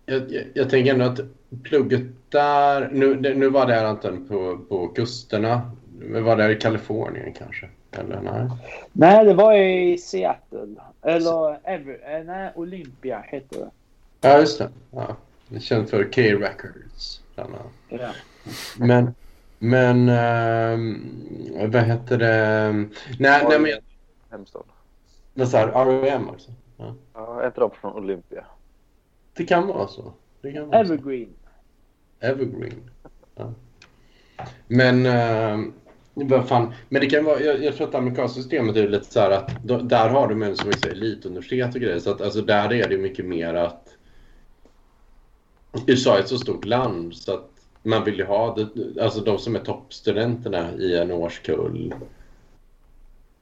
[0.06, 1.20] Jag, jag, jag tänker ändå att
[1.62, 2.88] plugget där...
[2.92, 5.70] Nu, det, nu var det här antagligen på, på kusterna.
[6.00, 7.68] Var det i Kalifornien kanske?
[7.90, 8.48] Eller nej?
[8.92, 10.74] Nej, det var i Seattle.
[11.02, 13.70] Eller Ever, eh, nej, Olympia heter det.
[14.20, 14.70] Ja, just det.
[14.90, 15.16] Ja.
[15.48, 16.08] Det känt för
[17.34, 17.72] bland annat.
[17.88, 18.10] Ja.
[18.78, 19.14] Men,
[19.62, 22.72] men ehm, vad heter det?
[23.18, 23.70] Nej, nej men
[24.30, 24.62] Hemstad.
[25.34, 25.72] vad sa du?
[25.72, 26.28] R.E.M.
[26.28, 26.50] alltså?
[26.76, 26.94] Ja.
[27.14, 28.44] Ja, är inte de från Olympia?
[29.34, 30.12] Det kan vara så.
[30.40, 30.92] Det kan vara så.
[30.92, 31.28] Evergreen.
[32.20, 32.90] Evergreen.
[33.34, 33.52] Ja.
[34.66, 35.72] Men ehm,
[36.14, 36.72] vad fan.
[36.88, 39.30] Men det kan vara, jag, jag tror att det amerikanska systemet är lite så här
[39.30, 41.98] att då, där har de en som vi säger elituniversitet och grejer.
[41.98, 43.96] Så att alltså där är det mycket mer att
[45.86, 47.49] USA är ett så stort land så att
[47.82, 51.94] man vill ju ha det, alltså de som är toppstudenterna i en årskull.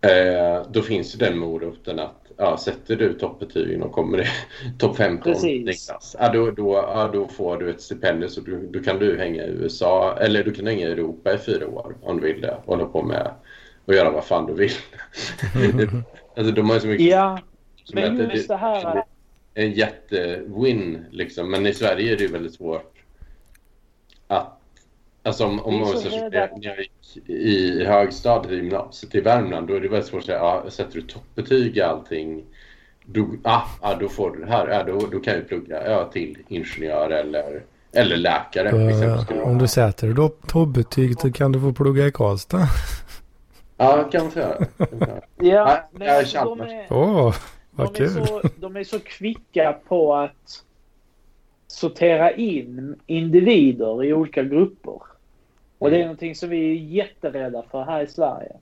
[0.00, 4.28] Eh, då finns ju den moroten att ja, sätter du toppbetygen och kommer det
[4.78, 5.90] topp 15 Precis.
[5.90, 9.18] i ja, då, då, ja, då får du ett stipendium så du, då kan du
[9.18, 12.40] hänga i USA eller du kan hänga i Europa i fyra år om du vill
[12.40, 12.56] det.
[12.66, 13.30] Hålla på med
[13.84, 14.70] och göra vad fan du vill.
[16.36, 17.38] alltså de har ju så mycket Ja,
[17.84, 19.04] som men just det här
[19.54, 21.50] en jätte-win liksom.
[21.50, 22.97] Men i Sverige är det ju väldigt svårt
[24.28, 24.54] att
[25.22, 29.68] Alltså om, om är man så när jag gick i högstadiet i gymnasiet i Värmland
[29.68, 32.44] då är det väldigt svårt att säga, ja, sätter du toppbetyg i allting
[33.04, 36.04] då, ah, ah, då får du det här, ja, då, då kan jag plugga ja,
[36.04, 38.68] till ingenjör eller, eller läkare.
[38.88, 42.68] exempel, det om du sätter då toppbetyg så kan du få plugga i Karlstad.
[43.76, 44.66] Ja, kan man göra.
[45.36, 46.24] Ja, men jag är
[46.62, 47.34] är, Åh,
[47.70, 48.26] vad de, är kul.
[48.26, 50.64] så, de är så kvicka på att
[51.68, 55.00] sortera in individer i olika grupper.
[55.78, 58.52] Och det är någonting som vi är jätterädda för här i Sverige.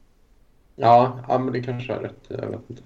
[0.77, 2.21] Ja, ja, men det kanske är rätt.
[2.29, 2.83] Jag vet inte.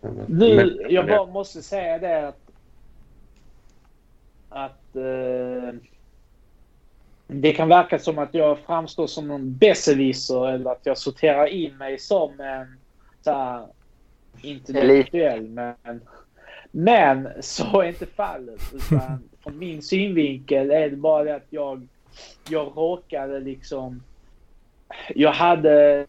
[0.00, 0.28] Jag vet.
[0.28, 2.50] Nu, Men- jag bara måste säga det att,
[4.48, 5.74] att eh,
[7.26, 11.76] det kan verka som att jag framstår som någon besserwisser eller att jag sorterar in
[11.76, 12.76] mig som en
[13.20, 13.66] så här,
[14.42, 15.48] intellektuell.
[15.48, 16.00] Men,
[16.70, 18.60] men så är inte fallet.
[18.74, 21.88] Utan från min synvinkel är det bara det att jag,
[22.48, 24.02] jag råkade liksom...
[25.14, 26.06] Jag hade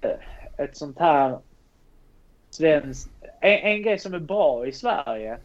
[0.57, 1.39] ett sånt här
[2.49, 3.09] svenskt...
[3.41, 5.37] En, en grej som är bra i Sverige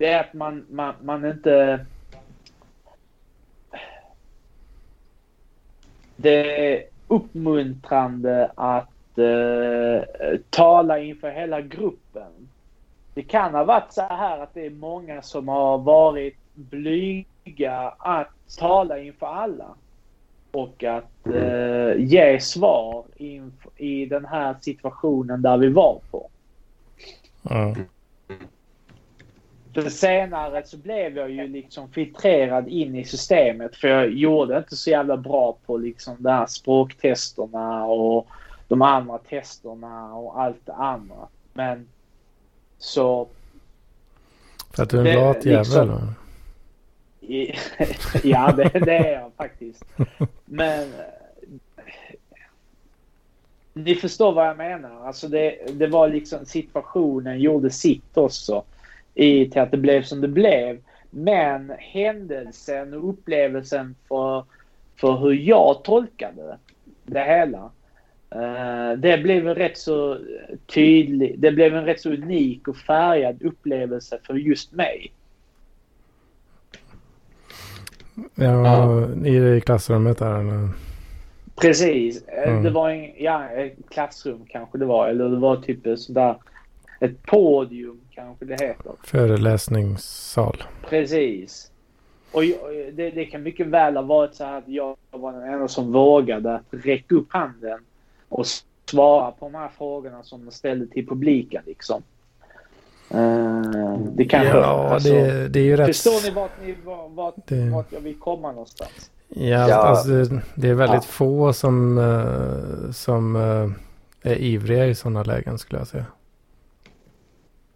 [0.00, 1.86] det är att man, man, man inte...
[6.16, 12.48] Det är uppmuntrande att eh, tala inför hela gruppen.
[13.14, 18.30] Det kan ha varit så här att det är många som har varit blyga att
[18.58, 19.74] tala inför alla.
[20.52, 26.28] Och att eh, ge svar inf- i den här situationen där vi var på.
[27.42, 27.74] Ja.
[29.74, 34.76] För senare så blev jag ju liksom filtrerad in i systemet för jag gjorde inte
[34.76, 38.26] så jävla bra på liksom de här språktesterna och
[38.68, 41.28] de andra testerna och allt det andra.
[41.52, 41.88] Men
[42.78, 43.28] så
[44.74, 45.58] För att du är en lat jävel.
[45.58, 46.14] liksom-
[48.22, 49.84] ja, det, det är jag faktiskt.
[50.44, 51.84] Men eh,
[53.74, 55.06] ni förstår vad jag menar.
[55.06, 58.64] Alltså det, det var liksom situationen gjorde sitt också
[59.14, 60.78] i till att det blev som det blev.
[61.10, 64.44] Men händelsen och upplevelsen för,
[64.96, 66.58] för hur jag tolkade
[67.04, 67.70] det hela.
[68.30, 70.18] Eh, det blev en rätt så
[70.66, 75.12] tydlig, det blev en rätt så unik och färgad upplevelse för just mig.
[78.34, 80.40] Ja, i, i klassrummet där.
[80.40, 80.68] eller?
[81.60, 82.24] Precis.
[82.28, 82.62] Eh, Mm.
[82.62, 85.08] Det var en, ja, ett klassrum kanske det var.
[85.08, 86.36] Eller det var typ ett sånt där,
[87.00, 88.92] ett podium kanske det heter.
[89.02, 90.62] Föreläsningssal.
[90.88, 91.70] Precis.
[92.32, 92.58] Och jag,
[92.92, 95.92] det, det kan mycket väl ha varit så här att jag var den enda som
[95.92, 97.78] vågade att räcka upp handen
[98.28, 98.46] och
[98.90, 102.02] svara på de här frågorna som de ställde till publiken liksom.
[103.10, 104.56] Eh, det kanske...
[104.58, 105.86] Ja, alltså, det, det är ju rätt...
[105.86, 109.10] Förstår ni vart, ni, vart, vart, Det- vart jag vill komma någonstans?
[109.28, 109.74] Ja, Ja.
[109.74, 110.10] Alltså,
[110.54, 111.00] det är väldigt Ja.
[111.10, 116.06] få som, eh, som eh, är ivriga i sådana lägen skulle jag säga.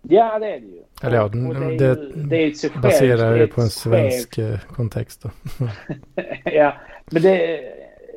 [0.03, 0.83] Ja, det är det ju.
[1.03, 4.39] Eller ja, det, är det det är ett Baserar det på en svensk
[4.69, 5.31] kontext då.
[6.45, 6.75] ja,
[7.11, 7.61] men det,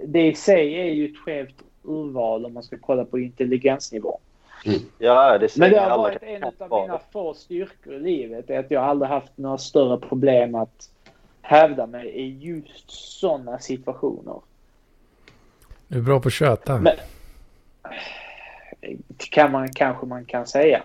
[0.07, 4.19] det i sig är ju ett skevt urval om man ska kolla på intelligensnivå.
[4.97, 8.49] Ja, det Men det har alla varit en av mina få styrkor i livet.
[8.49, 10.89] Är att jag aldrig haft några större problem att
[11.41, 14.41] hävda mig i just sådana situationer.
[15.87, 16.77] Du är bra på att köta.
[16.77, 16.95] Men-
[19.17, 20.83] Kan man, kanske man kan säga.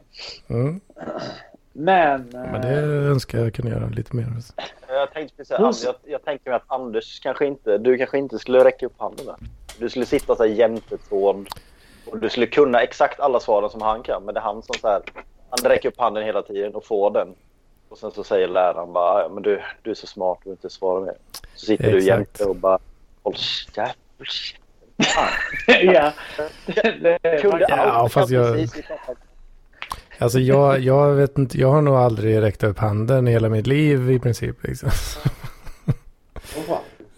[0.49, 0.81] Mm.
[1.73, 2.29] Men...
[2.33, 2.79] Men det
[3.11, 4.27] önskar jag kunde göra lite mer.
[4.89, 8.65] Jag tänkte precis, jag, jag tänker mig att Anders kanske inte, du kanske inte skulle
[8.65, 9.37] räcka upp handen där.
[9.79, 11.49] Du skulle sitta så här jämte Tord
[12.07, 14.23] och du skulle kunna exakt alla svaren som han kan.
[14.25, 15.03] Men det är han som så här,
[15.51, 17.29] han räcker upp handen hela tiden och får den.
[17.89, 20.71] Och sen så säger läraren bara, ja, men du, du är så smart och inte
[20.71, 21.15] svarar mer.
[21.55, 22.07] Så sitter du Exakt.
[22.07, 22.79] jämte och bara,
[23.23, 23.95] håll käften.
[25.83, 26.13] Ja.
[27.41, 28.67] Kunde Ja, allt, fast jag-
[30.19, 33.67] Alltså jag, jag vet inte, jag har nog aldrig räckt upp handen i hela mitt
[33.67, 34.63] liv i princip.
[34.63, 34.91] Liksom.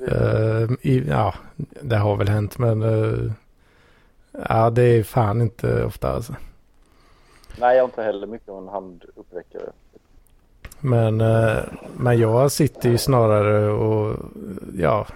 [0.08, 1.34] Eh, i, ja,
[1.80, 3.32] det har väl hänt men eh,
[4.48, 6.34] ja, det är fan inte ofta alltså.
[7.60, 9.70] Nej, jag har inte heller mycket av en handuppräckare.
[10.80, 11.56] Men, eh,
[11.96, 14.16] men jag sitter ju snarare och
[14.78, 15.06] ja,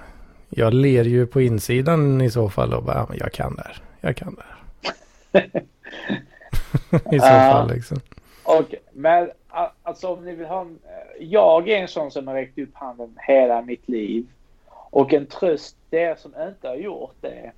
[0.48, 3.62] jag ler ju på insidan i så fall och bara, ja, men jag kan det
[3.62, 5.50] här, jag kan det här.
[7.12, 7.50] I så Ja.
[7.52, 8.00] fall liksom.
[8.44, 10.78] Okej, men a- alltså om ni vill ha en,
[11.20, 14.26] Jag är en sån som har räckt upp handen hela mitt liv.
[14.90, 17.52] Och en tröst det som inte har gjort det.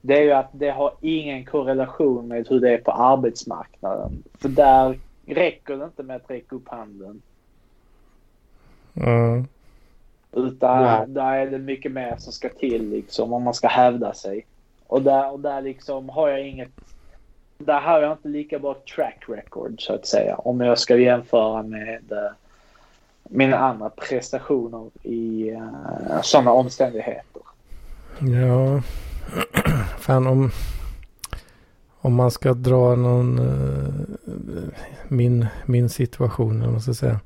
[0.00, 4.22] Det är ju att det har ingen korrelation med hur det är på arbetsmarknaden.
[4.38, 7.22] För där räcker det inte med att räcka upp handen.
[8.94, 9.46] Mm.
[10.32, 11.04] Utan Nej.
[11.08, 14.46] där är det mycket mer som ska till liksom om man ska hävda sig.
[14.86, 16.70] Och där, och där liksom har jag inget...
[17.58, 20.34] Där har jag inte lika bra track record så att säga.
[20.34, 22.30] Om jag ska jämföra med eh,
[23.24, 27.42] mina andra prestationer i uh, sådana omständigheter.
[28.18, 28.82] Ja,
[30.00, 30.50] fan om,
[32.00, 33.94] om man ska dra någon, eh,
[35.08, 37.20] min, min situation, eller vad man ska säga.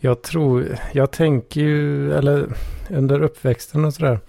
[0.00, 2.46] Jag tror, jag tänker ju, eller
[2.90, 4.20] under uppväxten och sådär.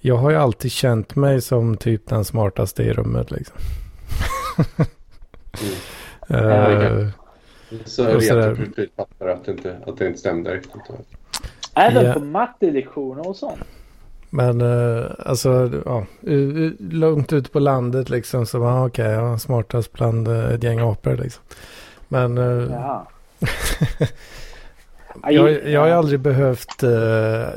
[0.00, 3.56] Jag har ju alltid känt mig som typ den smartaste i rummet liksom.
[6.28, 6.36] Ja,
[6.68, 7.08] det kan- Eh,
[7.84, 10.82] Så retroperspektiv fattar att det inte, att det inte stämde riktigt.
[11.74, 12.12] Även Ja.
[12.12, 13.60] på mattelektioner och sånt.
[14.30, 16.06] Men eh, alltså, ja,
[16.78, 20.78] långt ut på landet liksom så var okej, jag är smartast bland eh, ett gäng
[20.78, 21.42] apor liksom.
[22.08, 23.08] Men eh, Ja.
[25.30, 26.90] jag, jag har aldrig behövt, eh,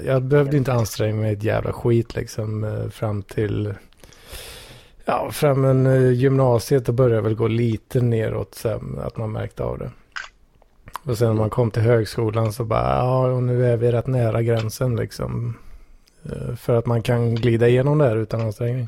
[0.06, 3.74] jag behövde inte anstränga mig ett jävla skit liksom fram till,
[5.06, 9.78] ja, fram en gymnasiet och började väl gå lite neråt sen, att man märkte av
[9.78, 9.92] det.
[11.04, 14.08] Och sen när man kom till högskolan så bara, ja, och nu är vi rätt
[14.08, 15.56] nära gränsen liksom.
[16.26, 18.88] Eh, För att man kan glida igenom det här utan ansträngning.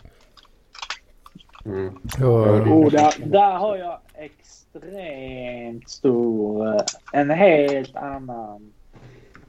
[1.65, 1.87] Mm.
[2.21, 6.81] Och, Oh, där, där har jag extremt stor, eh,
[7.13, 8.73] en helt annan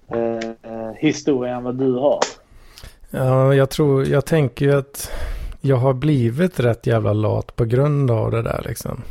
[0.09, 2.20] eh, historia än vad du har.
[3.11, 5.11] ja, jag tror, jag tänker ju att
[5.61, 9.02] jag har blivit rätt jävla lat på grund av det där liksom.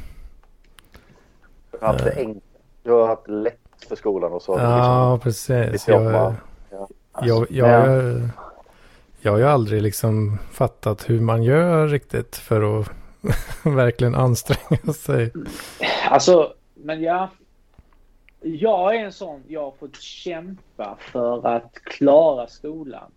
[1.72, 2.44] Du har haft det enkelt.
[2.84, 4.58] Du har haft det lätt för skolan och så.
[4.60, 5.72] Ja, precis.
[5.72, 6.34] lite Jag,
[6.72, 6.88] jag,
[7.22, 8.30] jag, jag,
[9.24, 12.90] jag har ju aldrig liksom fattat hur man gör riktigt för att
[13.64, 15.32] verkligen anstränga sig.
[16.10, 17.30] Alltså, men ja.
[18.42, 23.12] jag är en sån, jag har fått kämpa för att klara skolan.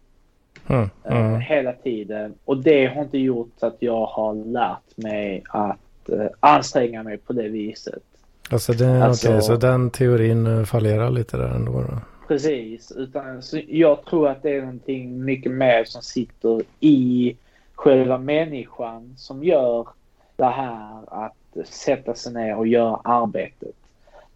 [0.67, 0.91] Mm.
[1.05, 1.41] eh, Mm.
[1.41, 2.35] hela tiden.
[2.45, 7.33] Och det har inte gjort att jag har lärt mig att eh, anstränga mig på
[7.33, 8.03] det viset.
[8.51, 11.99] Alltså, det, Alltså- okej, så den teorin eh, fallerar lite där ändå då?
[12.29, 12.93] Precis.
[12.93, 17.37] Utan, så jag tror att det är någonting mycket mer som sitter i
[17.75, 19.89] själva människan som gör
[20.37, 23.75] det här att sätta sig ner och göra arbetet.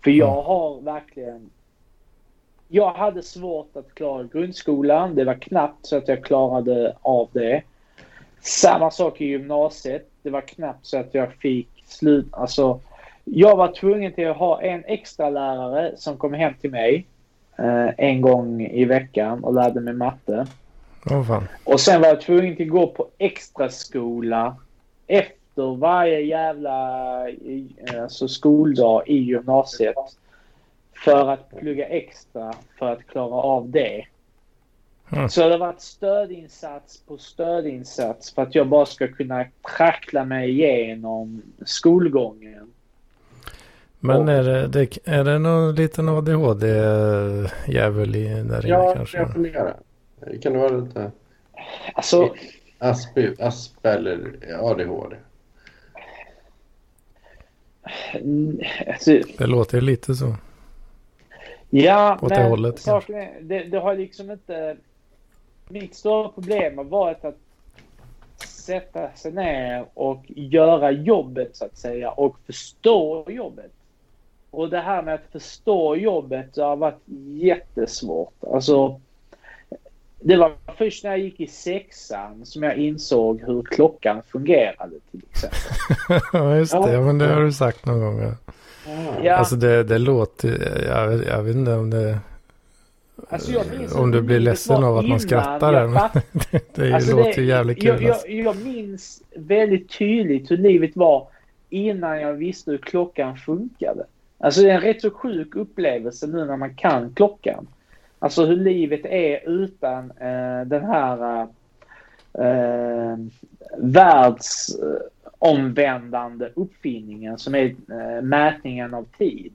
[0.05, 0.45] För jag Mm.
[0.45, 1.51] har verkligen...
[2.69, 5.15] Jag hade svårt att klara grundskolan.
[5.15, 7.63] Det var knappt så att jag klarade av det.
[8.41, 10.09] Samma sak i gymnasiet.
[10.23, 12.27] Det var knappt så att jag fick slut...
[12.31, 12.81] Alltså,
[13.25, 17.07] jag var tvungen till att ha en extra lärare som kom hem till mig
[17.97, 20.47] en gång i veckan och lärde mig matte.
[21.27, 21.49] Fan.
[21.65, 24.57] Och sen var jag tvungen att gå på extra skola
[25.07, 29.95] efter varje jävla eh, alltså skoldag i gymnasiet.
[31.05, 34.05] För att plugga extra för att klara av det.
[35.13, 35.29] Mm.
[35.29, 39.47] Så det har varit stödinsats på stödinsats för att jag bara ska kunna
[39.77, 42.73] prackla mig igenom skolgången.
[44.01, 49.19] Men Och- är det, det, är det någon liten ADHD-jävel i där inne Ja, kanske?
[49.19, 49.77] jag funderar.
[50.43, 51.11] Kan det vara lite
[51.95, 52.35] Alltså,
[52.79, 54.21] Aspi, Asp eller
[54.61, 55.17] ADHD?
[58.15, 60.35] mm, alltså Det låter ju lite så.
[61.71, 64.77] Ja, Åt det men hållet, saken är, det, det har liksom inte...
[65.69, 67.37] Mitt stora problem har varit att
[68.47, 73.71] sätta sig ner och göra jobbet så att säga och förstå jobbet.
[74.51, 78.35] Och det här med att förstå jobbet det har varit jättesvårt.
[78.53, 79.01] Alltså,
[80.21, 85.21] det var först när jag gick i sexan som jag insåg hur klockan fungerade till
[85.31, 86.21] exempel.
[86.33, 86.93] ja, just det.
[86.93, 87.01] Ja.
[87.01, 88.21] Men det har du sagt någon gång.
[88.23, 88.53] Ja.
[89.23, 92.19] Ja, Alltså det, det låter, jag, jag vet inte om det,
[93.29, 93.63] alltså
[93.95, 96.11] om du blir ledsen av att man skrattar där,
[96.75, 98.03] det Alltså, låter ju jävligt kul.
[98.03, 98.29] Jag, alltså.
[98.29, 101.29] jag, jag minns väldigt tydligt hur livet var
[101.71, 104.05] innan jag visste hur klockan funkade.
[104.43, 107.67] Alltså det är en rätt så sjuk upplevelse nu när man kan klockan.
[108.19, 111.43] Alltså hur livet är utan eh, den här
[112.33, 113.17] eh,
[113.79, 119.53] världsomvändande uppfinningen som är eh, mätningen av tid.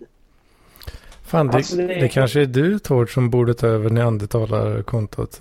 [1.24, 5.40] Fan, det, alltså, det- det kanske är du Tord som borde ta över neandertalarkontot.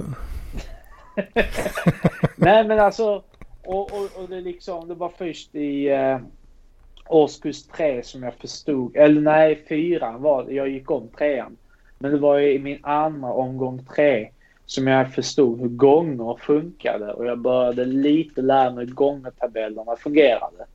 [2.37, 3.23] Nej men alltså,
[3.65, 6.19] och, och, och det liksom, det var först i eh,
[7.09, 11.57] årskurs tre som jag förstod, eller nej fyran var jag gick om trean.
[11.99, 14.31] Men det var i min andra omgång tre
[14.67, 20.67] som jag förstod hur gånger funkade och jag började lite lära mig hur gångertabellerna fungerade.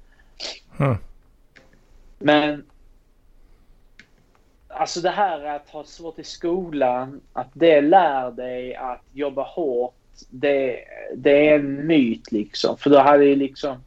[0.79, 0.97] Mm.
[2.19, 2.63] Men
[4.67, 9.95] alltså det här att ha svårt i skolan, att det lär dig att jobba hårt,
[10.29, 10.79] det,
[11.15, 12.77] det är en myt liksom.
[12.77, 13.77] För då hade ju liksom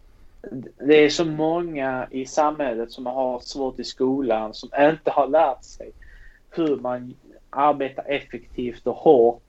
[0.86, 5.64] det är så många i samhället som har svårt i skolan som inte har lärt
[5.64, 5.90] sig
[6.50, 7.14] hur man
[7.50, 9.42] arbetar effektivt och hårt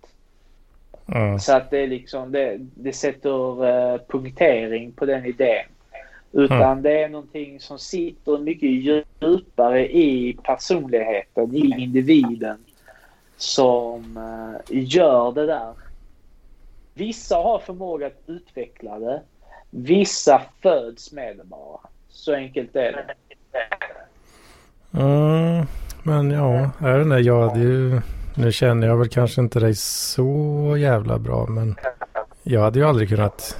[1.08, 1.40] Mm.
[1.40, 5.66] så att det är liksom det, det sätter eh, punktering på den idén.
[6.32, 12.58] Utan det är någonting som sitter mycket djupare i personligheten, i individen
[13.38, 15.74] som eh, gör det där.
[16.94, 19.22] Vissa har förmåga att utveckla det.
[19.76, 21.80] Vissa föds med det bara.
[22.10, 23.16] Så enkelt är det.
[25.00, 25.66] Mm,
[26.04, 28.02] men ja, jag vet inte, jag hade ju,
[28.36, 31.76] nu känner jag väl kanske inte dig så jävla bra, men
[32.44, 33.58] jag hade ju aldrig kunnat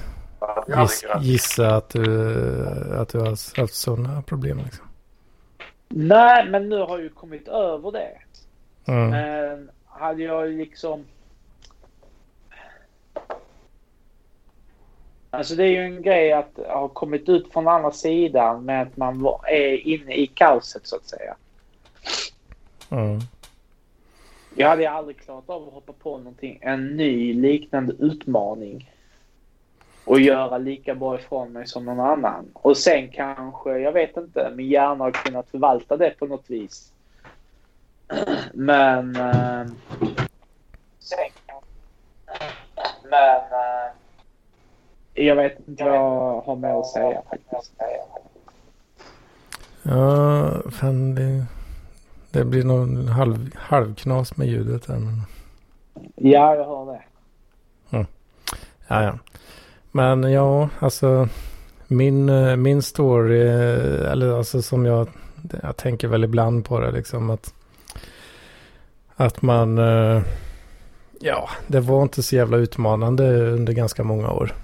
[0.68, 2.04] giss, gissa att du,
[2.96, 4.60] att du har haft sådana problem.
[4.64, 4.86] Liksom.
[5.88, 8.12] Nej, men nu har jag ju kommit över det.
[8.92, 9.10] Mm.
[9.10, 11.04] Men hade jag liksom...
[15.34, 18.96] Alltså det är ju en grej att ha kommit ut från andra sidan med att
[18.96, 21.36] man är inne i kaoset så att säga.
[22.90, 23.20] Mm.
[24.54, 28.90] Jag hade aldrig klarat av att hoppa på någonting, en ny liknande utmaning.
[30.04, 32.50] Och göra lika bra ifrån mig som någon annan.
[32.52, 36.92] Och sen kanske, jag vet inte, min hjärna har kunnat förvalta det på något vis.
[38.52, 39.16] Men...
[39.16, 39.66] Eh,
[40.98, 41.30] sen,
[43.10, 43.36] men...
[43.36, 44.03] Eh,
[45.14, 47.72] jag vet inte vad jag har med att säga faktiskt.
[49.82, 51.44] Ja, fan det,
[52.30, 54.98] det blir någon halv, halvknas med ljudet här.
[54.98, 55.22] Men,
[56.16, 57.02] Ja, jag hör det.
[58.88, 59.18] ja, ja.
[59.92, 61.28] men ja, alltså
[61.88, 65.08] min, eh, min story, eh, eller alltså som jag,
[65.62, 67.54] jag tänker väl ibland på det liksom att
[69.16, 70.22] Att man, eh,
[71.20, 74.54] ja, det var inte så jävla utmanande under ganska många år.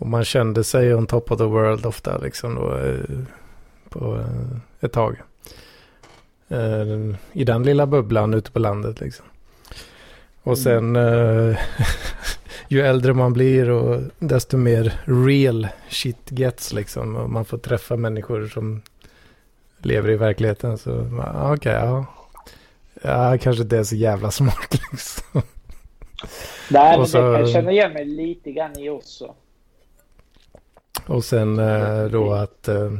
[0.00, 3.00] Och man kände sig on top of the world ofta liksom då, eh,
[3.88, 5.16] på eh, ett tag.
[6.48, 9.24] Eh, I den lilla bubblan ute på landet liksom.
[10.42, 11.58] Och sen eh,
[12.68, 17.16] ju äldre man blir och desto mer real shit gets liksom.
[17.16, 18.82] Och man får träffa människor som
[19.82, 20.78] lever i verkligheten.
[20.78, 22.04] Så ja, okej, ja.
[23.02, 25.42] Ja, kanske inte är så jävla smart liksom.
[26.70, 29.34] Nej, men så- det kan jag känna igen mig lite grann i också.
[31.06, 32.92] Och sen eh, då att, eh,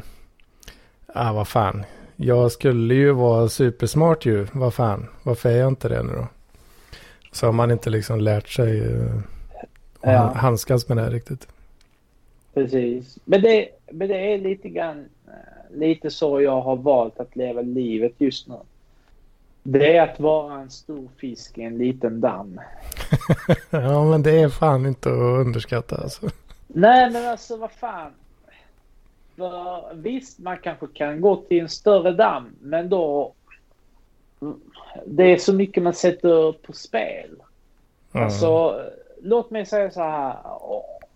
[1.07, 1.85] ah vad fan.
[2.17, 4.47] Jag skulle ju vara supersmart ju.
[4.53, 6.27] Vad fan, varför är jag inte det nu då?
[7.33, 9.17] Så har man inte liksom lärt sig eh,
[10.03, 10.33] Ja.
[10.37, 11.49] handskas med det här riktigt.
[12.55, 13.19] Precis.
[13.25, 17.61] Men det, men det är lite grann eh, lite så jag har valt att leva
[17.61, 18.55] livet just nu.
[19.63, 22.61] Det är att vara en stor fisk i en liten damm.
[23.71, 26.31] ja men det är fan inte att underskatta alltså.
[26.73, 28.13] Nej men alltså vad fan.
[29.37, 33.33] För, visst man kanske kan gå till en större damm men då.
[35.07, 37.31] Det är så mycket man sätter på spel.
[38.13, 38.25] Mm.
[38.25, 38.83] Alltså
[39.23, 40.37] låt mig säga så här.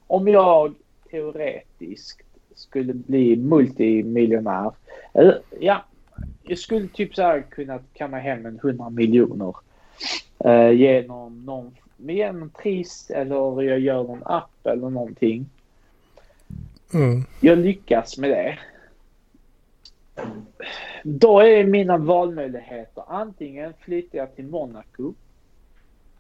[0.07, 0.75] Om jag
[1.11, 2.23] teoretiskt
[2.55, 4.73] skulle bli multimiljonär.
[5.13, 5.85] eller, Ja,
[6.43, 9.55] jag skulle typ så här kunna kamma hem en 100 miljoner.
[10.39, 11.77] Eh, genom någon
[12.11, 15.47] genom Triss eller jag gör någon app eller någonting.
[16.95, 17.25] Mm.
[17.41, 18.59] Jag lyckas med det.
[21.03, 25.15] Då är mina valmöjligheter antingen flyttar jag till Monaco.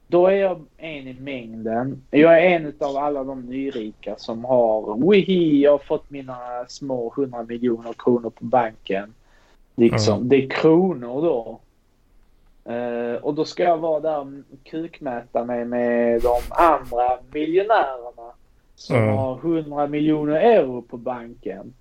[0.06, 2.02] Då är jag en i mängden.
[2.11, 7.15] Jag är en av alla de nyrika som har wihi, jag har fått mina små
[7.16, 9.15] 100 miljoner kronor på banken.
[9.74, 10.16] Liksom.
[10.16, 10.28] Mm.
[10.28, 11.61] Det är kronor då.
[12.68, 14.26] Eh, och då ska jag vara där och
[14.70, 18.32] kukmäta mig med de andra miljonärerna
[18.76, 19.16] som Mm.
[19.16, 21.74] har 100 miljoner euro på banken.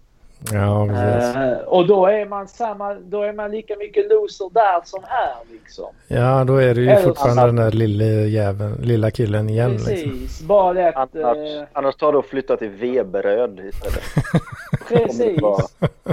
[0.52, 1.36] Ja, precis.
[1.36, 5.34] Eh, och då är man samma, då är man lika mycket loser där som här
[5.52, 5.86] liksom.
[6.08, 10.06] Ja, då är det ju Eller- fortfarande den där lilla jäveln, lilla killen igen Precis,
[10.06, 10.48] liksom.
[10.48, 11.16] bara det att...
[11.16, 14.04] Annars, eh, annars tar du och flyttar till vebröd istället.
[14.88, 15.42] Kommer du precis.
[15.42, 15.64] vara,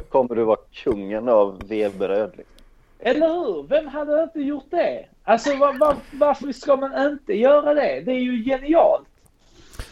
[0.09, 2.31] kommer du vara kungen av vebröd.
[2.37, 2.55] Liksom.
[3.03, 3.63] Eller hur?
[3.69, 5.07] Vem hade inte gjort det?
[5.25, 8.01] Alltså var, var, varför ska man inte göra det?
[8.01, 9.07] Det är ju genialt.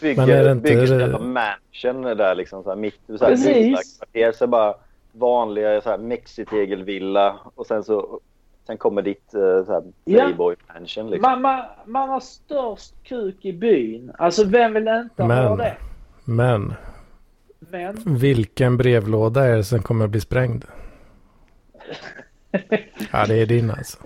[0.01, 3.18] Men är Bygger, det inte- bygger så jävla mansion där liksom så här mitt i
[3.18, 3.56] så här Precis.
[3.56, 4.32] villakvarter.
[4.32, 4.74] Så bara
[5.12, 8.20] vanliga så här mexitegelvilla och sen så
[8.66, 10.18] sen kommer ditt eh, så här Ja.
[10.24, 11.30] playboy mansion liksom.
[11.30, 14.12] Man, man, man har störst kuk i byn.
[14.18, 15.76] Alltså vem vill inte ha Men- det?
[16.24, 16.74] Men
[17.59, 20.64] Men vilken brevlåda är det som kommer att bli sprängd?
[23.12, 23.99] Ja, det är din alltså.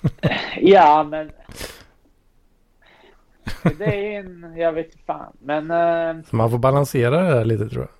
[0.60, 1.30] ja men...
[3.78, 3.84] Det
[4.14, 4.54] är en...
[4.56, 5.32] Jag vet inte fan.
[5.40, 5.66] Men...
[6.24, 7.90] Så man får balansera det här lite tror jag.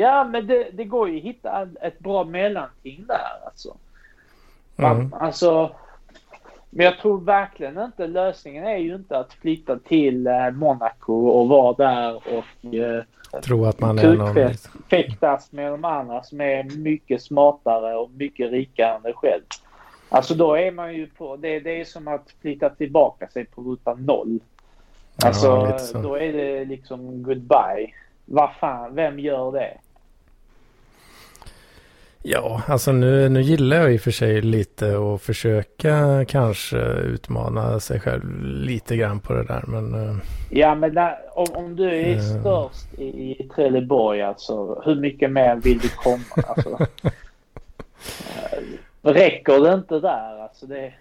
[0.00, 3.76] Ja, men det, det går ju att hitta ett bra mellanting där alltså.
[4.76, 5.12] Man, Mm.
[5.14, 5.76] alltså.
[6.70, 11.48] Men jag tror verkligen inte lösningen är ju inte att flytta till eh, Monaco och
[11.48, 13.02] vara där och eh,
[13.42, 14.34] Tro att man är någon...
[14.90, 19.42] fäktas med de andra som är mycket smartare och mycket rikare än dig själv.
[20.08, 23.62] Alltså då är man ju på, det, det är som att flytta tillbaka sig på
[23.62, 24.40] ruta noll.
[25.24, 27.90] Alltså Ja, då är det liksom goodbye.
[28.24, 29.78] Vad fan, vem gör det?
[32.28, 37.80] Ja, alltså nu, nu gillar jag i och för sig lite att försöka kanske utmana
[37.80, 39.64] sig själv lite grann på det där.
[39.66, 40.16] Men eh,
[40.50, 42.20] Ja men där, om, om du är Eh.
[42.20, 46.24] störst i, i Trelleborg alltså, hur mycket mer vill du komma?
[46.48, 46.70] Alltså,
[49.02, 50.42] eh, räcker det inte där?
[50.42, 50.92] Alltså det,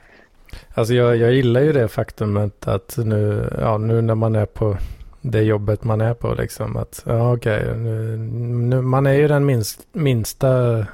[0.74, 4.78] alltså jag, jag gillar ju det faktumet att nu, ja, nu när man är på
[5.22, 9.46] det jobbet man är på liksom att ja okej, nu, nu, man är ju den
[9.46, 10.86] minst, minsta,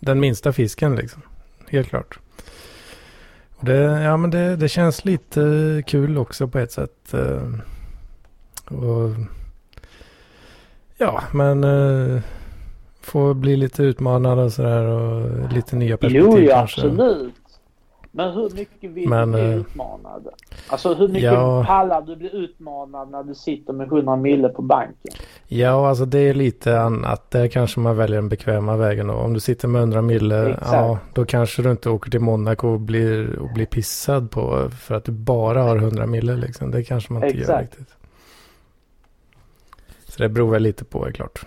[0.00, 1.22] den minsta fisken liksom.
[1.68, 2.18] Helt klart.
[3.56, 7.14] Och det, ja men det, det känns lite kul också på ett sätt.
[7.14, 7.42] eh,
[8.76, 9.10] Och,
[10.98, 12.20] ja men eh,
[13.00, 17.32] få bli lite utmanad och sådär och lite nya perspektiv jo, ja, absolut.
[18.18, 20.28] Men hur mycket vill Men, du bli eh, utmanad?
[20.68, 21.64] Alltså hur mycket ja.
[21.66, 25.12] pallar du bli utmanad när du sitter med 100 mille på banken?
[25.46, 27.30] Ja, alltså det är lite annat.
[27.30, 29.10] Där kanske man väljer den bekväma vägen.
[29.10, 30.72] Om du sitter med 100 mille, Exakt.
[30.72, 34.94] ja, då kanske du inte åker till Monaco och blir, och blir pissad på för
[34.94, 36.36] att du bara har 100 mille.
[36.36, 36.70] Liksom.
[36.70, 37.78] Det kanske man inte gör Exakt.
[37.78, 37.96] riktigt.
[40.04, 41.44] Så det beror väl lite på, är klart.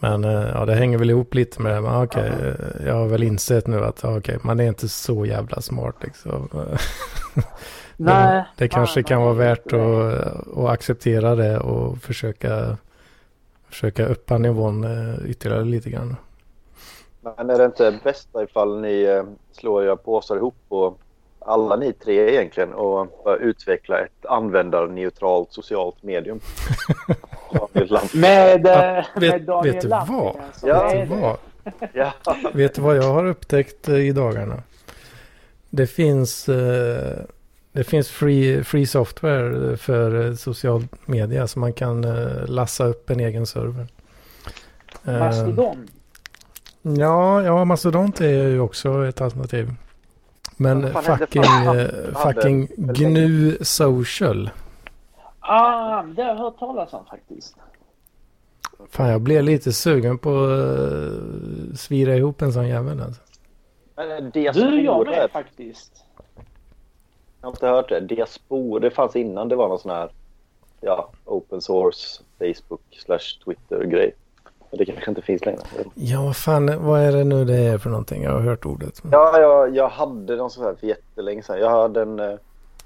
[0.00, 1.80] Men eh, ja, det hänger väl ihop lite med det.
[1.80, 5.60] Men okej, eh, jag har väl insett nu att okej, man är inte så jävla
[5.60, 6.48] smart liksom.
[7.96, 8.44] Nej.
[8.56, 10.22] det kanske nej, kan man vara är värt inte det.
[10.22, 12.76] att, att acceptera det och försöka,
[13.68, 16.16] försöka uppa nivån eh, ytterligare lite grann.
[17.20, 20.98] Men är det inte bästa ifall ni eh, slår era påsar ihop och
[21.48, 26.40] alla ni tre egentligen och bara utveckla ett användarneutralt socialt medium?
[28.14, 30.34] Med, Ja, eh, vet- med Daniel vet du Lampinen vad?
[30.54, 30.88] som Ja.
[30.92, 31.36] Vet du vad?
[31.92, 32.12] ja.
[32.52, 34.62] Vet du vad jag har upptäckt eh, i dagarna?
[35.70, 37.18] Det finns, eh,
[37.72, 42.00] det finns free, free software för social media så man kan
[42.46, 43.86] lassa upp en egen server.
[45.02, 45.88] Mastodon.
[46.82, 49.70] Ja, ja, Mastodont är ju också ett alternativ.
[50.58, 54.50] Men det fucking, eh, fucking GNU Social.
[55.40, 57.56] Ah, det har jag hört talas om faktiskt.
[58.90, 63.20] Fan, jag blev lite sugen på att uh, svira ihop en sån jävel alltså.
[63.96, 66.04] Men eh, Du, Diaspora, med faktiskt.
[67.40, 68.00] jag har inte hört det.
[68.00, 70.10] Diaspora, det fanns innan det var någon sån här
[70.80, 74.14] ja, open source Facebook slash Twitter grej.
[74.70, 75.60] Det kanske inte finns längre.
[75.94, 78.22] Ja, vad fan, vad är det nu det är för någonting?
[78.22, 79.02] Jag har hört ordet.
[79.12, 81.58] Ja, jag, jag hade någon sån här för jättelänge sedan.
[81.58, 82.34] Jag hade en eh,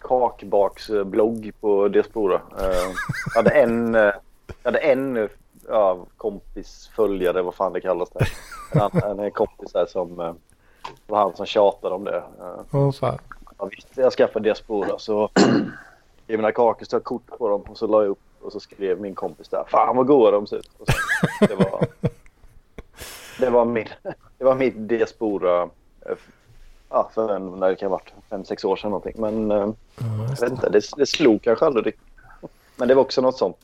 [0.00, 2.34] kakbaksblogg på Diaspora.
[2.34, 2.92] Eh,
[3.34, 4.14] jag hade en, eh, jag
[4.64, 5.28] hade en
[5.68, 8.28] ja, kompis, följare, vad fan det kallas där.
[9.10, 10.32] En, en kompis där som eh,
[11.06, 12.16] var han som tjatade om det.
[12.16, 13.18] Eh, Åh fan.
[13.58, 15.30] ja, visst, jag skaffade Diaspora så
[16.26, 19.00] i mina kakor stod kort på dem och så la jag upp och så skrev
[19.00, 19.64] min kompis där.
[19.68, 20.70] Fan vad goda de ser ut.
[20.78, 20.94] Och så,
[21.46, 21.86] det var,
[23.38, 23.88] det var min,
[24.38, 25.62] det var mitt Diaspora
[26.06, 26.16] eh,
[26.90, 29.14] ja, för en, när det kan ha varit fem, sex år sedan någonting.
[29.18, 30.46] Men Ja, jag vet det.
[30.46, 31.94] inte, det, det slog kanske aldrig.
[32.76, 33.56] Men det var också något sånt.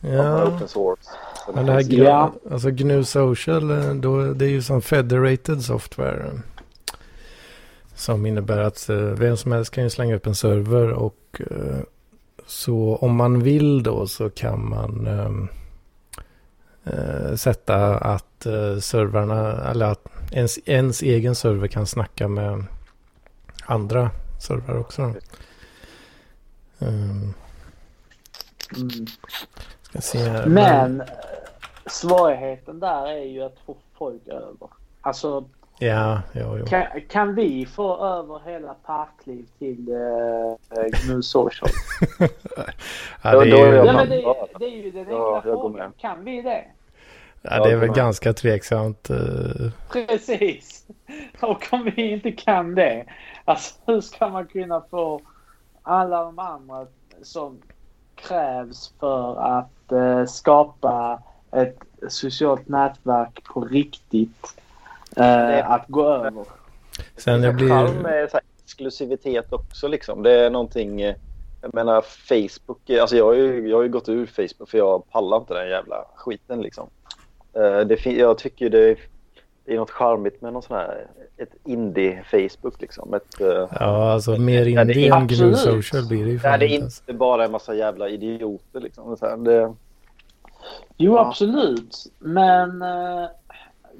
[0.00, 1.10] Ja, Open source.
[1.54, 2.32] men det här Ja.
[2.44, 6.30] GNU, alltså GNU Social, eh, då, det är ju som federated software.
[7.94, 11.40] Som innebär att vem som helst kan ju slänga upp en server och
[12.46, 15.48] så om man vill då så kan man ehm,
[16.84, 22.64] eh, sätta att eh, servrarna, eller att ens, ens egen server kan snacka med
[23.66, 24.10] andra
[24.40, 25.14] servrar också.
[26.78, 27.34] Mm.
[29.82, 30.46] ska se här.
[30.46, 31.02] Men
[31.86, 34.68] svårigheten där är ju att få folk över.
[35.00, 35.44] Alltså
[35.86, 36.66] Ja, jo, jo.
[36.66, 40.56] kan, kan vi få över hela Parkliv till uh,
[41.06, 41.70] GNU Social?
[43.22, 45.92] Ja, det är ju, Ja, men det, det är ju den enkla Ja, frågan.
[45.98, 46.64] Kan vi det?
[47.42, 49.10] ja, det är väl Ja, ganska tveksamt.
[49.10, 49.16] eh,
[49.92, 50.86] Precis.
[51.40, 53.04] Och om vi inte kan det,
[53.44, 55.20] alltså hur ska man kunna få
[55.82, 56.86] alla de andra
[57.22, 57.58] som
[58.14, 61.22] krävs för att eh, skapa
[61.52, 61.78] ett
[62.08, 64.61] socialt nätverk på riktigt
[65.16, 66.44] eh, att gå över?
[67.16, 68.02] Sen jag Det är charm blir...
[68.02, 70.22] med så här exklusivitet också liksom.
[70.22, 71.14] Det är någonting, eh,
[71.62, 74.78] jag menar Facebook, eh, alltså jag har ju, jag har ju gått ur Facebook för
[74.78, 76.88] jag pallar inte den jävla skiten liksom.
[77.56, 78.96] Eh, Det, jag tycker det,
[79.64, 81.06] det är något charmigt med någon sån här,
[81.36, 83.14] ett indie-Facebook liksom.
[83.14, 86.66] Ett, eh, Ja, alltså mer är indie än GNU social blir det ju där det
[86.66, 87.12] är inte.
[87.12, 89.16] bara en massa jävla idioter liksom.
[89.44, 89.74] Det,
[90.96, 91.26] Jo, Ja.
[91.28, 91.96] absolut.
[92.18, 93.24] Men, eh,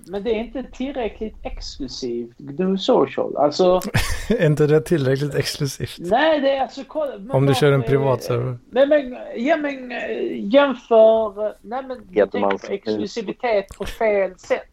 [0.07, 3.37] men det är inte tillräckligt exklusivt, GNU Social.
[3.37, 3.81] Alltså,
[4.29, 5.97] Är inte det tillräckligt exklusivt?
[5.99, 6.85] nej, det är alltså...
[6.89, 8.59] kolla- men Om du kör en privat server.
[8.71, 11.55] Nej men, ja, men eh, jämför...
[11.61, 14.69] Nej men som- exklusivitet på fel sätt.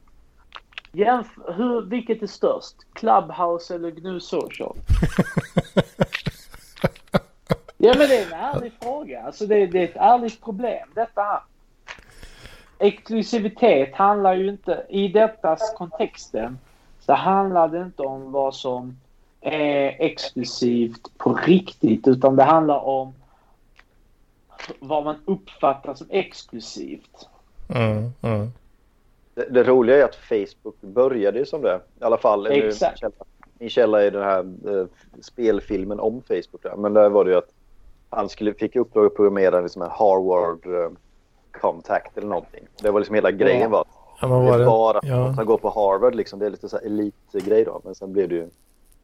[0.91, 2.75] Jämför, hur, vilket är störst?
[2.93, 4.75] Clubhouse eller GNU Social?
[7.77, 9.21] ja men det är en ärlig fråga.
[9.21, 11.39] Alltså det, det är ett ärligt problem detta här.
[12.79, 16.57] Exklusivitet handlar ju inte, i dettas kontexten,
[16.99, 18.97] så handlar det inte om vad som
[19.41, 23.13] är exklusivt på riktigt utan det handlar om
[24.79, 27.27] vad man uppfattar som exklusivt.
[27.69, 28.51] Mm, mm.
[29.33, 31.81] det, det roliga är att Facebook började som det.
[31.99, 32.47] I alla fall.
[32.47, 33.03] Exakt.
[33.59, 34.85] Min källa är den här eh,
[35.21, 36.63] spelfilmen om Facebook.
[36.63, 36.75] Där.
[36.75, 37.53] Men där var det ju att
[38.09, 40.91] han skulle, fick uppdrag att programmera liksom en Harvard eh,
[41.61, 42.63] Contact eller någonting.
[42.81, 43.87] Det var liksom hela grejen var att
[44.21, 44.65] Ja, men det var är det...
[44.65, 45.29] bara ja.
[45.29, 46.39] att han går på Harvard liksom.
[46.39, 47.81] Det är lite så här elitgrej då.
[47.83, 48.49] Men sen blev det ju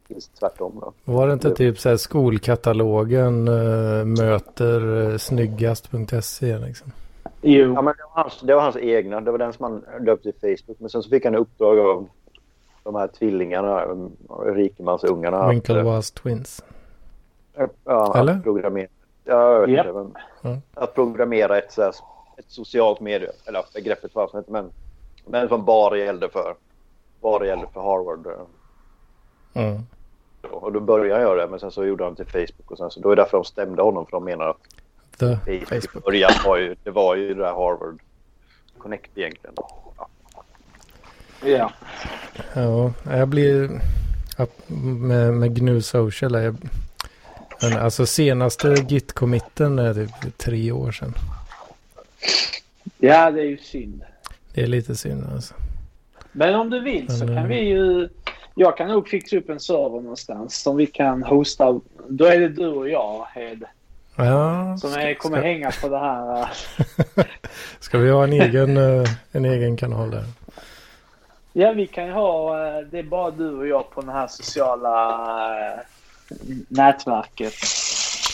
[0.08, 0.94] just tvärtom då.
[1.14, 6.92] Var det inte typ så här skolkatalogen äh, möter äh, snyggast.se liksom?
[7.42, 7.74] Jo.
[7.74, 9.22] Ja, men det, var hans, det var hans egna.
[9.22, 10.80] Det var den som han döpte till Facebook.
[10.80, 12.08] Men sen så fick han i uppdrag av
[12.84, 15.50] de här tvillingarna, eh, rikemansungarna.
[15.50, 16.64] Winklevoss Twins.
[17.58, 18.34] eh, Ja, Eller?
[18.34, 18.88] att programmera.
[19.24, 19.86] Ja, jag vet Japp.
[19.88, 20.14] inte, men
[20.44, 20.58] Mm.
[20.74, 21.94] Att programmera ett så här
[22.38, 23.32] ett socialt medie.
[23.46, 24.72] Eller begreppet fanns inte men,
[25.28, 26.56] men som bara gällde för,
[27.22, 28.28] bara gällde för Harvard.
[29.54, 29.64] eh.
[29.64, 29.82] Mm.
[30.52, 32.92] Och då började han göra det men sen så gjorde han till Facebook och sen
[32.92, 34.58] så då är det därför de stämde honom för de menar att
[35.20, 36.06] The Facebook, i Facebook.
[36.06, 38.00] början var ju, det var ju det där Harvard
[38.78, 39.54] Connect egentligen.
[39.58, 40.08] Ja.
[41.44, 41.72] Ja.
[42.54, 43.82] Ja, jag blir...
[44.68, 46.34] Med, med GNU Social.
[46.44, 46.58] Jag,
[47.62, 51.14] men alltså senaste Git-committen är typ tre år sedan.
[52.98, 54.04] Ja, det är ju synd.
[54.54, 55.54] Det är lite synd alltså.
[56.32, 58.10] Men om du vill så kan eh, vi ju...
[58.56, 61.80] Jag kan nog fixa upp en server någonstans som vi kan hosta.
[62.08, 63.64] Då är det du och jag, Hed,
[64.16, 66.50] Ja, som är, kommer ska, hänga på det här.
[67.80, 70.24] ska vi ha en egen, eh, en egen kanal där?
[71.54, 72.58] Ja, vi kan ha...
[72.68, 75.84] eh, Det är bara du och jag på det här sociala
[76.68, 77.54] nätverket.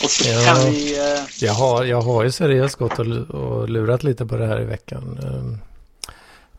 [0.04, 0.44] Och så Ja.
[0.54, 0.98] kan vi...
[0.98, 4.60] eh, Jag har, jag har ju seriöst gått och, och lurat lite på det här
[4.60, 5.18] i veckan.
[5.22, 5.58] Ehm,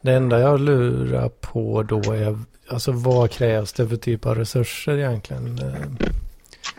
[0.02, 2.38] Det enda jag lurar på då är
[2.68, 5.60] alltså vad krävs det för typ av resurser egentligen?
[5.60, 5.98] Ehm,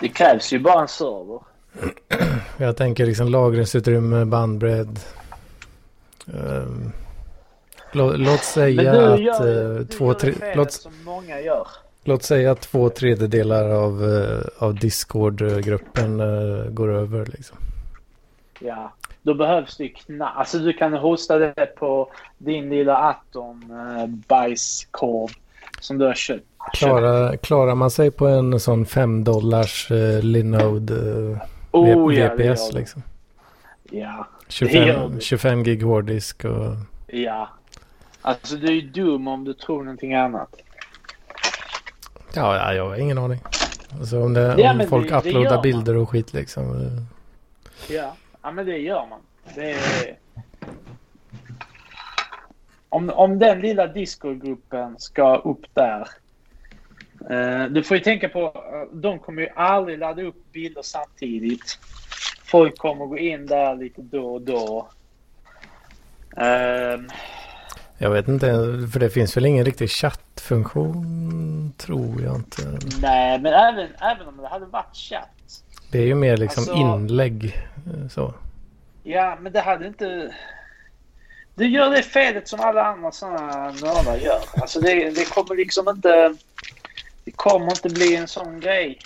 [0.01, 1.41] Det krävs ju bara en server.
[2.57, 5.01] Jag tänker liksom lagringsutrymme, bandbredd.
[6.27, 6.93] Ehm,
[7.93, 11.67] lå, låt säga du att gör, eh, du två, gör tre, låt, som många gör.
[12.05, 17.57] Låt säga att två tredjedelar av, eh, av Discord-gruppen eh, går över liksom.
[18.61, 18.93] Ja.
[19.23, 20.37] Då behövs det ju knapp.
[20.37, 25.31] Alltså du kan hosta det på din lilla Atom eh, bajskorv
[25.81, 26.45] som du har köpt.
[26.73, 29.89] Klarar, klarar man sig på en sån 5 dollars
[30.23, 31.39] Linode
[31.75, 32.79] Oh, ja, det VPS det.
[32.79, 33.03] liksom?
[33.91, 34.27] Ja,
[34.61, 35.21] Det gör 25, du.
[35.21, 36.77] 25 gig hårddisk och...
[37.07, 37.49] ja.
[38.23, 40.57] Alltså du är ju dum om du tror någonting annat.
[42.37, 43.41] Ja, ja, jag har ingen aning.
[43.99, 46.81] Alltså om, det, Ja, om folk det- det uploadar bilder och skit liksom.
[46.81, 49.21] eh, Ja, ja men det gör man.
[49.55, 50.19] Det är...
[52.89, 56.09] om, om den lilla discogruppen ska upp där.
[57.31, 61.79] Eh, du får ju tänka på, eh, de kommer ju aldrig ladda upp bilder samtidigt.
[62.45, 64.89] Folk kommer gå in där lite då och då.
[66.37, 67.09] Ehm,
[67.99, 68.47] Jag vet inte,
[68.93, 72.63] för det finns väl ingen riktig chattfunktion tror jag inte.
[73.01, 75.63] nej, men även, även om det hade varit chatt.
[75.91, 77.67] Det är ju mer liksom Alltså- inlägg
[78.11, 78.35] så.
[79.03, 80.35] Ja, men det hade inte...
[81.55, 84.41] Du gör det felet som alla andra sådana nördar gör.
[84.57, 86.35] Alltså det, det kommer liksom inte...
[87.25, 88.99] Det kommer inte bli en sån grej.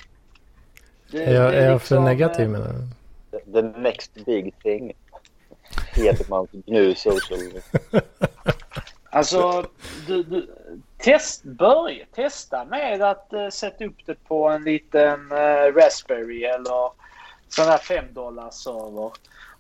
[1.11, 3.53] Det, Är jag, det är jag för liksom, negativ eh, menar du?
[3.53, 4.93] The next big thing.
[5.93, 7.41] Hedmans GNU social.
[9.11, 9.65] Alltså,
[10.07, 10.51] du, du,
[10.99, 16.91] test, börja testa med att eh, sätta upp det på en liten eh, Raspberry eller
[17.49, 18.05] sån här 5
[18.51, 19.13] server.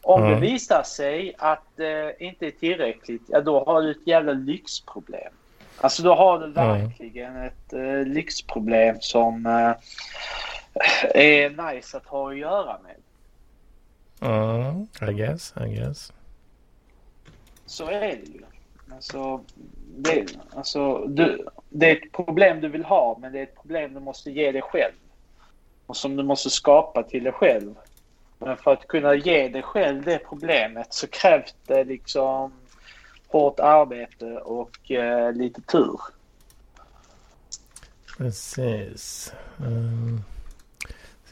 [0.03, 0.35] Om Mm.
[0.35, 5.33] det visar sig att det inte är tillräckligt, ja då har du ett jävla lyxproblem.
[5.81, 9.47] Alltså då har du verkligen ett eh, lyxproblem som
[11.15, 12.95] är nice att ha att göra med.
[14.21, 14.75] Ja,
[15.09, 16.13] I guess, I guess.
[17.67, 18.43] Så är det ju.
[18.93, 19.45] Alltså,
[19.97, 23.95] det, alltså, du, det är ett problem du vill ha, men det är ett problem
[23.95, 24.95] du måste ge dig själv.
[25.87, 27.75] Och som du måste skapa till dig själv.
[28.39, 32.53] Men för att kunna ge dig själv det problemet så krävs det liksom
[33.29, 36.01] hårt arbete och eh, lite tur.
[38.19, 39.33] Precis.
[39.57, 40.25] Um,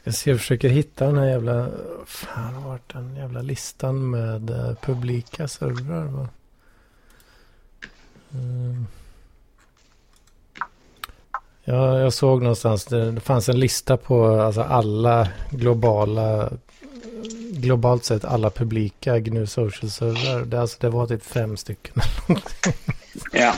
[0.01, 1.69] ska se, jag försöker hitta den här jävla...
[2.05, 6.29] Fan, vart den jävla listan med uh, publika servrar va?
[8.33, 8.87] Ehm.
[11.63, 16.49] ja, jag såg någonstans, det, fanns en lista på alltså alla globala,
[17.51, 20.45] globalt sett alla publika GNU Social servrar.
[20.45, 21.93] Det, alltså, det var typ fem stycken.
[23.31, 23.55] Ja.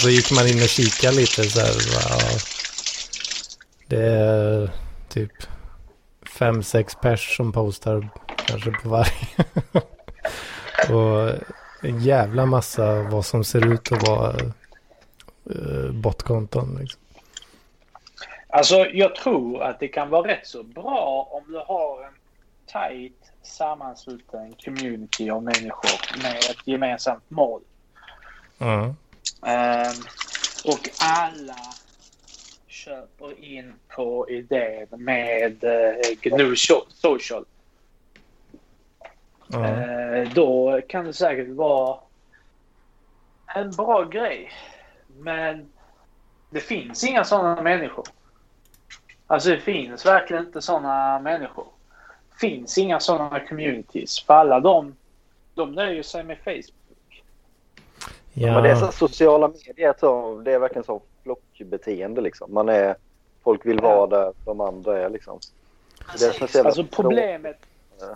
[0.00, 1.74] Så gick man in och kikade lite så här.
[1.92, 2.18] Ja,
[3.86, 4.70] det är
[5.08, 5.32] typ
[6.38, 8.08] fem, sex pers som postar
[8.46, 9.28] kanske på varje.
[10.94, 11.38] och
[11.80, 14.36] en jävla massa vad som ser ut att vara
[15.56, 16.76] uh, botkonton.
[16.80, 17.00] Liksom.
[18.48, 22.12] Alltså jag tror att det kan vara rätt så bra om du har en
[22.66, 27.60] tight sammansluten community av människor med ett gemensamt mål.
[28.58, 28.94] Mm.
[29.46, 29.94] Ehm,
[30.64, 31.56] och alla
[32.66, 36.56] köper in på idén med uh, GNU
[36.88, 37.44] Social.
[39.54, 41.98] Eh, då kan det säkert vara
[43.54, 44.50] en bra grej.
[45.18, 45.72] Men
[46.50, 48.04] det finns inga sådana människor.
[49.26, 51.66] Alltså det finns verkligen inte sådana människor.
[52.32, 54.24] Det finns inga sådana communities.
[54.24, 54.94] För alla de,
[55.54, 57.24] De nöjer sig med Facebook.
[58.32, 62.54] Ja, Men det är så sociala medier, det är verkligen så flockbeteende liksom.
[62.54, 62.96] Man är,
[63.44, 65.38] folk vill vara där de andra är liksom.
[66.18, 67.58] Det är Alltså problemet,
[68.00, 68.06] Ja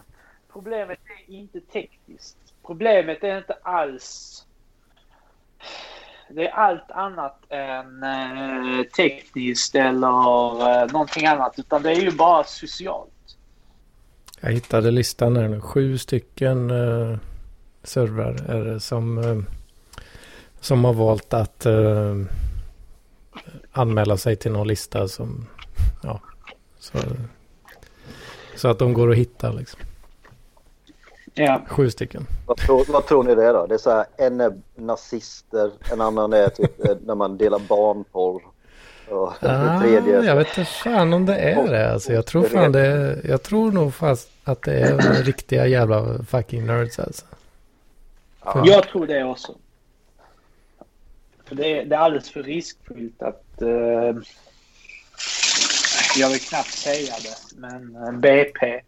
[0.54, 0.98] problemet
[1.28, 2.36] är inte tekniskt.
[2.66, 4.40] Problemet är inte alls...
[6.28, 11.58] Det är allt annat än eh, tekniskt eller eh, någonting annat.
[11.58, 13.10] Utan det är ju bara socialt.
[14.40, 15.60] Jag hittade listan här nu.
[15.60, 17.18] Sju stycken uh,
[17.82, 19.38] servrar är det som, eh,
[20.60, 22.16] som har valt att eh,
[23.72, 25.46] anmäla sig till någon lista som,
[26.02, 26.20] ja,
[26.78, 26.98] så,
[28.56, 29.80] så att de går att hitta liksom.
[31.34, 31.60] Ja.
[31.68, 32.26] Sju stycken.
[32.46, 33.66] Vad tror, vad tror ni det är då?
[33.66, 37.58] Det är så här, en är nazister, en annan är typ eh, när man delar
[37.58, 38.42] barnporr.
[39.08, 41.92] Och Ah, tredje jag vet inte fan om det är det.
[41.92, 46.24] Alltså, jag tror fan det är, Jag tror nog fast att det är riktiga jävla
[46.28, 47.24] fucking nerds alltså.
[48.44, 48.62] Ja.
[48.66, 49.54] Jag tror det också.
[51.44, 53.62] För det är, det är alldeles för riskfyllt att...
[53.62, 54.16] Eh,
[56.16, 58.80] jag vill knappt säga det, men eh, BP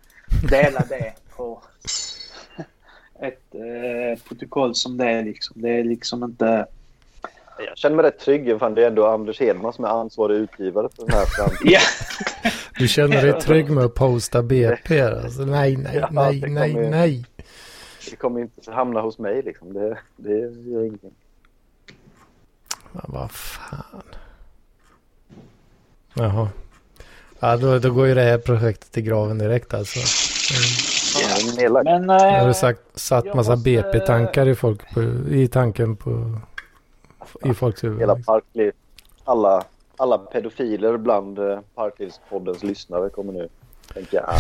[0.50, 1.62] dela det på
[3.20, 5.62] ett eh, protokoll som det är liksom.
[5.62, 6.66] Det är liksom inte...
[7.68, 8.58] Jag känner mig rätt trygg.
[8.60, 11.50] Fan, det är ändå Anders Hedman som är ansvarig utgivare för den här fram.
[11.64, 11.80] Ja,
[12.78, 15.00] Du känner dig trygg med att posta BP?
[15.02, 17.24] Alltså, nej, nej, Ja, nej, det nej, kommer- nej.
[18.10, 19.72] Det kommer inte hamna hos mig liksom.
[19.72, 20.38] Det, det
[20.70, 21.14] gör ingenting.
[22.92, 24.02] Men vad fan.
[26.14, 26.48] Jaha.
[27.40, 29.98] Ja, då, då går ju det här projektet i graven direkt alltså.
[29.98, 30.95] Mm.
[31.58, 32.02] Ja, men...
[32.02, 36.38] Nu har Eh, du sagt, satt massa måste- BP-tankar i, folk på, i tanken på...
[37.44, 38.00] I folks huvud.
[38.00, 38.34] Hela liksom.
[38.34, 38.72] Parkliv.
[39.24, 39.64] Alla,
[39.96, 43.48] alla pedofiler bland eh, Parklivspoddens lyssnare kommer nu
[43.94, 44.34] tänka ah,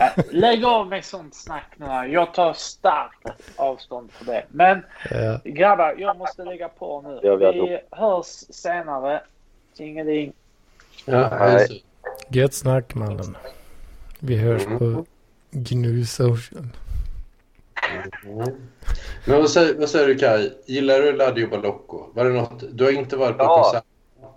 [0.04, 1.86] eh, lägg av med sånt snack nu.
[2.12, 4.44] Jag tar starkt avstånd från det.
[4.48, 7.20] Men Ja, grabbar, jag måste lägga på nu.
[7.22, 9.20] Ja, vi Vi hörs senare.
[9.76, 10.32] Tingeling.
[11.04, 11.58] Ja,
[12.28, 13.36] gött snack mannen.
[14.18, 14.78] Vi hörs Mm.
[14.78, 15.04] på
[15.50, 16.64] GNU Social.
[19.26, 20.50] Men vad säger, vad säger du Kai?
[20.66, 22.06] Gillar du La Diuba Loco?
[22.14, 22.64] Var det något?
[22.72, 23.62] Du har inte varit på Ja.
[23.62, 23.84] konsert,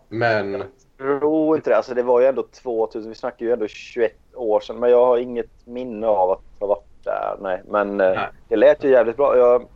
[0.10, 0.64] men...
[0.98, 1.78] tror inte det.
[1.78, 3.10] Alltså det var ju ändå 2000.
[3.10, 4.80] Vi snackar ju ändå 21 år sedan.
[4.80, 7.38] Men jag har inget minne av att ha varit där.
[7.42, 7.62] Nej.
[7.68, 8.30] Men eh, Nej.
[8.48, 9.38] det lät ju jävligt bra.
[9.38, 9.68] Jag,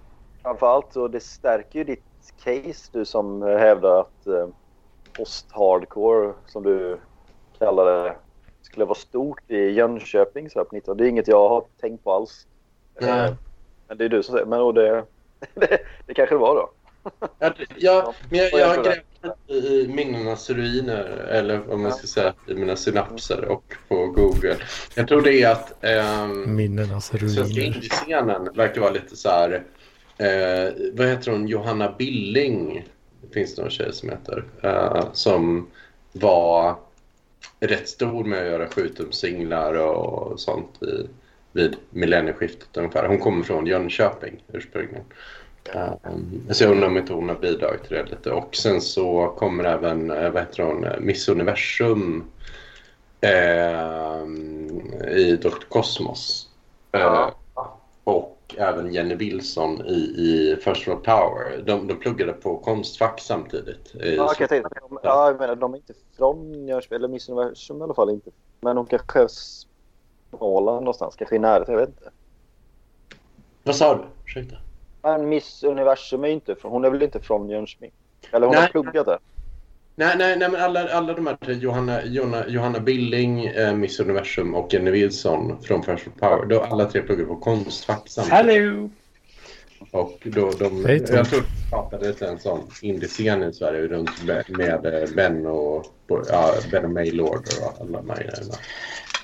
[0.42, 2.04] framförallt så det stärker ju ditt
[2.44, 4.48] case du som hävdar att eh,
[5.14, 6.98] post-hardcore som du
[7.60, 8.16] kallar det
[8.76, 10.98] skulle vara stort i Jönköping så här på 19.
[10.98, 12.48] Det är inget jag har tänkt på alls.
[13.02, 13.10] Nej.
[13.28, 13.34] Eh,
[13.88, 14.46] Men det är du som säger.
[14.46, 15.04] Men och det,
[15.54, 16.70] det, det kanske det var då.
[17.40, 19.06] Ja, det- ja, men jag, jag har grävt
[19.50, 24.56] i minnenas ruiner, eller vad man ska säga, i mina synapser och på Google.
[24.96, 27.62] Jag tror det är att ehm, Minnenas svenska ruiner.
[27.66, 29.64] indiescenen verkar vara lite så här...
[30.18, 31.48] Eh, vad heter hon?
[31.48, 32.88] Johanna Billing
[33.34, 34.44] finns det någon tjej som heter.
[34.64, 35.68] Eh, som
[36.12, 36.76] var
[37.60, 41.08] rätt stor med att göra skjutumsinglar och sånt i,
[41.52, 43.08] vid millennieskiftet ungefär.
[43.08, 45.04] Hon kommer från Jönköping ursprungligen.
[45.74, 48.32] Um, så jag undrar om inte hon har bidragit till det lite.
[48.32, 52.24] Och sen så kommer även, eh, vad heter hon, eh, Miss Universum
[53.22, 55.66] ehm, i Dr.
[55.70, 56.50] Cosmos.
[56.92, 57.36] Ja.
[57.58, 57.64] Eh,
[58.04, 61.64] och även Jenny Wilson i, i First World Power.
[61.66, 63.96] De, de pluggade på Konstfack samtidigt.
[63.96, 67.30] I, Ja, jag tänkte, de, ja, jag menar, de är inte från Jönköping, eller Miss
[67.30, 68.32] Universum i alla fall inte.
[68.62, 69.28] Men de kanske är
[70.38, 72.12] Småland någonstans, kanske i närheten, jag vet inte.
[73.64, 74.04] Vad sa du?
[74.26, 74.56] Ursäkta.
[75.02, 77.92] Men Miss Universum är inte från, hon är väl inte från Jönköping?
[78.32, 78.72] Eller hon har Nej.
[78.72, 79.20] pluggat där?
[79.98, 84.00] Nej, nej, nej men alla, alla de här tre, Johanna, Johanna, Johanna Billing, eh, Miss
[84.00, 86.46] Universum och Jenny Wilson från First Power.
[86.46, 88.34] Då alla tre pluggade på Konstfack samtidigt.
[88.34, 88.90] Hallå!
[89.92, 95.10] Och då, de, jag tror det skapades en sån indiescen i Sverige runt med, eh,
[95.16, 98.42] Ben och, ja, ben och Maylord och alla de här.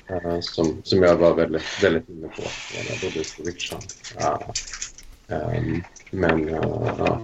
[0.07, 2.41] Eh, som, som jag var väldigt, väldigt inne på.
[3.01, 3.83] Både Richard.
[4.19, 4.53] Ja.
[5.27, 7.21] Ehm, men eh, ja.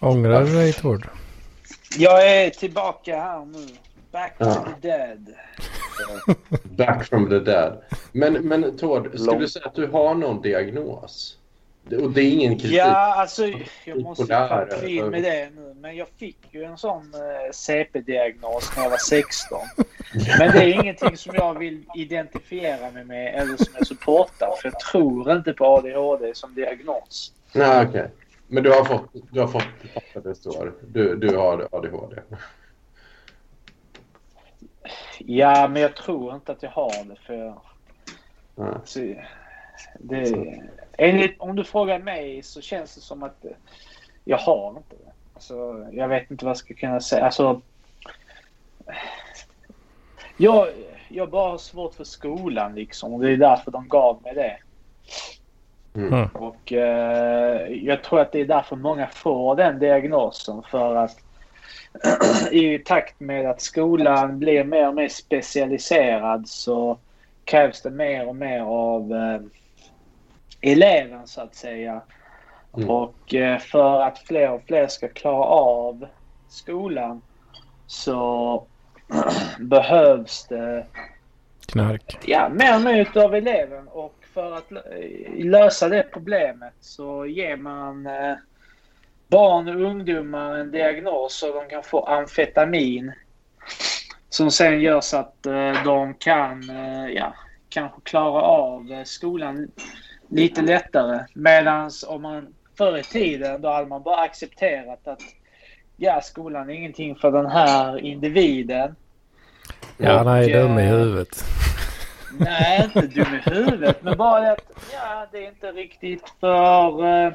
[0.00, 1.08] Ångrar du dig Tord?
[1.98, 3.66] Jag är tillbaka här nu.
[4.12, 4.66] Back Ja.
[4.80, 5.34] the dead.
[6.64, 7.82] Back from the dead.
[8.12, 9.40] Men, men Tord, skulle Långt.
[9.40, 11.38] du säga att du har någon diagnos?
[12.02, 12.72] Och det är ingen kritik.
[12.76, 13.46] Ja, alltså
[13.84, 15.74] jag måste ta clean med det nu.
[15.80, 19.58] Men jag fick ju en sån eh, CP-diagnos när jag var 16.
[20.38, 24.54] Men det är ingenting som jag vill identifiera mig med eller som jag supportar.
[24.62, 27.32] För jag tror inte på ADHD som diagnos.
[27.52, 28.10] Nej, okej.
[28.52, 29.62] Men du har fått, du har fått
[29.94, 30.74] papper det står.
[30.88, 32.16] Du, du har ADHD.
[35.18, 37.16] Ja, men jag tror inte att jag har det.
[37.16, 37.54] För
[38.84, 39.14] så,
[39.98, 40.60] det
[40.98, 43.44] enligt, om du frågar mig så känns det som att
[44.24, 45.12] jag har inte det.
[45.34, 47.24] Alltså, jag vet inte vad jag ska kunna säga.
[47.24, 47.60] Alltså,
[50.36, 50.68] jag,
[51.08, 54.58] jag bara har svårt för skolan liksom och det är därför de gav mig det.
[55.94, 56.28] Mm.
[56.32, 61.16] Och eh, jag tror att det är därför många får den diagnosen för att
[62.52, 66.98] i takt med att skolan blir mer och mer specialiserad så
[67.44, 69.40] krävs det mer och mer av eh,
[70.60, 72.00] eleven så att säga.
[72.76, 72.90] Mm.
[72.90, 76.06] Och eh, för att fler och fler ska klara av
[76.48, 77.22] skolan
[77.86, 78.64] så
[79.58, 80.86] behövs det
[81.66, 82.18] Knark.
[82.24, 87.56] ja, mer och mer utav eleven och för att lö- lösa det problemet så ger
[87.56, 88.34] man eh,
[89.28, 93.12] barn och ungdomar en diagnos så de kan få amfetamin.
[94.28, 97.34] Som sen gör så att eh, de kan eh, ja,
[97.68, 99.68] kanske klara av skolan
[100.28, 101.26] lite lättare.
[101.34, 105.22] Medan om man förr i tiden då hade man bara accepterat att
[105.96, 108.96] ja, skolan är ingenting för den här individen.
[109.98, 111.44] Ja, han är dum i huvudet.
[112.38, 114.02] Nej, inte dum i huvudet.
[114.02, 117.32] Men bara det att ja, det är inte riktigt för eh,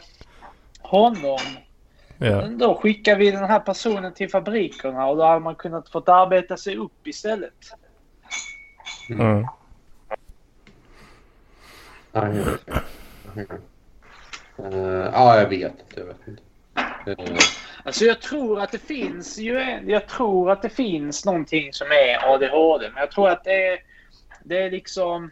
[0.80, 1.40] honom.
[2.18, 2.42] Ja.
[2.42, 6.10] Men Då skickar vi den här personen till fabrikerna och då hade man kunnat fått
[6.10, 7.74] arbeta sig upp istället.
[9.10, 9.46] Mm.
[12.12, 13.48] Okej.
[14.58, 16.00] Eh, ja, jag vet inte.
[16.00, 16.42] Jag vet inte.
[17.24, 17.38] Eh,
[17.84, 21.88] Alltså jag tror att det finns ju en, Jag tror att det finns någonting som
[21.88, 22.90] är ADHD.
[22.94, 23.80] Men jag tror att det är,
[24.48, 25.32] det är liksom...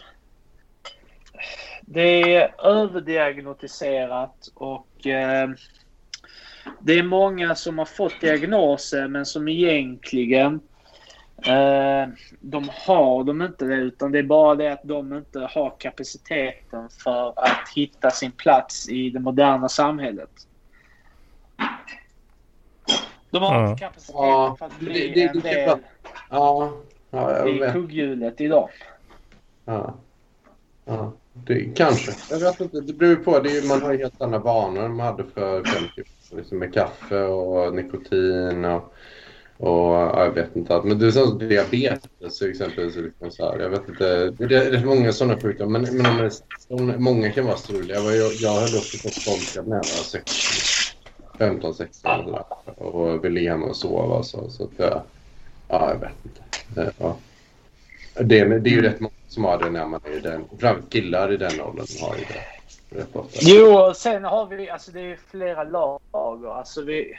[1.82, 5.50] Det är överdiagnostiserat och eh,
[6.80, 10.54] det är många som har fått diagnoser men som egentligen
[11.48, 12.08] eh,
[12.40, 16.90] de har de inte det utan det är bara det att de inte har kapaciteten
[17.04, 20.32] för att hitta sin plats i det moderna samhället.
[23.30, 23.70] De har Ja.
[23.70, 25.80] inte kapaciteten Ja, för att det- bli det- en del
[26.30, 26.72] ja,
[27.12, 28.70] ja, jag i kugghjulet idag.
[29.66, 29.96] Ja.
[30.86, 32.12] Ja, det, kanske.
[32.30, 32.82] Jag vet inte.
[32.82, 33.40] Det beror på.
[33.40, 36.08] Det är, man har ju helt andra vanor än man hade för 50 år typ,
[36.36, 38.94] liksom med kaffe och nikotin och,
[39.58, 40.76] och ja, jag vet inte.
[40.76, 40.86] allt.
[40.86, 42.92] Men det är som diabetes till exempel.
[42.92, 44.30] Så liksom så här, jag vet inte.
[44.30, 45.80] Det är, det är många sådana sjukdomar.
[45.80, 46.32] Men, men
[46.70, 48.00] om det, många kan vara struliga.
[48.00, 50.34] Jag, jag, jag höll också på skolkat när jag var 16,
[51.38, 52.36] 15, 16
[52.78, 54.24] och ville hem och sova.
[54.24, 55.02] Så, så att eh,
[55.68, 56.82] ja, jag vet inte.
[56.82, 57.18] Eh, ja.
[58.14, 60.90] Det, det är ju rätt många som har det när man är i den, framförallt
[60.90, 63.40] killar i den åldern har ju det rätt ofta.
[63.42, 66.58] Jo, och sen har vi, alltså det är flera lager.
[66.58, 67.14] Alltså vi,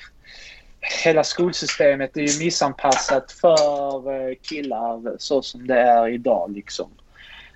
[1.05, 6.91] hela skolsystemet är ju missanpassat för eh, killar så som det är idag liksom.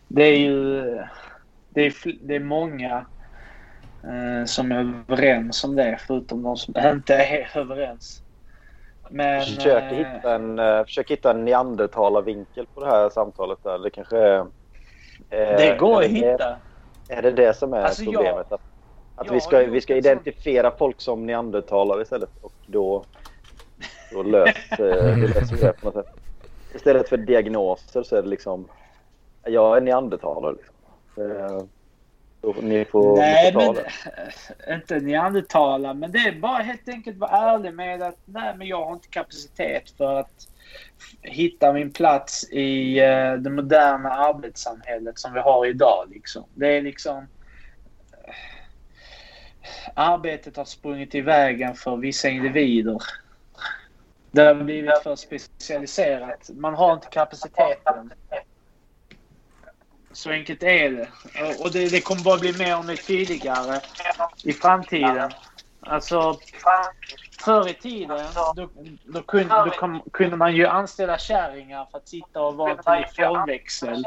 [0.09, 0.83] Det är ju,
[1.69, 3.07] det är, det är många
[4.05, 8.23] eh, som är överens om det förutom de som inte är överens.
[9.11, 9.41] Men...
[9.45, 13.59] Försök eh, hitta en, eh, försök hitta en neandertalarvinkel på det här samtalet.
[13.63, 13.79] Där.
[13.79, 14.39] Det kanske är...
[14.39, 14.47] eh,
[15.31, 16.57] det går är att det- hitta.
[17.09, 18.53] Är det det som är Alltså, jag- problemet?
[18.53, 18.61] att
[19.17, 23.05] att jag vi ska, vi ska identifiera folk som neandertalare istället och då,
[24.13, 25.27] då löser, vi
[25.61, 26.15] det på något sätt.
[26.75, 28.69] Istället för diagnoser så är det liksom
[29.45, 30.55] jag är neandertalare.
[30.57, 30.75] Liksom.
[32.43, 33.77] Eh, ni får, Nej, men
[34.75, 35.95] inte neandertalare.
[35.95, 39.09] Men det är bara helt enkelt vara ärlig med att nej, men jag har inte
[39.09, 40.49] kapacitet för att
[41.23, 46.07] hitta min plats i eh, det moderna arbetssamhället som vi har idag.
[46.11, 46.45] Liksom.
[46.55, 47.27] Det är liksom...
[49.95, 53.03] Arbetet har sprungit i vägen för vissa individer.
[54.31, 56.51] Det har blivit för specialiserat.
[56.55, 58.13] Man har inte kapaciteten.
[60.13, 61.09] Så enkelt är det.
[61.61, 63.81] Och- det, det kommer bara bli mer och mer tydligare
[64.45, 65.31] i framtiden.
[65.81, 66.37] Alltså,
[67.45, 68.69] förr i tiden då,
[69.05, 72.79] då, kunde, då kom, kunde man ju anställa kärringar för att sitta och vara en
[72.83, 74.05] telefonväxel.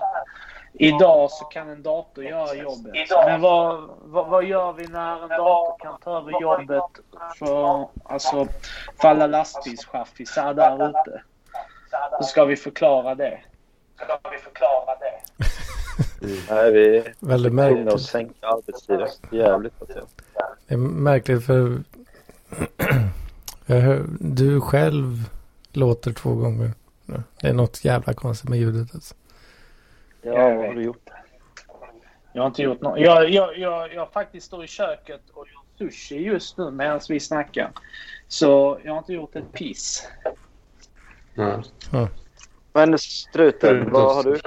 [0.73, 2.93] Idag så kan en dator göra jobbet.
[3.25, 6.83] Men vad, vad, vad gör vi när en dator kan ta över jobbet
[7.39, 8.47] för, alltså,
[9.01, 11.23] för alla lastbilschaffisar där ute?
[12.19, 13.39] Hur ska vi förklara det?
[14.03, 15.45] Ska vi förklara det?
[16.49, 18.01] Nej, vi är Väldigt tvungna att märkligt.
[18.01, 19.07] sänka arbetstiden.
[19.31, 19.73] Jävligt.
[20.67, 21.83] Det är märkligt för
[23.65, 25.29] jag hör, du själv
[25.73, 26.71] låter två gånger.
[27.41, 28.89] Det är något jävla konstigt med ljudet.
[28.93, 29.15] Alltså.
[30.21, 31.09] Ja, vad har du gjort?
[32.33, 32.99] Jag har inte gjort något.
[32.99, 37.19] Jag, jag, jag, jag faktiskt står i köket och gör sushi just nu medan vi
[37.19, 37.71] snackar.
[38.27, 40.07] Så jag har inte gjort ett piss.
[41.35, 41.63] Ja.
[42.73, 43.91] Men struten, Mm.
[43.91, 44.39] vad har du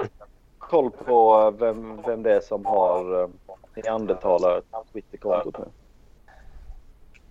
[0.70, 3.28] koll på vem, vem det är som har eh,
[3.74, 4.60] neandertalare
[4.92, 5.64] Twitterkontot nu.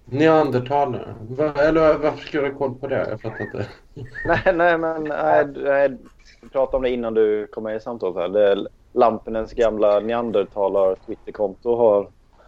[0.06, 1.16] Neandertalare?
[1.30, 3.10] Va, eller varför ska du ha koll på det?
[3.10, 3.68] Jag fattar inte.
[4.26, 5.98] Nej, nej, men nej, nej,
[6.41, 8.30] vi pratade om det innan du kom med i samtalet här.
[8.30, 12.07] Det, Lampinens gamla neandertalar Twitterkonto har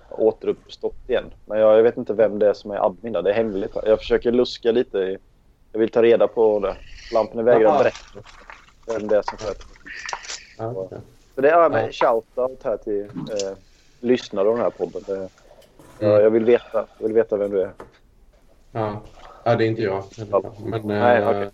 [0.10, 1.34] återuppstått igen.
[1.46, 3.22] Men jag, jag vet inte vem det är som är admin där.
[3.22, 3.76] Det är hemligt.
[3.86, 4.98] Jag försöker luska lite.
[4.98, 5.18] I,
[5.72, 6.76] jag vill ta reda på det.
[7.14, 8.20] Lampinen vägrar berätta
[8.88, 9.66] vem det är som sköter
[10.58, 10.98] Okej.
[11.36, 11.70] Så det är Ja.
[11.70, 13.58] med shoutout här till eh,
[14.00, 15.04] lyssnare av den här podden.
[15.08, 15.30] Det,
[16.02, 16.12] Mm.
[16.14, 17.72] ja, jag, vill veta, jag vill veta vem du är.
[18.72, 19.02] Ja.
[19.44, 20.04] ja, det är inte jag.
[20.66, 21.50] Men, Nej, eh, okej.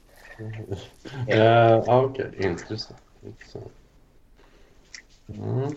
[1.28, 2.32] eh, ja, okej.
[2.38, 3.00] Intressant.
[3.26, 3.72] Intressant.
[5.30, 5.70] Mm.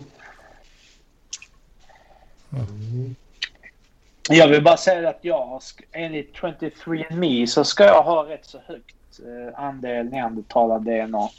[2.53, 3.15] Mm.
[4.29, 9.19] Jag vill bara säga att jag, enligt 23andMe så ska jag ha rätt så högt
[9.25, 11.29] eh, andel neandertalar-DNA.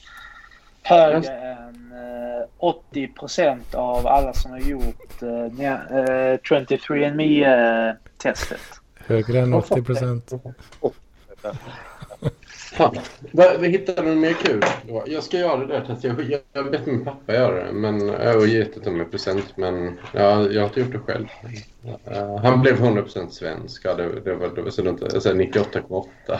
[0.89, 8.61] Högre än eh, 80 procent av alla som har gjort eh, ne- eh, 23andMe-testet.
[9.07, 10.33] Högre än 80 procent.
[13.33, 14.63] Vad hittade du mer kul?
[15.07, 16.05] Jag ska göra det där testet.
[16.05, 17.73] Jag, jag bett min pappa göra det.
[17.73, 19.57] Men, jag har gett det med present.
[19.57, 21.27] Men ja, jag har inte gjort det själv.
[22.05, 23.85] Eh, han blev 100% svensk.
[23.85, 26.39] Ja, det, det var, det var så runt, alltså 98,8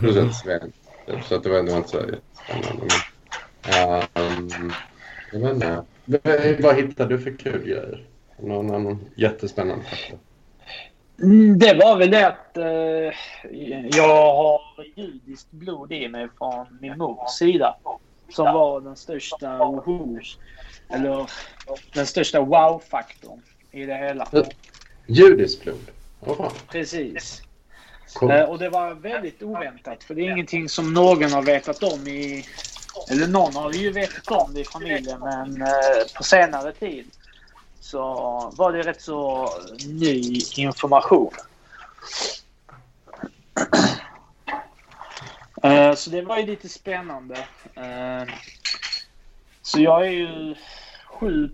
[0.00, 0.76] procent svensk.
[1.28, 2.86] Så det var ändå inte så jättespännande.
[3.68, 4.72] Um,
[5.32, 5.84] jag vet inte.
[6.62, 8.04] Vad- hittade du för kul grejer?
[8.38, 10.18] Någon, någon jättespännande faktor?
[11.22, 12.64] Mm, Det var väl det att eh,
[13.98, 14.60] jag har
[14.96, 17.76] judiskt blod i mig från min mors sida.
[18.28, 20.18] Som var den största woho,
[20.88, 21.30] eller
[21.94, 24.28] den största wow-faktorn i det hela.
[25.06, 25.90] Judiskt blod?
[26.36, 26.50] Fan.
[26.70, 27.42] Precis.
[28.14, 28.30] Cool.
[28.30, 32.08] Eh, och det var väldigt oväntat för det är ingenting som någon har vetat om
[32.08, 32.44] i...
[33.10, 35.68] Eller någon har ju vetat om det i familjen men eh,
[36.16, 37.06] på senare tid
[37.80, 38.02] så
[38.56, 39.48] var det rätt så
[39.86, 41.30] ny information.
[45.62, 47.34] Eh, så det var ju lite spännande.
[47.74, 48.34] Eh,
[49.62, 50.54] så jag är ju
[51.06, 51.50] 7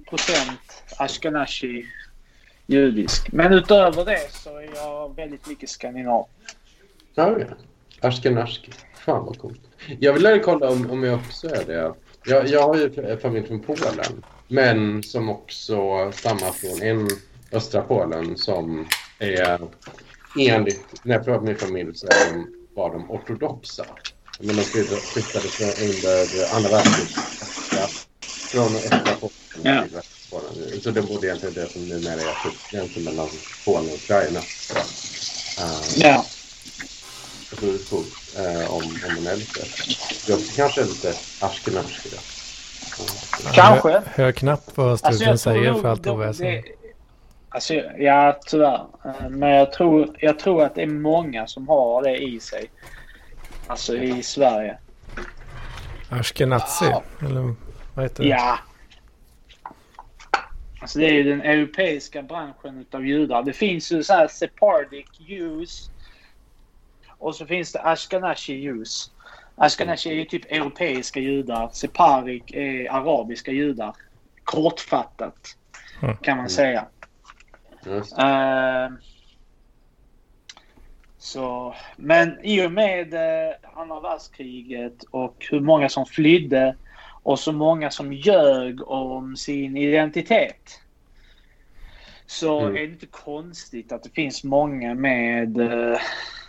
[0.98, 1.86] ashkenazi
[2.66, 3.32] judisk.
[3.32, 6.26] Men utöver det så är jag väldigt mycket skandinav.
[7.14, 7.36] Ja,
[8.00, 8.72] Ashkenaski.
[9.04, 9.60] Fan vad coolt.
[10.00, 11.94] Jag vill kolla om, om jag också är det.
[12.24, 14.24] Jag, jag har ju familj från Polen.
[14.48, 17.08] Men som också stammar från en
[17.52, 19.60] östra Polen som är
[20.38, 23.84] enligt, när jag pratar med min familj så de, var de ortodoxa.
[24.40, 25.46] Men de flyttade,
[25.84, 27.14] under andra världskriget.
[27.72, 27.86] Ja,
[28.22, 29.32] från östra Polen
[29.62, 29.82] Ja.
[29.82, 30.80] till västra Polen.
[30.80, 33.28] Så det borde egentligen det som numera är typ gränsen mellan
[33.64, 34.38] Polen och Ukraina.
[34.40, 36.24] Uh, Ja.
[37.52, 39.60] Är coolt eh, om, om man är lite...
[40.28, 42.18] Jag kanske är lite ashkenazi då.
[43.52, 43.88] Kanske.
[43.90, 46.62] Hör, hör knappt vad Alltså, jag tror säger för allt oväsen.
[47.48, 48.86] Alltså, ja, tyvärr.
[49.04, 52.70] Eh, Men jag tror, jag tror att det är många som har det i sig.
[53.66, 54.78] Alltså i Sverige.
[56.10, 56.92] Ashkenazi?
[57.22, 57.54] Eller
[57.94, 58.28] vad heter det?
[58.28, 58.58] Ja.
[60.80, 63.42] Alltså det är ju den europeiska branschen utav judar.
[63.42, 65.89] Det finns ju så här Sephardic Jews.
[67.20, 69.10] Och så finns det Ashkenazi Jews.
[69.56, 71.68] Ashkenazi är ju typ europeiska judar.
[71.72, 73.94] Sephardic är arabiska judar.
[74.44, 75.56] Kortfattat
[76.02, 76.16] Mm.
[76.16, 76.86] kan man säga.
[78.18, 78.92] Eh,
[81.18, 86.76] så, men i och med eh, andra världskriget och hur många som flydde
[87.22, 90.80] och så många som ljög om sin identitet.
[92.26, 92.76] Så Mm.
[92.76, 95.98] är det inte konstigt att det finns många med eh,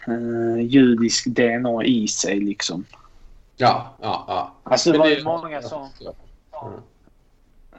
[0.08, 2.86] eh, judisk DNA i sig liksom.
[3.58, 4.54] Ja, ja, ja.
[4.64, 6.14] Alltså det var ju många som Ja.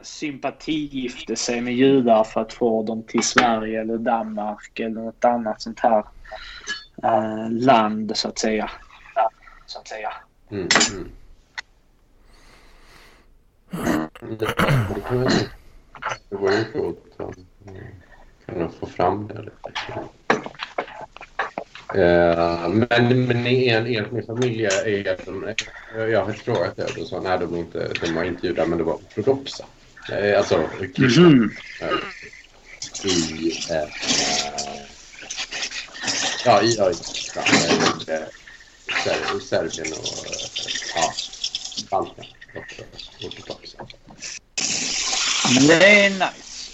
[0.02, 5.62] sympatigifte sig med judar för att få dem till Sverige eller Danmark eller något annat
[5.62, 6.04] sånt här
[7.02, 8.70] eh, land så att säga.
[9.66, 10.12] Så att säga.
[10.50, 11.08] Mm, mm.
[14.38, 14.54] Det,
[15.10, 15.48] man ju-
[16.28, 17.34] Det vore ju coolt om
[17.66, 17.84] mm,
[18.46, 19.72] kunna få fram det lite.
[21.94, 25.54] Eh, men men i en, en min familj är de,
[26.12, 28.78] jag har frågat det och då sa nej de, inte, de var inte judar men
[28.78, 29.64] de var ortodoxa.
[30.12, 31.28] Eh, alltså kristna.
[31.28, 31.56] Mhm.
[31.80, 31.88] eh,
[33.10, 33.88] I eh,
[36.44, 36.98] ja, i ja, i-
[37.34, 37.42] ja,
[38.08, 38.24] eh,
[39.04, 40.26] Ser- Serbien och
[40.94, 41.14] ja,
[41.90, 42.24] Balkan.
[42.54, 43.86] och- Ortodoxa.
[45.68, 45.74] Det
[46.04, 46.72] är nice.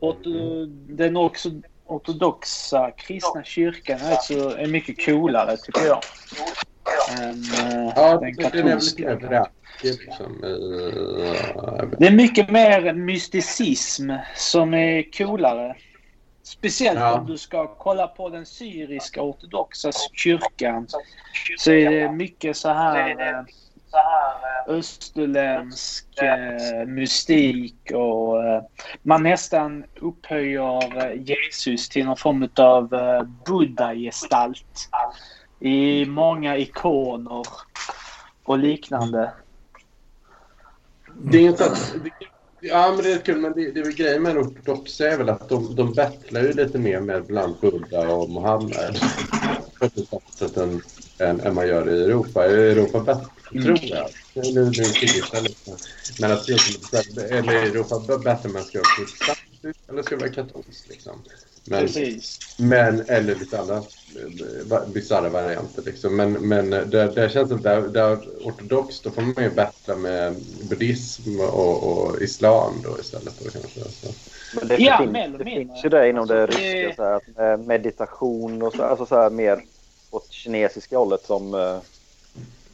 [0.00, 1.50] Orto, den också
[1.86, 6.00] ortodoxa kristna kyrkan är, alltså, är mycket coolare tycker jag.
[7.20, 9.16] än eh, Ja, den det, det är katolska.
[9.16, 10.44] bräcklig liksom.
[10.44, 15.76] Uh, Det är mycket mer mysticism som är coolare.
[16.42, 17.18] Speciellt Ja.
[17.20, 20.86] om du ska kolla på den syriska ortodoxa kyrkan.
[21.58, 23.44] Så är det mycket så här
[23.98, 28.62] eh, österländsk eh, mystik och eh,
[29.02, 32.88] man nästan upphöjer Jesus till någon form av
[33.46, 34.88] buddha-gestalt
[35.60, 37.42] i många ikoner
[38.44, 39.32] och liknande.
[41.14, 41.94] Det är inte att...
[42.04, 43.40] det- Ja, men det är kul.
[43.40, 46.42] Men det, det är väl grejen med en ortodox är väl att de, de battlar
[46.42, 49.00] ju lite mer med bland Buddha och Mohammed.
[49.78, 50.82] På ett annat sätt än,
[51.18, 52.46] än, än man gör i Europa.
[52.46, 54.08] I Europa battlar, tror jag.
[54.34, 55.76] Nu, nu, det lite.
[56.20, 59.38] Men att just, eller i Europa battlar man ska vara protestant
[59.88, 60.88] eller ska vara katolsk.
[60.88, 61.22] Liksom.
[61.68, 62.38] Men, Precis.
[62.58, 65.82] men, eller lite andra eh, bisarra varianter.
[65.82, 66.16] Liksom.
[66.16, 66.84] Men, men där,
[67.14, 70.34] där känns det där, där ortodox, då får man ju battla med
[70.70, 73.34] buddhism och, och islam då istället.
[73.44, 73.80] Då, kanske.
[73.80, 74.08] Så.
[74.58, 75.44] Men det, Ja, finns, eller det mindre.
[75.44, 78.82] finns ju det inom det Alltså, det- ryska, så här, att, eh, meditation och så,
[78.82, 79.60] alltså så här, mer
[80.10, 81.78] åt kinesiska hållet som eh,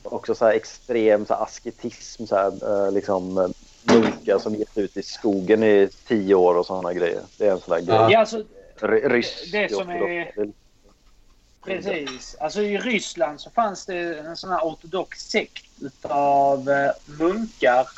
[0.02, 3.48] också så här extrem så här, asketism, så här, eh, liksom eh,
[3.84, 7.20] munkar som sig ut i skogen i tio år och sådana grejer.
[7.38, 7.96] Det är en sån där grej.
[7.96, 8.10] Ja.
[8.12, 8.42] Ja, alltså,
[8.82, 10.32] Ry- Rysk Det som är-.
[11.64, 12.36] Precis.
[12.40, 17.88] Alltså i Ryssland så fanns det en sån här ortodox sekt utav eh, munkar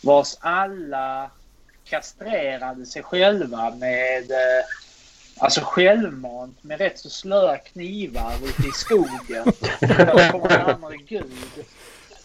[0.00, 1.30] vars alla
[1.84, 4.64] kastrerade sig själva med eh,
[5.38, 11.32] alltså självmant med rätt så slöa knivar ute i skogen för att komma närmare Gud.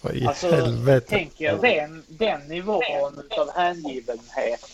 [0.02, 1.06] Vad i Alltså, helvete.
[1.10, 4.66] tänk er den, den nivån utav hängivenhet.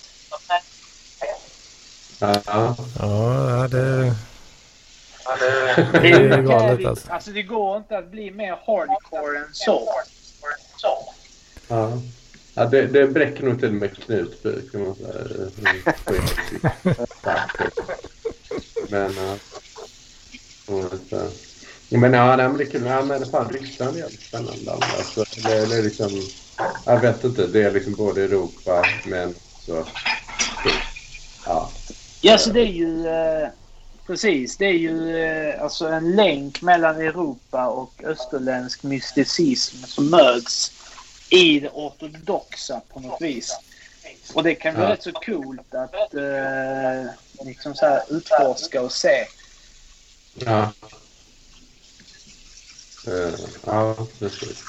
[2.20, 2.76] Ja.
[3.00, 4.14] Ja, det,
[5.92, 7.12] Det det är galet alltså.
[7.12, 9.90] Alltså det går inte att bli mer hardcore än så.
[11.68, 12.02] Ja.
[12.56, 15.14] Ja, det, det bräcker nog till med knutbuk kan man säga.
[18.90, 19.14] Men...
[20.68, 21.28] Ja,
[21.90, 22.86] Men ja, nej, men det är kul.
[22.86, 24.72] Ja, men fan, Ryssland är jävligt spännande.
[24.72, 26.22] Alltså, det, det är liksom...
[26.86, 27.48] Jag vet inte.
[27.48, 29.36] Det är liksom både Europa men
[29.66, 29.86] så...
[31.46, 31.70] Ja.
[32.26, 33.08] Ja, så det är ju...
[33.08, 33.50] Eh,
[34.08, 34.58] precis.
[34.58, 40.72] Det är ju eh, alltså en länk mellan Europa och österländsk mysticism som möts
[41.30, 43.58] i det ortodoxa på något vis.
[44.34, 44.90] Och det kan bli Ja.
[44.90, 47.12] rätt så coolt att eh,
[47.46, 49.26] liksom så här utforska och se.
[50.34, 50.72] Ja.
[53.08, 53.34] Eh,
[53.66, 54.64] ja, precis.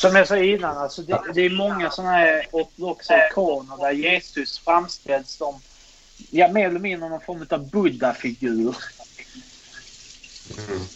[0.00, 4.58] Som jag sa innan, alltså det, det är många sådana här ortodoxa ikoner där Jesus
[4.58, 5.60] framställs som
[6.30, 8.76] ja, mer eller mindre någon form av buddha-figur.
[10.68, 10.86] Mm.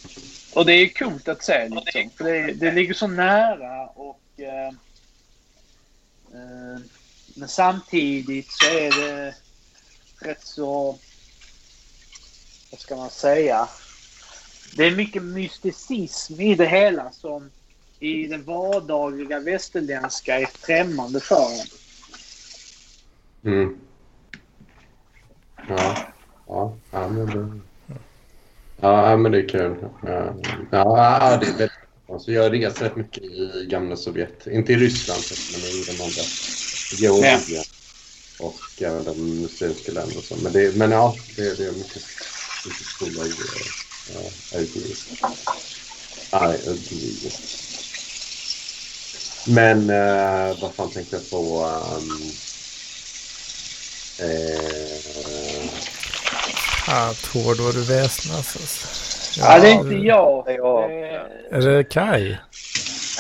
[0.55, 2.11] Och det är coolt att se liksom.
[2.17, 4.21] För det, det ligger så nära och...
[4.37, 4.69] Eh,
[6.35, 6.81] eh,
[7.35, 9.35] men samtidigt så är det
[10.21, 10.99] rätt så...
[12.71, 13.69] Vad ska man säga?
[14.77, 17.51] Det är mycket mysticism i det hela som
[18.01, 21.67] i det vardagliga västerländska är främmande för en.
[23.53, 23.79] Mm.
[25.69, 25.97] Ja.
[26.47, 27.61] Ja, ja, men det...
[28.83, 29.77] Ja, ja, men det är kul.
[30.03, 30.35] Ja,
[30.71, 31.71] ja, ja, det är väldigt
[32.13, 34.47] alltså, Jag reser rätt mycket i gamla Sovjet.
[34.47, 36.23] Inte i Ryssland, men i de andra.
[36.99, 37.65] Georgien
[38.39, 40.23] och även de muslimska länderna.
[40.23, 40.37] så.
[40.37, 42.03] Men, det, men ja, det, det är mycket,
[42.67, 43.67] mycket coola grejer.
[44.15, 44.33] Ja.
[46.31, 47.33] Ja, idéer.
[49.47, 51.65] Men eh, vad fan tänkte jag på?
[51.65, 52.33] Um,
[54.23, 55.71] eh,
[56.87, 59.41] Ja, Tord vad du väsnas alltså.
[59.41, 60.45] Ja, det är inte jag.
[60.47, 60.91] det är jag.
[60.91, 62.37] Det- Är det Kai?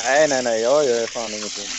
[0.05, 0.63] Nej, nej, nej.
[0.63, 1.71] Jag gör fan ingenting.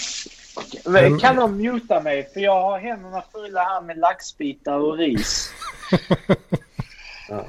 [0.85, 2.29] Men Kan de muta mig?
[2.33, 5.49] För jag har händerna fulla här med laxbitar och ris.
[7.29, 7.45] ja.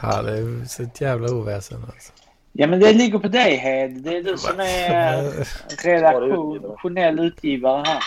[0.00, 2.12] Fan, det är så ett jävla oväsen alltså.
[2.52, 3.90] Ja, men det ligger på dig, Hed.
[3.90, 5.32] Det är du som är
[5.84, 8.02] redaktionell utgivare här.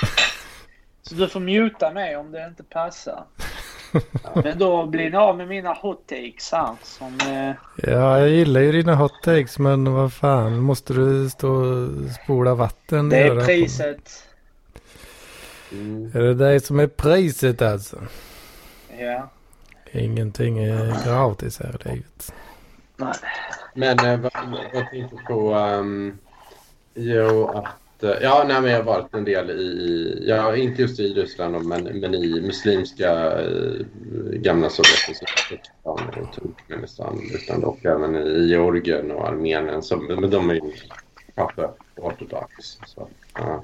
[1.11, 3.23] Så du får muta mig om det inte passar.
[4.43, 6.75] Men då blir ni av med mina hot takes här.
[6.83, 7.55] Som, eh,
[7.91, 11.89] Ja, jag gillar ju dina hot takes men vad fan, måste du stå och
[12.23, 13.09] spola vatten?
[13.09, 14.27] det är priset.
[15.71, 16.11] Mm.
[16.13, 17.97] Är det det som är priset alltså?
[18.99, 19.29] Ja.
[19.91, 22.33] Ingenting är gratis här i livet.
[22.95, 23.13] Nej.
[23.75, 24.31] Men eh, vad,
[24.73, 25.55] vad tänkte du på?
[25.55, 26.17] Um,
[26.93, 27.80] jo, att...
[28.03, 30.23] eh, Ja, nej, men jag har varit en del i...
[30.27, 33.85] Ja, inte just i Ryssland, men, men i muslimska eh,
[34.33, 35.09] gamla Sovjet.
[35.09, 39.83] i Turkmen och Turkmen Afghanistan utan dock även i Georgien och Armenien.
[39.83, 40.61] Som, men de är ju
[41.35, 42.53] kanske ortodox.
[42.85, 43.63] Så, ja.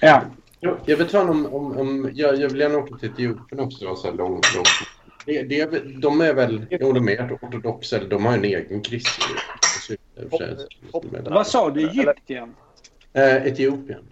[0.00, 0.22] Ja.
[0.60, 1.46] Jag, vet fan om...
[1.46, 3.78] om, om jag, jag vill gärna åka till Etiopien också.
[3.80, 4.64] Det var så här lång, lång.
[5.26, 6.66] Det, det, de är väl...
[6.70, 7.96] Jo, de är ortodoxa.
[7.96, 9.36] Eller de har en egen kristen.
[11.24, 11.88] Vad sa du?
[11.88, 12.54] Egypten?
[13.12, 14.04] Eh, Etiopien.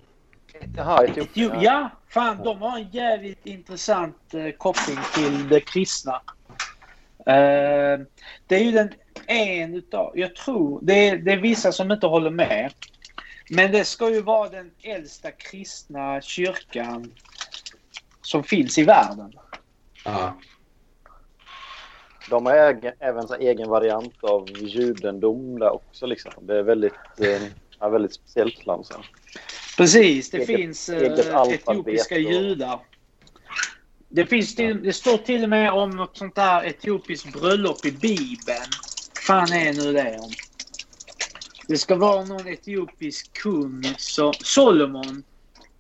[0.77, 1.61] Jaha, Etiopien.
[1.61, 6.23] Ja, fan de har en jävligt intressant eh, koppling till det kristna.
[7.19, 8.01] Eh,
[8.47, 8.93] det är ju den
[9.27, 12.73] en utav, jag tror, det är, det är vissa som inte håller med.
[13.51, 17.13] Men det ska ju vara den äldsta kristna kyrkan
[18.23, 19.33] som finns i världen.
[20.05, 20.37] Ja.
[22.31, 22.55] De har
[22.99, 26.07] även egen variant av judendom där också.
[26.07, 26.33] Liksom.
[26.41, 27.43] Det är väldigt, eh,
[27.81, 28.87] ja, väldigt speciellt land.
[28.87, 29.01] Sen.
[29.77, 32.81] Precis, det Eget- finns eget eh, alfabet etiopiska judar.
[34.09, 37.93] Det, finns till, det står till och med om något sånt där etiopiskt bröllop i
[37.93, 38.71] Bibeln.
[39.27, 40.31] fan är nu det om?
[41.69, 45.23] Det ska vara någon etiopisk kung, så, Solomon.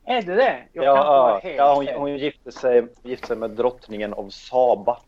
[0.05, 0.63] Är det det?
[0.73, 5.01] Jag Ja, ja, hon, hon gifte, sig, gifte sig med drottningen av Saba.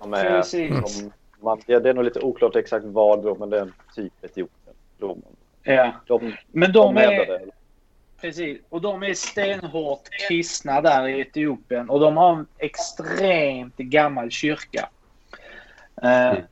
[0.00, 0.98] Som är, Precis.
[0.98, 3.72] som, man, ja, det är nog lite oklart exakt vad då, men det är en
[3.94, 4.74] typ Etiopien.
[4.98, 5.22] De,
[5.62, 5.92] Ja.
[6.06, 7.40] de, Men de de är,
[8.20, 11.90] precis, och de är stenhårt kristna där i Etiopien.
[11.90, 14.88] Och de har en extremt gammal kyrka.
[16.02, 16.42] Eh, Mm.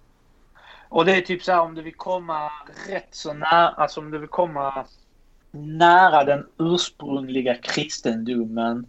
[0.89, 2.51] Och det är typ så här om du vill komma
[2.89, 4.87] rätt så nära, alltså om du vill komma
[5.51, 8.87] nära den ursprungliga kristendomen.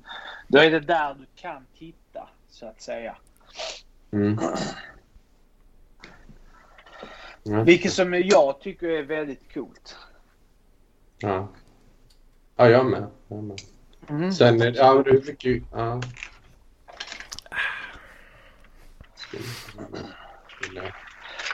[0.47, 3.15] Då är det där du kan titta, så att säga.
[4.11, 4.39] Mm.
[7.47, 7.63] Ja.
[7.63, 9.97] Vilket som jag tycker är väldigt coolt.
[11.17, 11.47] Ja.
[12.55, 13.07] Ja, jag med.
[13.27, 13.61] Jag med.
[14.09, 14.31] Mm.
[14.31, 15.63] Sen är det, ja, det är mycket...
[15.73, 16.01] Ja.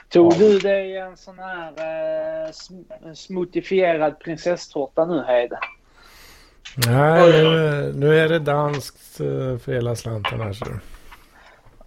[0.10, 5.53] Tog du dig en sån här eh, sm- smutifierad prinsesstårta nu Hed?
[6.88, 10.53] Nej, nu, nu är det danskt eh, för hela slanten här.
[10.53, 10.65] Så.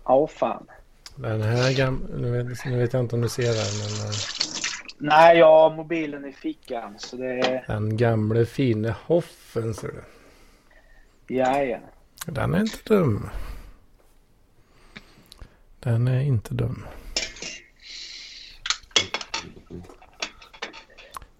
[0.04, 0.66] Ja, fan.
[1.16, 4.14] Den här gam- nu, vet, nu vet jag inte om du ser den, men eh,
[4.98, 7.64] Nej, jag har mobilen i fickan så det är...
[7.66, 10.02] den gamle fine Hoffen ser du.
[11.34, 11.78] Ja, ja.
[12.26, 13.28] Den är inte dum.
[15.80, 16.86] Den är inte dum.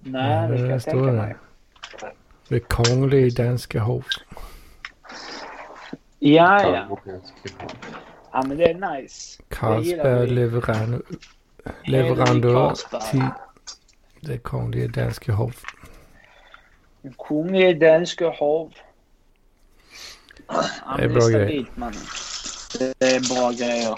[0.01, 1.37] Nej, det kan där jag står tänka mig.
[2.49, 4.07] Det kongelige danske hof.
[6.19, 6.99] Ja, Ja,
[8.37, 8.49] ja.
[8.49, 9.43] men det är nice.
[9.49, 11.03] Det Carlsberg leveran,
[11.85, 12.75] leverandör
[13.11, 13.25] till
[14.21, 15.63] det kongelige danske hof.
[17.03, 18.73] En kunglig dansk hav.
[20.49, 20.65] Ja,
[20.97, 21.47] Det är bra är grejer.
[21.47, 22.01] stabilt, mannen.
[22.99, 23.95] Det är bra grejer.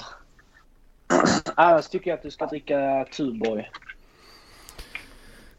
[1.54, 3.70] Annars tycker jag att du ska dricka Tuborg.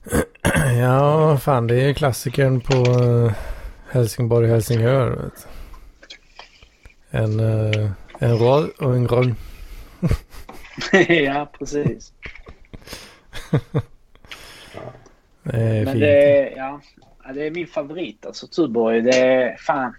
[0.80, 3.32] Ja, fan det är klassikern på eh,
[3.92, 5.32] Helsingborg-Helsingör.
[7.10, 9.36] En, eh, en röd och en grön.
[11.08, 12.14] ja, precis.
[15.44, 16.00] Det är Men fint.
[16.00, 16.82] det är, ja,
[17.34, 19.02] det är min favorit alltså Tuborg.
[19.02, 19.96] Det är fan.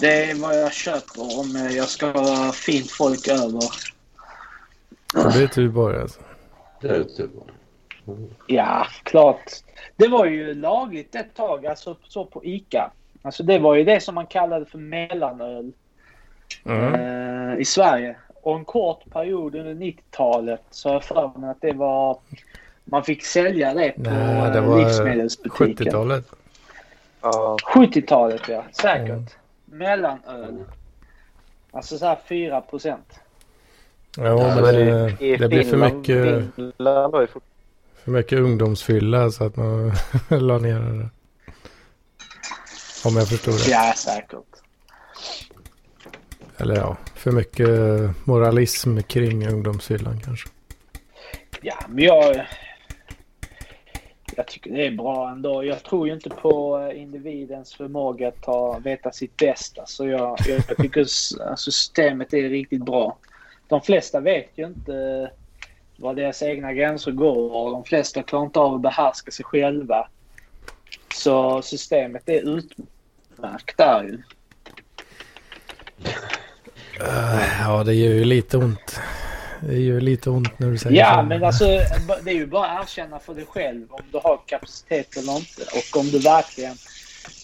[0.00, 3.60] Det är vad jag köper om jag ska ha fint folk över.
[5.12, 6.20] Så det är Tuborg alltså.
[6.80, 7.30] Det är typ.
[8.46, 9.50] Ja, klart.
[9.96, 12.90] Det var ju lagligt ett tag, alltså så på ICA.
[13.22, 15.72] Alltså det var ju det som man kallade för mellanöl
[16.64, 16.94] Mm.
[16.94, 18.16] eh, i Sverige.
[18.42, 22.18] Och en kort period under 90-talet så har jag för mig att det var...
[22.84, 25.86] Man fick sälja det på Nej, det eh, var livsmedelsbutiken.
[25.86, 26.24] 70-talet.
[27.20, 29.08] ja, 70-talet ja, säkert.
[29.08, 29.26] Mm.
[29.64, 30.64] Mellanöl.
[31.70, 33.20] Alltså så här 4 procent.
[34.16, 36.44] Ja, men det, i det blir för mycket,
[38.04, 39.92] för mycket ungdomsfylla så att man
[40.28, 41.08] la ner det.
[43.04, 43.70] Om jag förstod det.
[43.70, 44.55] Ja, säkert.
[46.58, 47.68] Eller ja, för mycket
[48.26, 50.48] moralism kring ungdomshyllan kanske.
[51.62, 52.46] Ja, men jag...
[54.36, 55.64] Jag tycker det är bra ändå.
[55.64, 59.86] Jag tror ju inte på eh, individens förmåga att ta, veta sitt bästa.
[59.86, 63.16] Så jag, jag, tycker alltså systemet är riktigt bra.
[63.68, 65.28] De flesta vet ju inte eh,
[65.96, 70.08] var deras egna gränser går och de flesta klarar inte av att behärska sig själva.
[71.14, 74.22] Så systemet är utmärkt där ju.
[77.00, 79.00] Eh, Ja, det gör ju lite ont.
[79.60, 81.22] Det gör lite ont när du säger Ja, så.
[81.22, 81.64] men alltså
[82.24, 85.62] det är ju bara att erkänna för dig själv om du har kapacitet eller inte.
[85.62, 86.74] Och om du verkligen,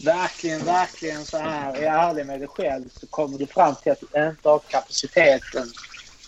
[0.04, 4.00] verkligen, verkligen så här är ärlig med dig själv så kommer du fram till att
[4.00, 5.66] du inte har kapaciteten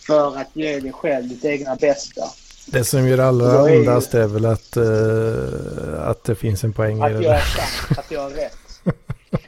[0.07, 2.21] för att ge dig själv ditt egna bästa.
[2.67, 7.01] Det som gör allra ondast är väl att, eh, att det finns en poäng i
[7.01, 7.29] Att jag det.
[7.29, 8.57] är sant, att jag har rätt.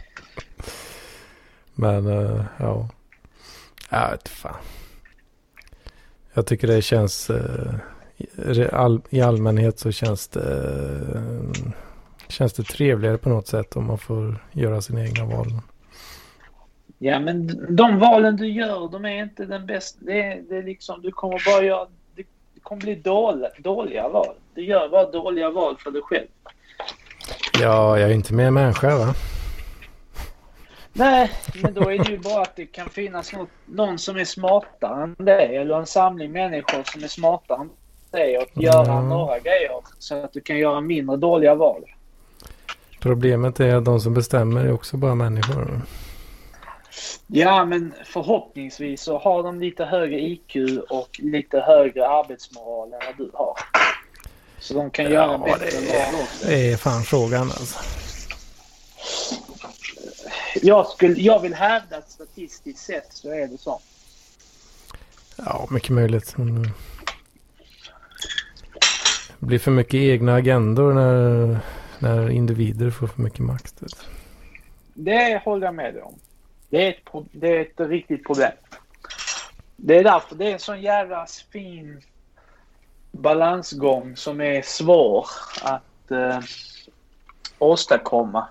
[1.76, 2.90] Men eh, ja.
[3.89, 4.55] Jag vet fan.
[6.34, 7.76] Jag tycker det känns eh,
[8.18, 10.57] i- re- all, i allmänhet så känns det
[11.15, 11.72] eh,
[12.27, 15.47] känns det trevligare på något sätt om man får göra sina egna val.
[16.99, 19.99] Ja, men de valen du gör, de är inte den bästa.
[20.01, 21.85] Det är, det är liksom, du kommer bara göra...
[22.15, 22.23] Det,
[22.53, 24.35] det kommer bli dåliga, dåliga val.
[24.55, 26.27] Du gör bara dåliga val för dig själv.
[27.61, 29.14] Ja, jag är inte mer människa va?
[30.98, 31.32] Nej,
[31.64, 35.03] men då är det ju bara att det kan finnas något, någon som är smartare
[35.03, 35.56] än dig.
[35.57, 37.69] Eller en samling människor som är smartare än
[38.11, 38.38] dig.
[38.38, 39.10] Och göra Mm.
[39.10, 41.84] några grejer så att du kan göra mindre dåliga val.
[42.99, 45.82] Problemet är att de som bestämmer är också bara människor.
[47.28, 50.56] Ja, men förhoppningsvis så har de lite högre IQ
[50.90, 53.57] och lite högre arbetsmoral än vad du har.
[54.60, 56.48] Så de kan göra Ja, bättre det är- val också.
[56.48, 57.80] Det är fan frågan alltså.
[60.62, 63.80] Jag, skulle, jag vill hävda att statistiskt sett så är det så.
[65.36, 66.36] Ja, mycket möjligt.
[66.40, 66.46] Eh,
[69.40, 71.60] Det blir för mycket egna agendor när,
[72.00, 73.82] när individer får för mycket makt.
[74.94, 76.16] Det håller jag med dig om.
[76.70, 78.52] Det är ett, det är ett riktigt problem.
[79.76, 82.02] Det är därför det är en sån jävla fin
[83.12, 85.28] balansgång som är svår
[85.62, 86.40] att eh,
[87.58, 88.48] åstadkomma.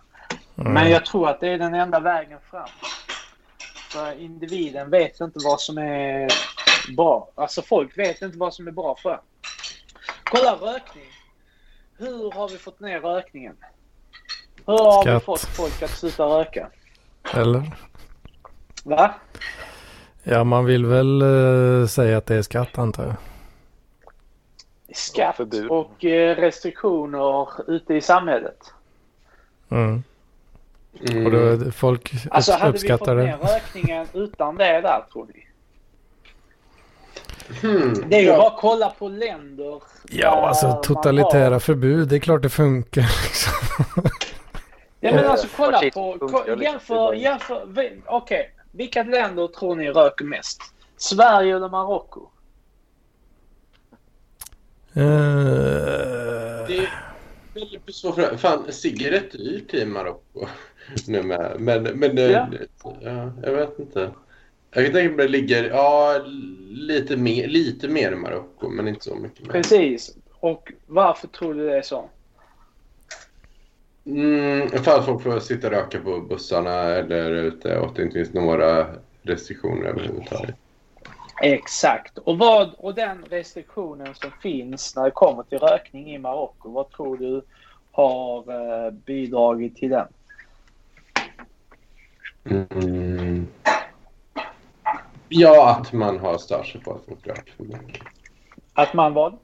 [0.58, 0.72] Mm.
[0.72, 2.68] Men jag tror att det är den enda vägen fram.
[3.90, 6.28] För individen vet inte vad som är
[6.96, 7.30] bra.
[7.34, 9.20] Alltså folk vet inte vad som är bra för.
[10.24, 11.04] Kolla rökning.
[11.98, 13.56] Hur har vi fått ner rökningen?
[14.66, 15.24] Hur har vi Skatt.
[15.24, 16.70] fått folk att sluta röka?
[17.34, 17.76] Eller?
[18.84, 19.14] Va?
[20.22, 23.14] Ja, man vill väl eh, säga att det är skatt antar jag.
[24.96, 25.70] Skatt förbud.
[25.70, 28.58] och eh, restriktioner ute i samhället.
[29.68, 30.02] Mm.
[31.00, 31.26] Mm.
[31.26, 33.54] Och då, folk Alltså upp, hade vi fått uppskattar ner det.
[33.54, 35.42] rökningen utan det där tror ni?
[37.60, 38.04] Hmm.
[38.10, 38.36] Det är ju Ja.
[38.36, 39.82] bara att kolla på länder.
[40.10, 43.02] Ja, alltså totalitära har- förbud, det är klart det funkar.
[43.24, 43.52] Liksom.
[45.00, 46.18] Ja men Eh, alltså kolla på...
[46.18, 46.62] Ko, liksom.
[46.62, 47.14] jämför...
[47.14, 47.66] jämför
[48.06, 48.54] Okej.
[48.72, 50.60] Vilka länder tror ni röker mest?
[50.96, 52.20] Sverige eller Marocko?
[54.94, 55.02] Eh,
[56.66, 56.90] Det är
[57.54, 60.46] väldigt svårt Fan, cigg är dyrt i Marocko
[61.08, 61.56] nu med.
[61.58, 62.46] Men, men eh, Ja.
[63.00, 64.10] ja, jag vet inte.
[64.70, 66.20] Jag kan tänka mig att det ligger ja,
[66.68, 69.52] lite, mer, lite mer i Marocko, men inte så mycket mer.
[69.52, 70.16] Precis.
[70.40, 72.10] Och varför tror du det är så?
[74.06, 78.02] Mm, för att folk får sitta och röka på bussarna eller ute och att det
[78.02, 78.86] inte finns några
[79.22, 80.54] restriktioner överhuvudtaget.
[81.42, 82.18] Exakt.
[82.18, 86.90] Och, vad, och den restriktionen som finns när det kommer till rökning i Marocko, vad
[86.90, 87.42] tror du
[87.92, 90.06] har eh, bidragit till den?
[92.50, 93.46] Mm.
[95.28, 98.02] Ja, att man har stört sig på att folk röker för mycket.
[98.74, 99.38] Att man vad?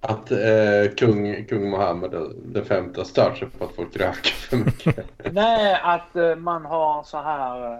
[0.00, 2.10] Att eh, kung, kung Mohammed
[2.44, 5.06] den femte har stört sig på att folk röker för mycket.
[5.32, 7.72] Nej, att eh, man har så här...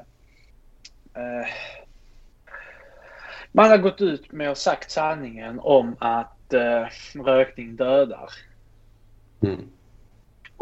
[1.15, 1.49] Eh,
[3.53, 8.31] man har gått ut med och sagt sanningen om att eh, rökning dödar.
[9.41, 9.69] Mm.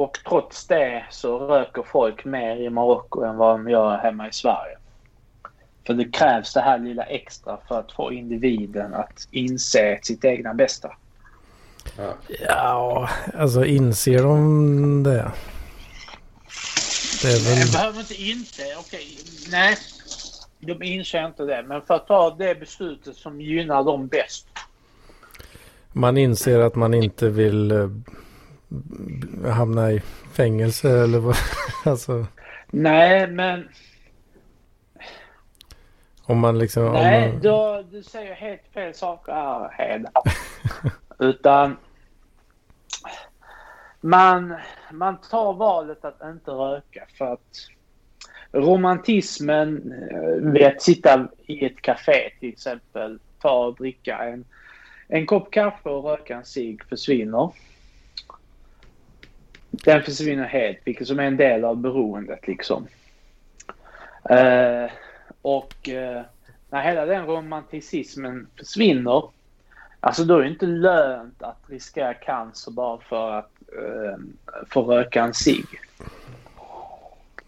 [0.03, 4.33] Och trots det så röker folk mer i Marocko än vad de gör hemma i
[4.33, 4.79] Sverige.
[5.87, 10.55] För det krävs det här lilla extra för att få individen att inse sitt egna
[10.55, 10.91] bästa.
[11.97, 12.15] Ja.
[12.49, 15.33] ja, alltså inser de det?
[17.23, 17.73] Det är Jag väl...
[17.73, 19.19] behöver inte inte, okej,
[19.51, 19.77] nej.
[20.61, 21.63] De inser inte det.
[21.67, 24.47] Men för att ta det beslutet som gynnar dem bäst.
[25.93, 27.89] Man inser att man inte vill eh,
[29.51, 30.01] hamna i
[30.33, 31.37] fängelse eller vad.
[31.85, 32.27] Alltså
[32.71, 33.69] Nej, men
[36.25, 36.87] om man liksom.
[36.87, 40.07] om nej, man, då, du säger helt fel saker här, Hed.
[41.19, 41.77] Utan
[44.01, 44.55] man,
[44.93, 47.69] man tar valet att inte röka för att
[48.53, 54.45] romantismen eh, vid att sitta i ett café till exempel, ta och dricka en,
[55.09, 57.51] en kopp kaffe och röka en cigg försvinner.
[59.73, 62.87] Den försvinner helt, vilket som är en del av beroendet liksom.
[64.31, 64.91] Eh,
[65.43, 66.23] och eh,
[66.71, 69.23] när hela den romanticismen försvinner,
[70.01, 74.17] alltså då är det inte lönt att riskera cancer bara för att eh,
[74.69, 75.67] få röka en cigg.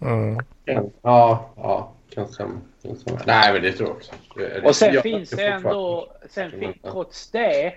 [0.00, 0.38] mm.
[1.02, 2.60] Ja, ja, kan stämma.
[2.82, 3.20] Kan stämma.
[3.26, 4.12] Nej, men det tror jag också.
[4.36, 7.74] Det- Och sen jag finns det ändå, sen fin, trots det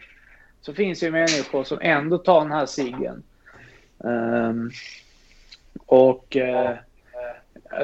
[0.62, 3.24] så finns det ju människor som ändå tar den här ciggen.
[3.98, 4.72] Um,
[5.86, 6.76] och uh,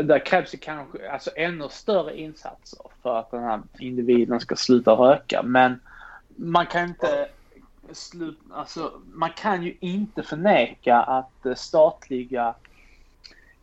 [0.04, 4.92] där krävs det kanske alltså ännu större insatser för att den här individen ska sluta
[4.92, 5.44] röka.
[5.44, 5.80] Men
[6.36, 7.28] man kan inte
[7.92, 12.56] slut, alltså, man kan ju inte förneka att uh, statliga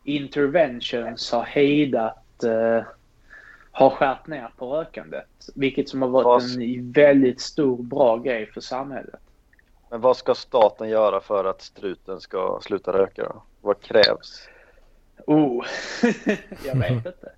[0.03, 2.83] interventions har hejdat, uh,
[3.71, 5.49] har skärt ner på rökandet.
[5.55, 9.21] Vilket som har varit en väldigt stor bra grej för samhället.
[9.91, 13.43] Men vad ska staten göra för att struten ska sluta röka då?
[13.61, 14.47] Vad krävs?
[15.27, 15.65] Oh,
[16.65, 17.31] jag vet inte.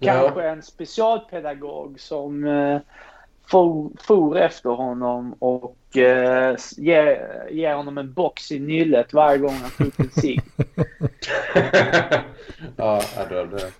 [0.00, 2.80] Kanske en specialpedagog som eh,
[3.46, 9.54] for, for efter honom och eh, ger, ger honom en box i nyllet varje gång
[9.54, 10.42] han tog en cigg.
[12.76, 13.72] ja, det, det.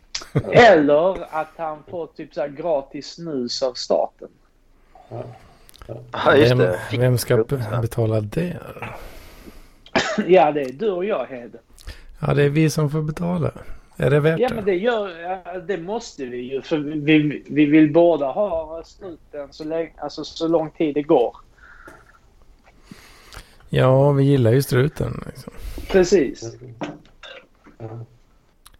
[0.52, 4.28] Eller att han får typ så här gratis snus av staten.
[5.08, 5.24] Ja.
[5.86, 6.80] Ja, just det.
[6.90, 7.44] Vem, vem ska
[7.82, 8.56] betala det?
[10.26, 11.56] ja, det är du och jag, Hed.
[12.20, 13.50] Ja, det är vi som får betala.
[13.96, 14.54] Är det värt ja, det?
[14.54, 16.62] men det, gör, ja, det måste vi ju.
[16.62, 21.36] För vi, vi vill båda ha struten så, länge, alltså, så lång tid det går.
[23.68, 25.22] Ja, vi gillar ju struten.
[25.26, 25.52] Liksom.
[25.88, 26.56] Precis.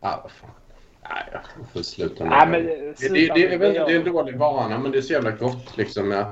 [0.01, 0.51] Ja, vad fan.
[1.15, 3.09] Nej, jag får sluta med Nej, det.
[3.09, 5.77] Det, det, det, är det är en dålig vana, men det är så jävla gott.
[5.77, 6.25] Liksom.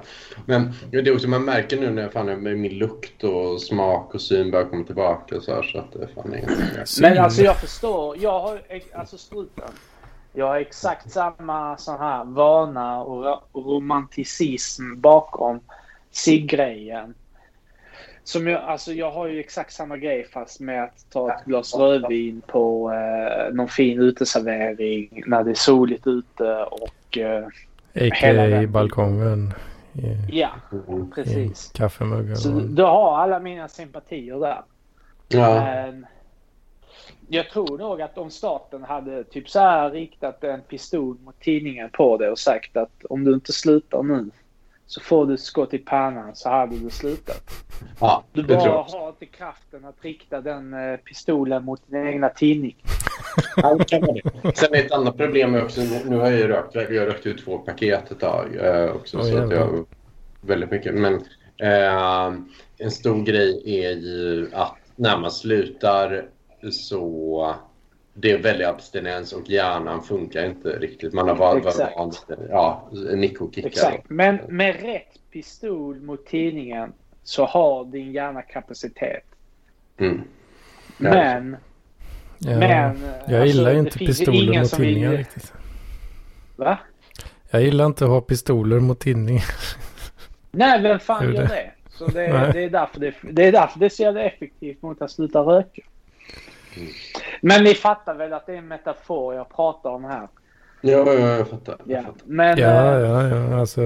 [0.46, 4.50] Men det är också, man märker nu när fan, min lukt och smak och syn
[4.50, 5.40] börjar komma tillbaka.
[5.40, 8.16] Så, här, så att det fan är Men alltså jag förstår.
[8.18, 8.62] Jag har
[8.94, 9.70] alltså struten.
[10.32, 15.60] Jag har exakt samma sån här vana och romanticism bakom
[16.10, 17.14] ciggrejen.
[18.30, 21.74] Som jag, alltså jag har ju exakt samma grej fast med att ta ett glas
[21.74, 27.18] rödvin på eh, någon fin uteservering när det är soligt ute och...
[27.18, 27.46] Eh,
[27.94, 28.62] A.k.a.
[28.62, 29.54] i balkongen.
[29.92, 30.50] I, ja,
[31.14, 31.72] precis.
[31.74, 32.34] Kaffemuggar.
[32.34, 34.62] Så du har alla mina sympatier där.
[35.28, 35.54] Ja.
[35.64, 36.06] Men
[37.28, 41.90] jag tror nog att om staten hade typ så här riktat en pistol mot tidningen
[41.92, 44.30] på det och sagt att om du inte slutar nu
[44.90, 47.50] så får du ett skott i pannan så hade du slutat.
[48.00, 52.76] Ja, du bara har inte kraften att rikta den eh, pistolen mot din egna tidning.
[54.54, 57.44] Sen är ett annat problem också, nu har jag ju rökt, jag har rökt ut
[57.44, 59.18] två paket ett tag eh, också.
[59.18, 59.86] Oh, så att jag,
[60.40, 60.94] väldigt mycket.
[60.94, 61.14] Men
[61.56, 62.34] eh,
[62.78, 66.28] en stor grej är ju att när man slutar
[66.70, 67.54] så
[68.20, 71.12] det är väldigt abstinens och hjärnan funkar inte riktigt.
[71.12, 73.68] Man har varit vant ja, nikokickar.
[73.68, 76.92] Exakt, men med rätt pistol mot tidningen
[77.22, 79.24] så har din hjärna kapacitet.
[79.98, 80.22] Mm.
[80.98, 81.56] Men...
[82.38, 82.70] Ja, men
[83.26, 85.18] jag alltså, gillar inte pistoler mot tidningar vill...
[85.18, 85.52] riktigt.
[86.56, 86.78] Va?
[87.50, 89.44] Jag gillar inte att ha pistoler mot tidningar.
[90.50, 91.48] Nej, vem fan gör det?
[91.48, 91.70] det?
[91.90, 95.02] Så det, det, är därför det, det är därför det är så jävla effektivt mot
[95.02, 95.82] att sluta röka.
[96.76, 96.88] Mm.
[97.40, 100.28] Men ni fattar väl att det är en metafor jag pratar om här?
[100.80, 101.76] Ja, ja jag fattar.
[101.84, 102.02] Jag ja.
[102.02, 102.22] fattar.
[102.24, 103.80] Men, ja, äh, ja, ja, alltså.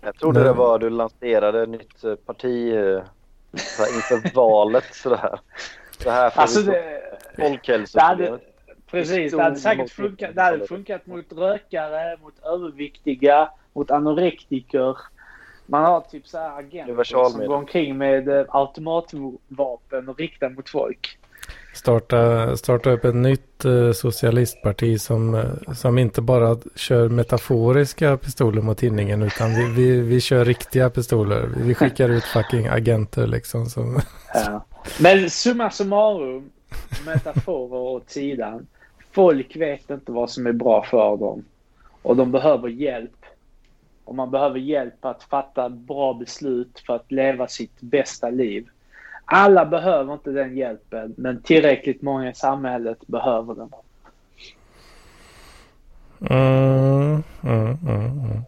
[0.00, 0.48] Jag trodde men...
[0.48, 3.02] det var du lanserade nytt eh, parti eh,
[3.94, 5.40] inför valet sådär.
[6.04, 7.02] Det här för alltså det...
[7.36, 8.40] folkhälsoproblemet.
[8.92, 14.98] Precis, det hade säkert funkat, det hade funkat mot rökare, mot överviktiga, mot anorektiker.
[15.66, 20.68] Man har typ så här agenter som går omkring med eh, automatvapen och riktar mot
[20.68, 21.18] folk.
[21.74, 28.62] Starta, starta upp ett nytt eh, socialistparti som, eh, som inte bara kör metaforiska pistoler
[28.62, 31.48] mot tinningen utan vi, vi, vi kör riktiga pistoler.
[31.56, 33.66] Vi skickar ut fucking agenter liksom.
[33.66, 34.00] Som...
[34.34, 34.64] Ja.
[35.00, 36.50] Men summa summarum,
[37.06, 38.66] metaforer åt sidan.
[39.12, 41.44] Folk vet inte vad som är bra för dem.
[42.02, 43.26] Och de behöver hjälp.
[44.04, 48.68] Och man behöver hjälp att fatta bra beslut för att leva sitt bästa liv.
[49.34, 53.70] Alla behöver inte den hjälpen, men tillräckligt många i samhället behöver den.
[56.30, 58.42] Mm, mm, mm,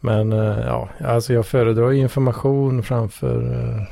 [0.00, 3.82] men uh, ja, alltså jag föredrar information framför uh,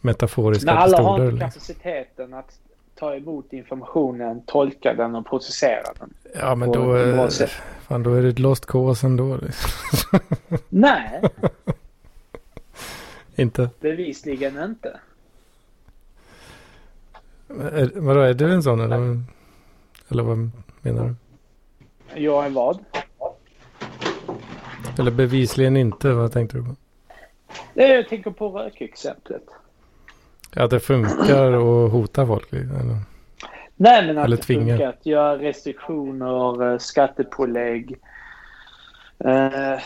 [0.00, 0.88] metaforiska pistoler.
[0.88, 2.58] Men alla har inte kapaciteten att
[2.94, 6.14] ta emot informationen, tolka den och processera den.
[6.34, 7.28] Ja, men då, är,
[7.80, 9.38] fan, då är det ett lost cause ändå.
[10.68, 11.22] Nej.
[13.36, 13.70] Inte?
[13.80, 15.00] Bevisligen inte.
[17.48, 19.22] Är, vadå, är du en sån eller?
[20.08, 21.14] Eller vad menar du?
[22.22, 22.78] Jag är vad?
[24.98, 26.74] Eller bevisligen inte, vad tänkte du på?
[27.74, 29.44] Är, jag tänker på rökexemplet.
[30.56, 32.52] Att det funkar och hota folk?
[32.52, 32.98] Eller?
[33.76, 34.76] Nej, men att eller det tvingar.
[34.76, 37.98] funkar att göra restriktioner, eh, skattepålägg.
[39.18, 39.78] Eh, eh,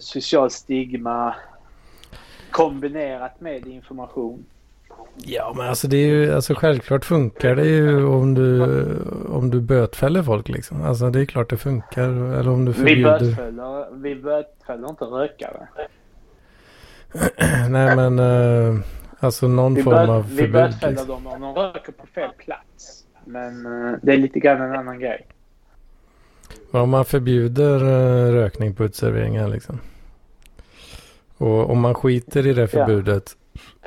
[0.00, 1.34] social stigma
[2.52, 4.44] kombinerat med information.
[5.16, 8.62] Ja men alltså det är ju, alltså självklart funkar det ju om du,
[9.28, 10.82] om du bötfäller folk liksom.
[10.82, 12.08] Alltså det är klart det funkar.
[12.08, 13.18] Eller om du Vi förbjuder.
[13.20, 15.68] bötfäller, vi bötfäller inte rökare.
[17.70, 18.80] Nej men eh,
[19.20, 20.52] alltså någon Vi, form av vi förbud.
[20.52, 21.08] bötfäller Liksom.
[21.08, 23.04] dem om de röker på fel plats.
[23.24, 25.26] Men eh, det är lite grann en annan grej.
[26.70, 29.78] Men om man förbjuder eh, rökning på uteserveringar liksom.
[31.42, 33.36] Och om man skiter i det förbudet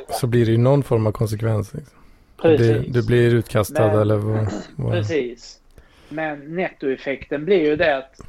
[0.10, 1.74] så blir det ju någon form av konsekvens.
[1.74, 1.98] Liksom.
[2.36, 2.68] Du, Precis.
[2.82, 4.92] blir, du blir utkastad Men- eller vad, vad.
[4.94, 5.60] Precis.
[6.10, 8.22] Men nettoeffekten blir ju det att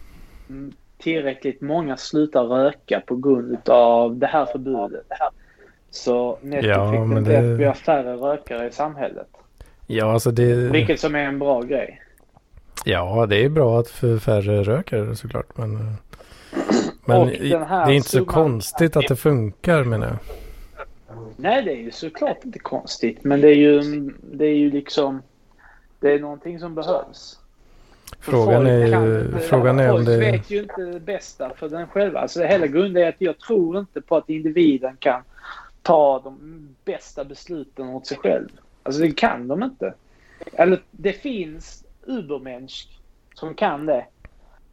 [0.98, 5.06] tillräckligt många slutar röka på grund av det här förbudet.
[5.90, 9.28] Så nettoeffekten blir det- att vi har färre rökare i samhället.
[9.86, 12.00] Ja alltså det, Vilket som är en bra grej.
[12.84, 15.56] ja det är bra att för färre röker såklart.
[15.56, 15.92] Men, eh,
[17.06, 20.16] men i- det är inte så konstigt att det funkar menar jag.
[21.36, 23.24] Nej, det är ju såklart inte konstigt.
[23.24, 23.82] Men det är ju,
[24.32, 25.22] det är ju liksom...
[26.00, 27.38] Det är någonting som behövs.
[28.20, 30.16] Frågan folk är kan frågan är om folk det...
[30.16, 32.20] vet ju inte det bästa för den själva.
[32.20, 35.22] Alltså det hela grunden är att jag tror inte på att individen kan
[35.82, 36.38] ta de
[36.84, 38.48] bästa besluten åt sig själv.
[38.82, 39.94] Alltså det kan de inte.
[40.52, 42.88] Eller det finns Ubermensch
[43.34, 44.04] som kan det.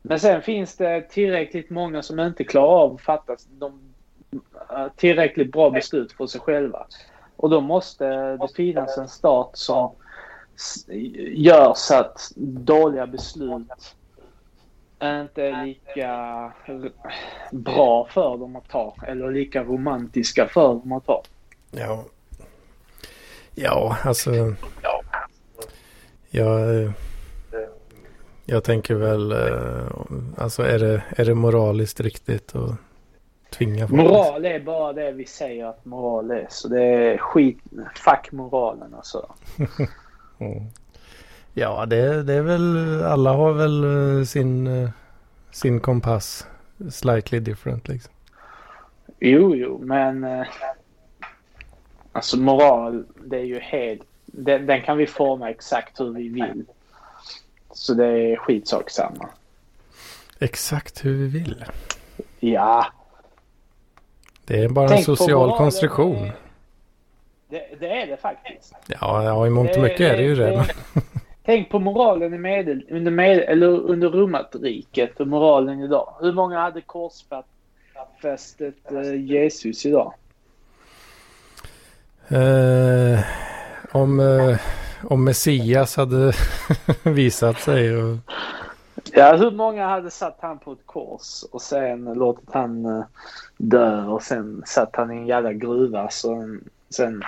[0.05, 3.79] Men sen finns det tillräckligt många som inte klarar av att fatta de
[4.69, 6.85] eh, tillräckligt bra beslut för sig själva.
[7.35, 8.07] Och då måste
[8.37, 9.91] det finnas en stat som
[11.33, 13.95] gör så att dåliga beslut
[15.03, 16.51] inte är lika
[17.51, 21.23] bra för dem att ta eller lika romantiska för dem att ta.
[21.71, 22.03] Ja.
[23.55, 24.55] Ja, alltså.
[26.29, 26.91] Jag, eh,
[28.45, 29.87] jag tänker väl, eh,
[30.37, 32.71] alltså är det, är det moraliskt riktigt att
[33.49, 34.01] tvinga folk?
[34.01, 36.47] Moral är bara det vi säger att moral är.
[36.49, 37.59] Så det är skit.
[37.95, 39.25] Fuck moralen alltså.
[40.39, 40.63] Mm.
[41.53, 44.89] Ja, det, det är väl, alla har väl eh, sin, eh,
[45.51, 46.47] sin kompass
[46.91, 48.13] slightly different liksom.
[49.19, 50.45] Jo, jo, men...
[52.11, 54.01] Alltså moral, det är ju helt...
[54.25, 56.65] Den, den kan vi forma exakt hur vi vill.
[57.73, 59.29] Så det är skitsak samma.
[60.39, 61.65] Exakt hur vi vill.
[62.39, 62.85] Ja.
[64.45, 66.31] Det är bara en Tänk på social konstruktion.
[67.49, 68.73] Det, det är det faktiskt.
[68.87, 70.65] Ja, ja, i mångt och mycket är det ju det.
[71.45, 76.13] Tänk på moralen i medel, under, med, eller under romarriket och moralen idag.
[76.19, 80.13] Hur många hade korsfästet eh, Jesus idag?
[82.27, 83.19] Eh,
[83.91, 84.57] om, eh,
[85.03, 86.33] om Messias hade
[87.03, 88.17] visat sig och
[89.11, 93.03] Ja, hur många hade satt han på ett kors och sen låtit han eh,
[93.57, 96.09] dö och sen satt han i en jävla gruva.
[96.09, 96.57] Så,
[96.89, 97.23] sen,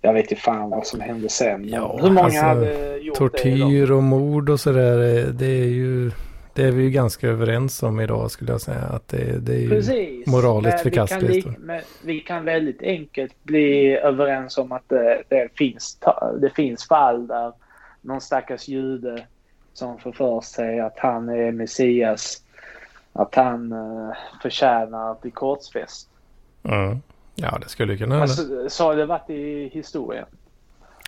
[0.00, 1.68] jag vet inte fan vad som hände sen.
[1.68, 3.68] Ja, hur många alltså, hade gjort det idag?
[3.68, 5.26] tortyr och mord och sådär.
[5.32, 6.10] Det är ju
[6.54, 8.80] det är vi ju ganska överens om idag skulle jag säga.
[8.80, 10.26] Att det, det är ju Precis.
[10.26, 11.46] moraliskt Men vi kan förkastligt.
[11.46, 15.98] li- Men vi kan väldigt enkelt bli överens om att det, det, finns,
[16.40, 17.52] det finns fall där
[18.00, 19.26] någon stackars jude
[19.72, 22.40] som får för sig att han är Messias.
[23.12, 26.08] Att han uh, förtjänar att bli korsfäst.
[26.62, 26.98] Mm.
[27.34, 28.22] Ja, det skulle kunna hända.
[28.22, 30.26] Alltså, så har det varit i historien.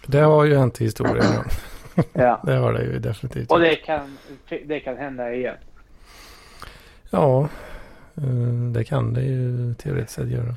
[0.06, 1.24] Det har ju hänt i historien.
[2.12, 2.40] ja.
[2.44, 3.50] Det har det ju definitivt.
[3.52, 4.18] Och det kan,
[4.66, 5.56] det kan hända igen.
[7.10, 7.48] Ja,
[8.16, 8.22] eh,
[8.72, 10.54] det kan det ju teoretiskt sett göra.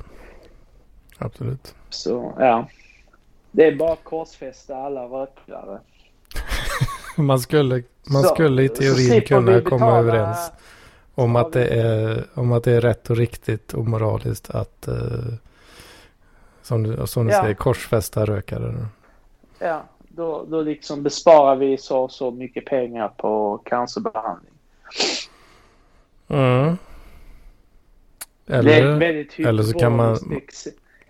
[1.18, 1.74] Absolut.
[1.88, 2.68] Så ja.
[3.50, 5.80] Det är bara korsfästa alla rökare.
[7.16, 10.52] Man skulle, man Så- skulle i teorin kunna komma överens
[11.14, 14.94] om att, det är, om att det är rätt och riktigt och moraliskt att eh,
[16.62, 17.42] som du, som du Ja.
[17.42, 18.86] säger korsfästa rökare.
[19.58, 19.82] Ja,
[20.16, 24.52] då, då liksom besparar vi så och så mycket pengar på cancerbehandling.
[26.28, 26.76] Mm.
[28.46, 30.18] det är ett Eller eller så kan man-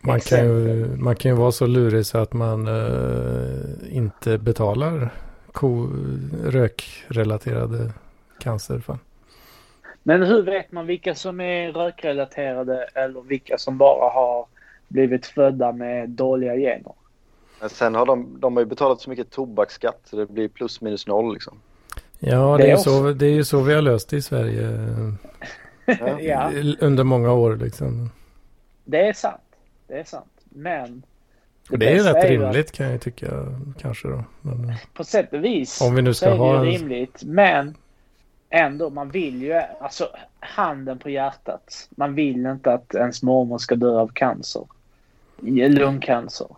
[0.01, 5.11] man kan, ju, man kan ju vara så lurig så att man eh, inte betalar
[5.53, 5.89] ko,
[6.45, 7.93] rökrelaterade
[8.39, 8.99] cancerfall.
[10.03, 14.47] Men hur vet man vilka som är rökrelaterade eller vilka som bara har
[14.89, 16.93] blivit födda med dåliga gener?
[17.61, 20.81] Men sen har de, de har ju betalat så mycket tobaksskatt så det blir plus
[20.81, 21.61] minus noll liksom.
[22.19, 24.69] Ja, Det det är, så, det är ju så vi har löst det i Sverige
[25.87, 26.19] Ja.
[26.21, 27.57] Ja, under många år.
[27.57, 28.11] Liksom.
[28.85, 29.41] det är sant.
[29.89, 30.31] Det är sant.
[30.45, 31.03] Men
[31.71, 33.47] Och det är rätt rimligt kan jag tycka
[33.79, 34.25] kanske då.
[34.41, 36.59] Men, eh, att På sätt och vis Om vi nu ska är det ha ju
[36.75, 37.23] en- rimligt.
[37.25, 37.75] Men
[38.51, 40.09] ändå, man vill ju, alltså
[40.41, 41.89] handen på hjärtat.
[41.91, 44.65] Man vill inte att ens mormor ska dö av cancer.
[45.69, 46.49] Lungcancer.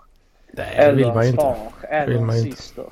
[0.53, 1.43] Nej, det vill Eller man ju inte.
[1.43, 1.57] far,
[1.89, 2.57] eller man en ju inte.
[2.57, 2.85] syster.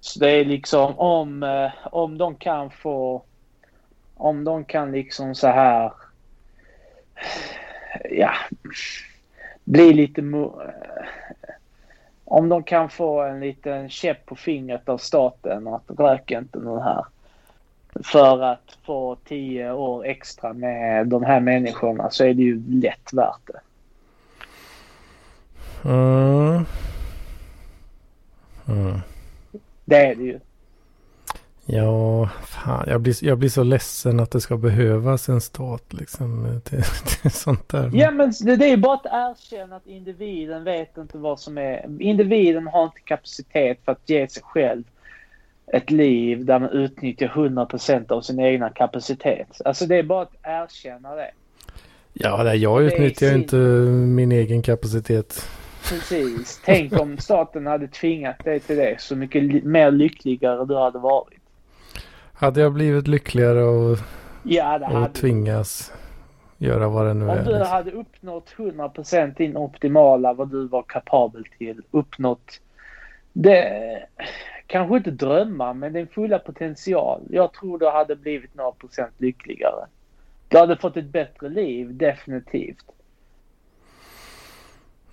[0.00, 3.22] Så det är liksom om, eh, om de kan få,
[4.14, 5.92] om de kan liksom så här,
[8.10, 8.32] ja,
[9.64, 11.06] bli lite, eh,
[12.24, 16.78] om de kan få en liten käpp på fingret av staten att rök inte nu
[16.80, 17.04] här.
[18.04, 23.12] För att få tio år extra med de här människorna så är det ju lätt
[23.12, 23.60] värt det.
[25.84, 26.64] Mm.
[28.68, 29.00] Mm.
[29.84, 30.38] Det är det ju.
[31.66, 36.60] Ja, fan, jag blir, jag blir så ledsen att det ska behövas en stat liksom
[36.64, 37.90] till, till sånt där.
[37.94, 41.58] Ja men det, det är ju bara att erkänna att individen vet inte vad som
[41.58, 42.02] är...
[42.02, 44.82] Individen har inte kapacitet för att ge sig själv
[45.66, 49.60] ett liv där man utnyttjar 100% av sin egna kapacitet.
[49.64, 51.30] Alltså det är bara att erkänna det.
[52.12, 55.46] Ja, nej, jag Det utnyttjar sin- inte min egen kapacitet.
[55.88, 56.60] Precis.
[56.64, 59.00] Tänk om staten hade tvingat dig till det.
[59.00, 61.38] Så mycket mer lyckligare du hade varit.
[62.32, 63.98] Hade jag blivit lyckligare och,
[64.42, 65.92] Ja och hade tvingas
[66.58, 67.38] göra vad det nu är.
[67.38, 67.66] Om du Liksom.
[67.66, 71.82] hade uppnått 100% din optimala vad du var kapabel till.
[71.90, 72.60] Uppnått
[73.32, 74.02] det,
[74.66, 77.20] kanske inte drömmar men din fulla potential.
[77.30, 79.86] Jag tror du hade blivit några procent lyckligare.
[80.48, 82.84] Du hade fått ett bättre liv, definitivt.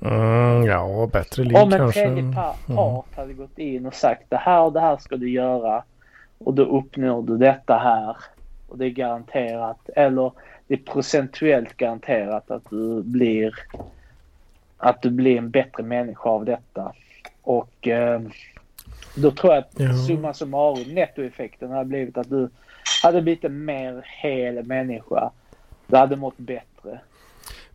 [0.01, 2.01] Mm, ja, bättre liv Om en kanske.
[2.05, 2.75] tredje pa- Mm.
[2.77, 5.83] part hade gått in och sagt det här och det här ska du göra
[6.37, 8.17] och då uppnår du detta här
[8.67, 10.31] och det är garanterat eller
[10.67, 13.53] det är procentuellt garanterat att du blir
[14.77, 16.93] att du blir en bättre människa av detta.
[17.41, 18.21] Och eh,
[19.15, 19.93] då tror jag att Ja.
[20.07, 22.49] summa summarum nettoeffekten hade blivit att du
[23.03, 25.29] hade blivit en mer hel människa.
[25.87, 26.63] Du hade mått bättre.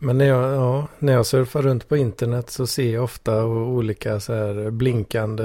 [0.04, 4.20] Men när jag, ja, när jag surfar runt på internet så ser jag ofta olika
[4.20, 5.44] så här blinkande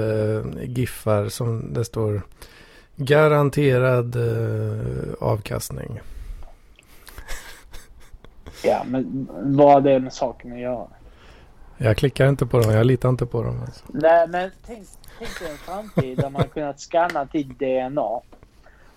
[0.62, 2.22] giffar som det står
[2.96, 6.00] garanterad eh, avkastning.
[8.64, 10.86] Ja, men vad har det med saken att göra?
[11.78, 13.60] Jag klickar inte på dem, jag litar inte på dem.
[13.60, 13.84] Alltså.
[13.88, 18.20] Nej, men tänk, tänk dig en framtid där man kunnat scanna ditt DNA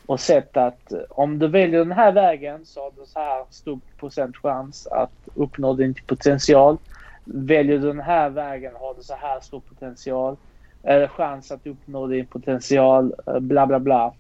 [0.06, 3.80] och sett att om du väljer den här vägen så har du så här stor
[3.98, 6.78] procent chans att uppnå din potential.
[7.26, 10.38] Väljer du den här vägen har du så här stor potential.
[10.84, 14.14] Eller chans att uppnå din potential, eh, bla bla bla.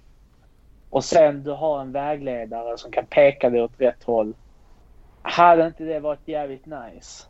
[0.90, 4.34] Och sen du har en vägledare som kan peka dig åt rätt håll.
[5.22, 7.24] Hade inte det varit jävligt nice?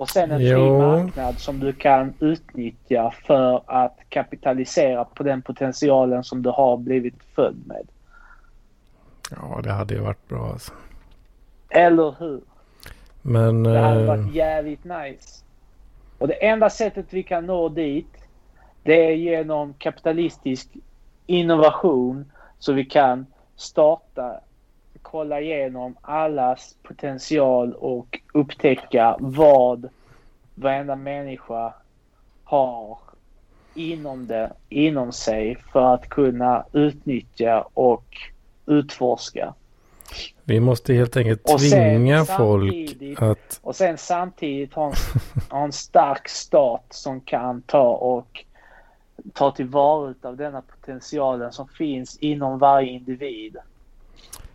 [0.00, 6.24] Och sen en fri marknad som du kan utnyttja för att kapitalisera på den potentialen
[6.24, 7.86] som du har blivit född med.
[9.30, 10.72] Ja, det hade ju varit bra alltså.
[11.68, 12.40] Eller hur?
[13.22, 15.44] Men Det hade eh, varit jävligt nice.
[16.18, 18.16] Och det enda sättet vi kan nå dit
[18.82, 20.68] det är genom kapitalistisk
[21.26, 24.40] innovation så vi kan starta,
[25.10, 29.88] kolla igenom allas potential och upptäcka vad
[30.54, 31.74] varenda människa
[32.44, 32.98] har
[33.74, 38.04] inom, det, inom sig för att kunna utnyttja och
[38.66, 39.54] utforska.
[40.44, 42.74] vi måste helt enkelt tvinga folk
[43.18, 43.60] att...
[43.62, 44.94] Och sen samtidigt ha en,
[45.50, 48.44] ha en stark stat som kan ta och
[49.32, 53.56] ta tillvara av denna potentialen som finns inom varje individ.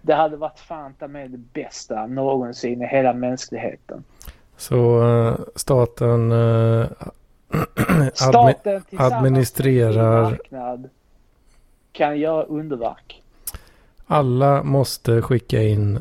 [0.06, 4.04] Det hade varit fan ta med det bästa någonsin i hela mänskligheten.
[4.58, 6.36] Så eh, staten eh,
[7.50, 10.90] admi- Staten administrerar- marknad
[11.92, 13.24] kan göra underverk.
[14.08, 16.00] alla måste skicka in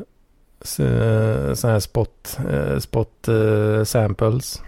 [0.61, 4.61] sådana här spot, eh, spot eh, samples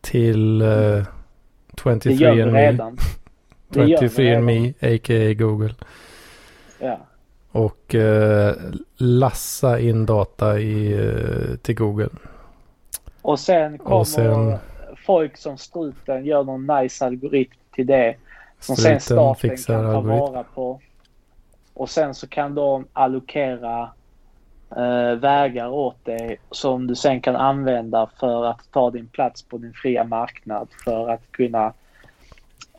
[0.00, 2.96] till eh, Det gör vi 23andMe, redan.
[3.68, 5.34] Det gör vi 23andMe, a.k.a.
[5.34, 5.74] Google.
[6.78, 6.98] Ja.
[7.58, 8.54] Och eh,
[8.96, 12.08] lassa in data i, eh, till Google.
[13.22, 14.58] Och sen kommer sen-
[15.06, 18.16] folk som struten gör någon nice algoritm till det.
[18.60, 20.08] Som sen staten kan ta algoritm.
[20.08, 20.80] vara på.
[21.74, 23.90] Och sen så kan de allokera
[24.76, 29.58] eh, vägar åt dig som du sen kan använda för att ta din plats på
[29.58, 31.72] din fria marknad för att kunna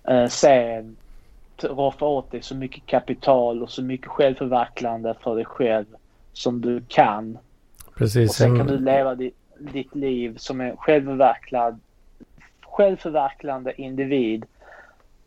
[0.08, 0.96] eh, sen
[1.64, 5.86] roffa åt dig så mycket kapital och så mycket självförverkligande för dig själv
[6.34, 7.38] som du kan
[7.86, 8.34] och Precis.
[8.34, 11.80] sen kan du leva ditt, ditt liv som en självförverkligad,
[12.62, 14.46] självförverkligande individ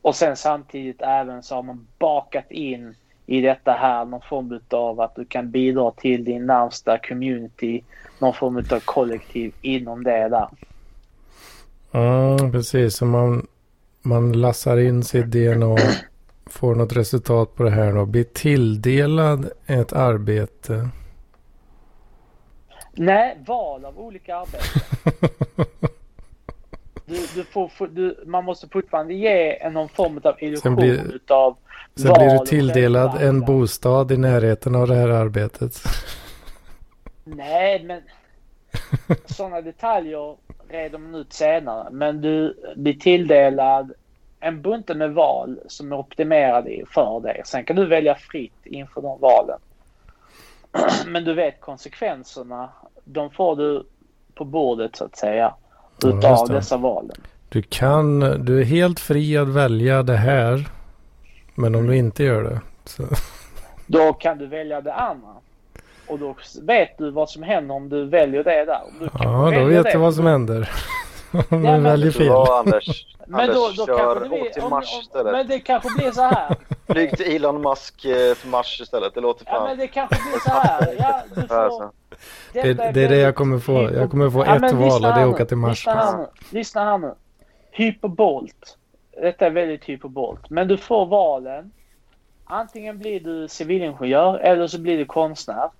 [0.02, 2.94] Och sen samtidigt även så har man bakat in
[3.26, 7.82] i detta här någon form av att du kan bidra till din närmsta community.
[8.18, 10.48] Någon form av kollektiv inom det där.
[11.90, 12.96] Ja, precis.
[12.96, 13.46] Så man,
[14.02, 15.78] man lassar in sitt DNA och
[16.52, 18.06] får något resultat på det här då.
[18.06, 20.88] Blir tilldelad ett arbete.
[22.92, 24.82] Nej, val av olika arbeten.
[27.06, 31.56] Du, du får, du, man måste fortfarande ge någon form av illusion blir, utav
[31.96, 35.82] Sen blir du tilldelad en bostad i närheten av det här arbetet.
[37.24, 38.02] Nej, men
[39.26, 40.36] sådana detaljer
[40.68, 41.90] reder man ut senare.
[41.90, 43.92] Men du blir tilldelad
[44.42, 47.42] en bunte med val som är optimerade för dig.
[47.44, 49.58] Sen kan du välja fritt inför de valen.
[51.06, 52.68] Men du vet konsekvenserna.
[53.04, 53.86] De får du
[54.34, 55.54] på bordet så att säga.
[56.04, 57.16] Utav ja, dessa valen.
[57.48, 60.68] Du kan, du är helt fri att välja det här.
[61.54, 62.60] Men om du inte gör det.
[62.84, 63.02] Så.
[63.86, 65.32] Då kan du välja det andra.
[66.06, 68.82] Och då vet du vad som händer om du väljer det där.
[69.18, 70.70] Ja, då vet du vad som händer.
[71.32, 72.28] Ja, du väljer fel.
[72.28, 73.06] Bra, Anders.
[73.26, 75.32] Men Anders, då, då kör det blir, till Mars istället.
[75.32, 76.56] Men det kanske blir så här.
[76.86, 79.14] Flyg till Elon Musk eh, för Mars istället.
[79.14, 79.54] Det låter fan.
[79.54, 80.94] Ja, men det kanske blir så här.
[80.98, 81.90] Ja, du får...
[82.52, 83.72] det, det är det jag kommer få.
[83.82, 85.86] Jag kommer få ja, ett val och det är att åka till Mars.
[85.86, 86.26] Lyssna här nu.
[86.50, 87.14] Lyssna här nu.
[87.70, 88.78] Hyperbolt.
[89.20, 90.50] Detta är väldigt hyperbolt.
[90.50, 91.72] Men du får valen.
[92.44, 95.70] Antingen blir du civilingenjör eller så blir du konstnär.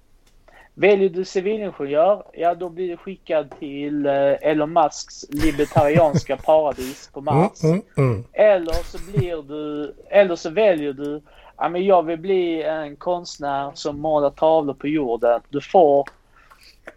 [0.75, 7.21] Väljer du civilingenjör, ja då blir du skickad till eh, Elon Musks libertarianska paradis på
[7.21, 7.65] Mars.
[7.65, 8.25] Mm, mm, mm.
[8.33, 11.23] Eller så blir du, eller så väljer du,
[11.57, 15.41] ja men jag vill bli en konstnär som målar tavlor på jorden.
[15.49, 16.09] Du får,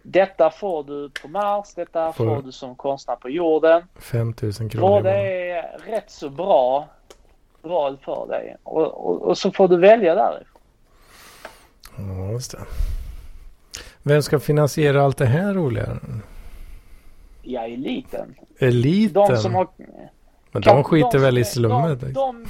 [0.02, 3.82] detta får du på Mars, detta får, får du som konstnär på jorden.
[3.98, 4.88] 5000 kronor.
[4.88, 6.88] Båda är rätt så bra
[7.62, 8.56] val för dig.
[8.62, 10.60] Och, och, och så får du välja därifrån.
[11.96, 12.58] Ja, just det.
[14.08, 15.98] Vem ska finansiera allt det här roliga?
[17.42, 18.34] Ja, eliten.
[18.58, 19.28] Eliten?
[19.28, 19.68] De som har...
[20.52, 22.00] Men de skiter de väl i slummet?
[22.00, 22.46] De, de,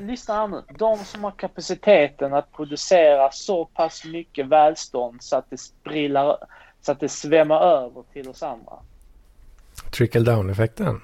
[0.00, 0.62] lyssna här nu.
[0.78, 6.36] De som har kapaciteten att producera så pass mycket välstånd så att det sprillar,
[6.80, 8.74] så att det svämmar över till oss andra.
[9.90, 11.00] Trickle down effekten?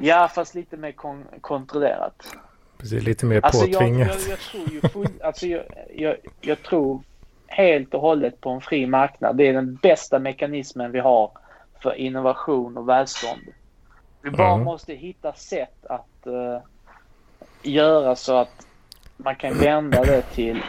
[0.00, 2.36] Ja, fast lite mer kon kontrollerat.
[2.78, 4.08] Precis, lite mer alltså påtvingat.
[4.08, 5.64] Jag, jag, jag, tror ju full, alltså jag,
[5.94, 7.02] jag, jag tror
[7.52, 9.36] helt och hållet på en fri marknad.
[9.36, 11.30] Det är den bästa mekanismen vi har
[11.82, 13.42] för innovation och välstånd.
[14.22, 14.64] Vi bara mm.
[14.64, 16.58] måste hitta sätt att uh,
[17.62, 18.66] göra så att
[19.16, 20.60] man kan vända det till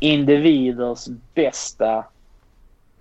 [0.00, 2.04] individers bästa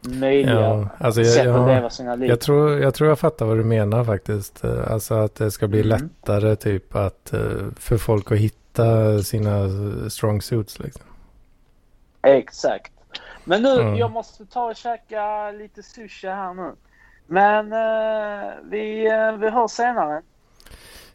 [0.02, 2.30] möjliga ja, alltså jag, sätt att leva sina liv.
[2.30, 4.64] Jag tror, jag tror jag fattar vad du menar faktiskt.
[4.64, 5.90] Eh, alltså att det ska bli mm.
[5.90, 7.40] lättare typ att eh,
[7.80, 9.70] för folk att hitta sina
[10.10, 11.06] strong suits liksom.
[12.22, 12.92] Exakt.
[13.48, 13.96] Men nu, mm.
[13.96, 16.76] jag måste ta och käka lite sushi här nu.
[17.28, 20.22] Men uh, vi, uh, vi hörs senare.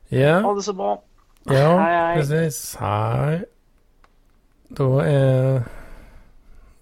[0.08, 0.40] Ja.
[0.40, 1.02] Ha det så bra.
[1.44, 2.16] Ja, hej, hej.
[2.16, 2.76] precis.
[2.76, 3.44] Hej.
[4.68, 5.62] Då är,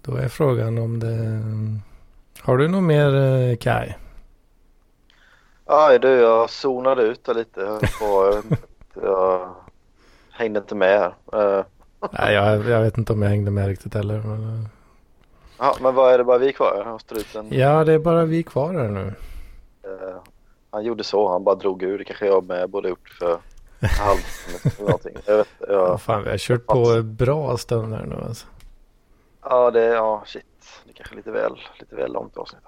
[0.01, 1.41] då är frågan om det...
[2.41, 3.93] Har du något mer uh, Kai?
[5.65, 7.79] Ja, du, jag zonade ut lite.
[8.01, 8.43] Jag,
[9.03, 9.55] jag
[10.31, 11.65] hängde inte med här.
[12.11, 14.17] Nej, jag, jag vet inte om jag hängde med riktigt heller.
[14.17, 14.69] Men...
[15.59, 16.83] Ja, men vad är det bara vi kvar?
[16.85, 17.47] Har struten...
[17.51, 19.13] Ja, det är bara vi kvar här nu.
[19.87, 20.17] Uh,
[20.69, 21.97] han gjorde så, han bara drog ur.
[21.97, 23.39] Det kanske jag med borde gjort för
[23.99, 24.19] halv
[24.79, 25.15] någonting.
[25.25, 25.69] Jag vet, jag...
[25.69, 28.47] Ja, fan, vi har kört på bra stund här nu alltså.
[29.41, 30.45] Ja, det, ja, shit.
[30.83, 32.61] Det är kanske lite väl, lite väl långt avsnitt.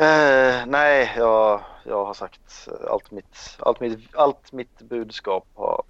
[0.00, 5.82] Uh, nej, jag, jag har sagt allt mitt, allt, mitt, allt mitt budskap har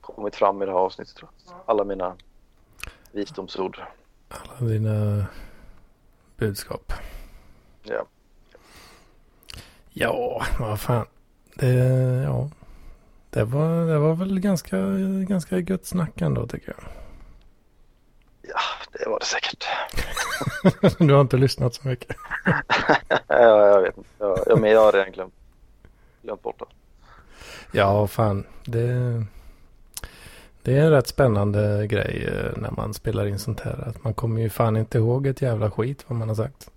[0.00, 1.16] kommit fram i det här avsnittet.
[1.16, 1.54] Tror jag.
[1.66, 2.14] Alla mina
[3.12, 3.80] visdomsord
[4.28, 5.26] alla dina
[6.36, 6.92] budskap.
[7.82, 8.06] Ja.
[9.90, 11.06] Ja, vad fan.
[11.54, 11.74] Det,
[12.24, 12.50] ja.
[13.30, 14.76] det, var, det var väl ganska,
[15.28, 16.84] ganska gött snack ändå tycker jag.
[18.42, 18.60] Ja,
[18.92, 19.64] det var det säkert.
[20.98, 22.16] du har inte lyssnat så mycket.
[23.26, 24.10] ja, jag vet inte.
[24.18, 25.34] Jag, men jag har redan glömt,
[26.22, 26.66] glömt bort det.
[27.72, 28.46] Ja, fan.
[28.64, 29.24] Det...
[30.68, 33.88] Det är en rätt spännande grej eh, när man spelar in sånt här.
[33.88, 36.70] Att man kommer ju fan inte ihåg ett jävla skit vad man har sagt.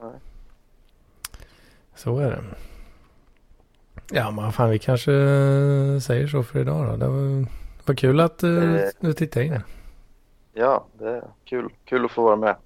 [0.00, 0.10] Nej.
[1.94, 2.44] Så är det.
[4.10, 6.96] Ja men fan vi kanske eh, säger så för idag då.
[6.96, 7.46] Det var,
[7.84, 9.60] var kul att uh, du tittade in.
[10.52, 11.68] Ja det är kul.
[11.84, 12.56] Kul att få vara med.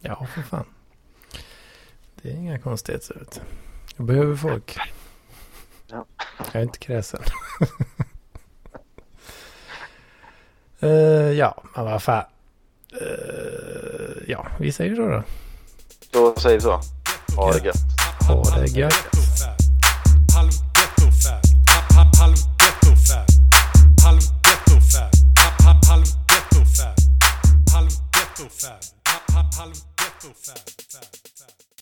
[0.00, 0.64] Ja för fan.
[2.22, 3.22] Det är inga konstigheter.
[3.96, 4.78] Jag behöver folk.
[5.86, 6.04] Ja.
[6.38, 7.20] Jag är inte kräsen.
[10.82, 12.24] Uh, ja, men vad fan.
[13.02, 15.22] Uh, ja, vi säger så då.
[16.10, 16.80] Då säger vi så.
[17.36, 17.76] Ha det gött.
[18.28, 18.94] Ha det gött.
[20.34, 20.50] Halv
[29.98, 30.79] ghetto fab.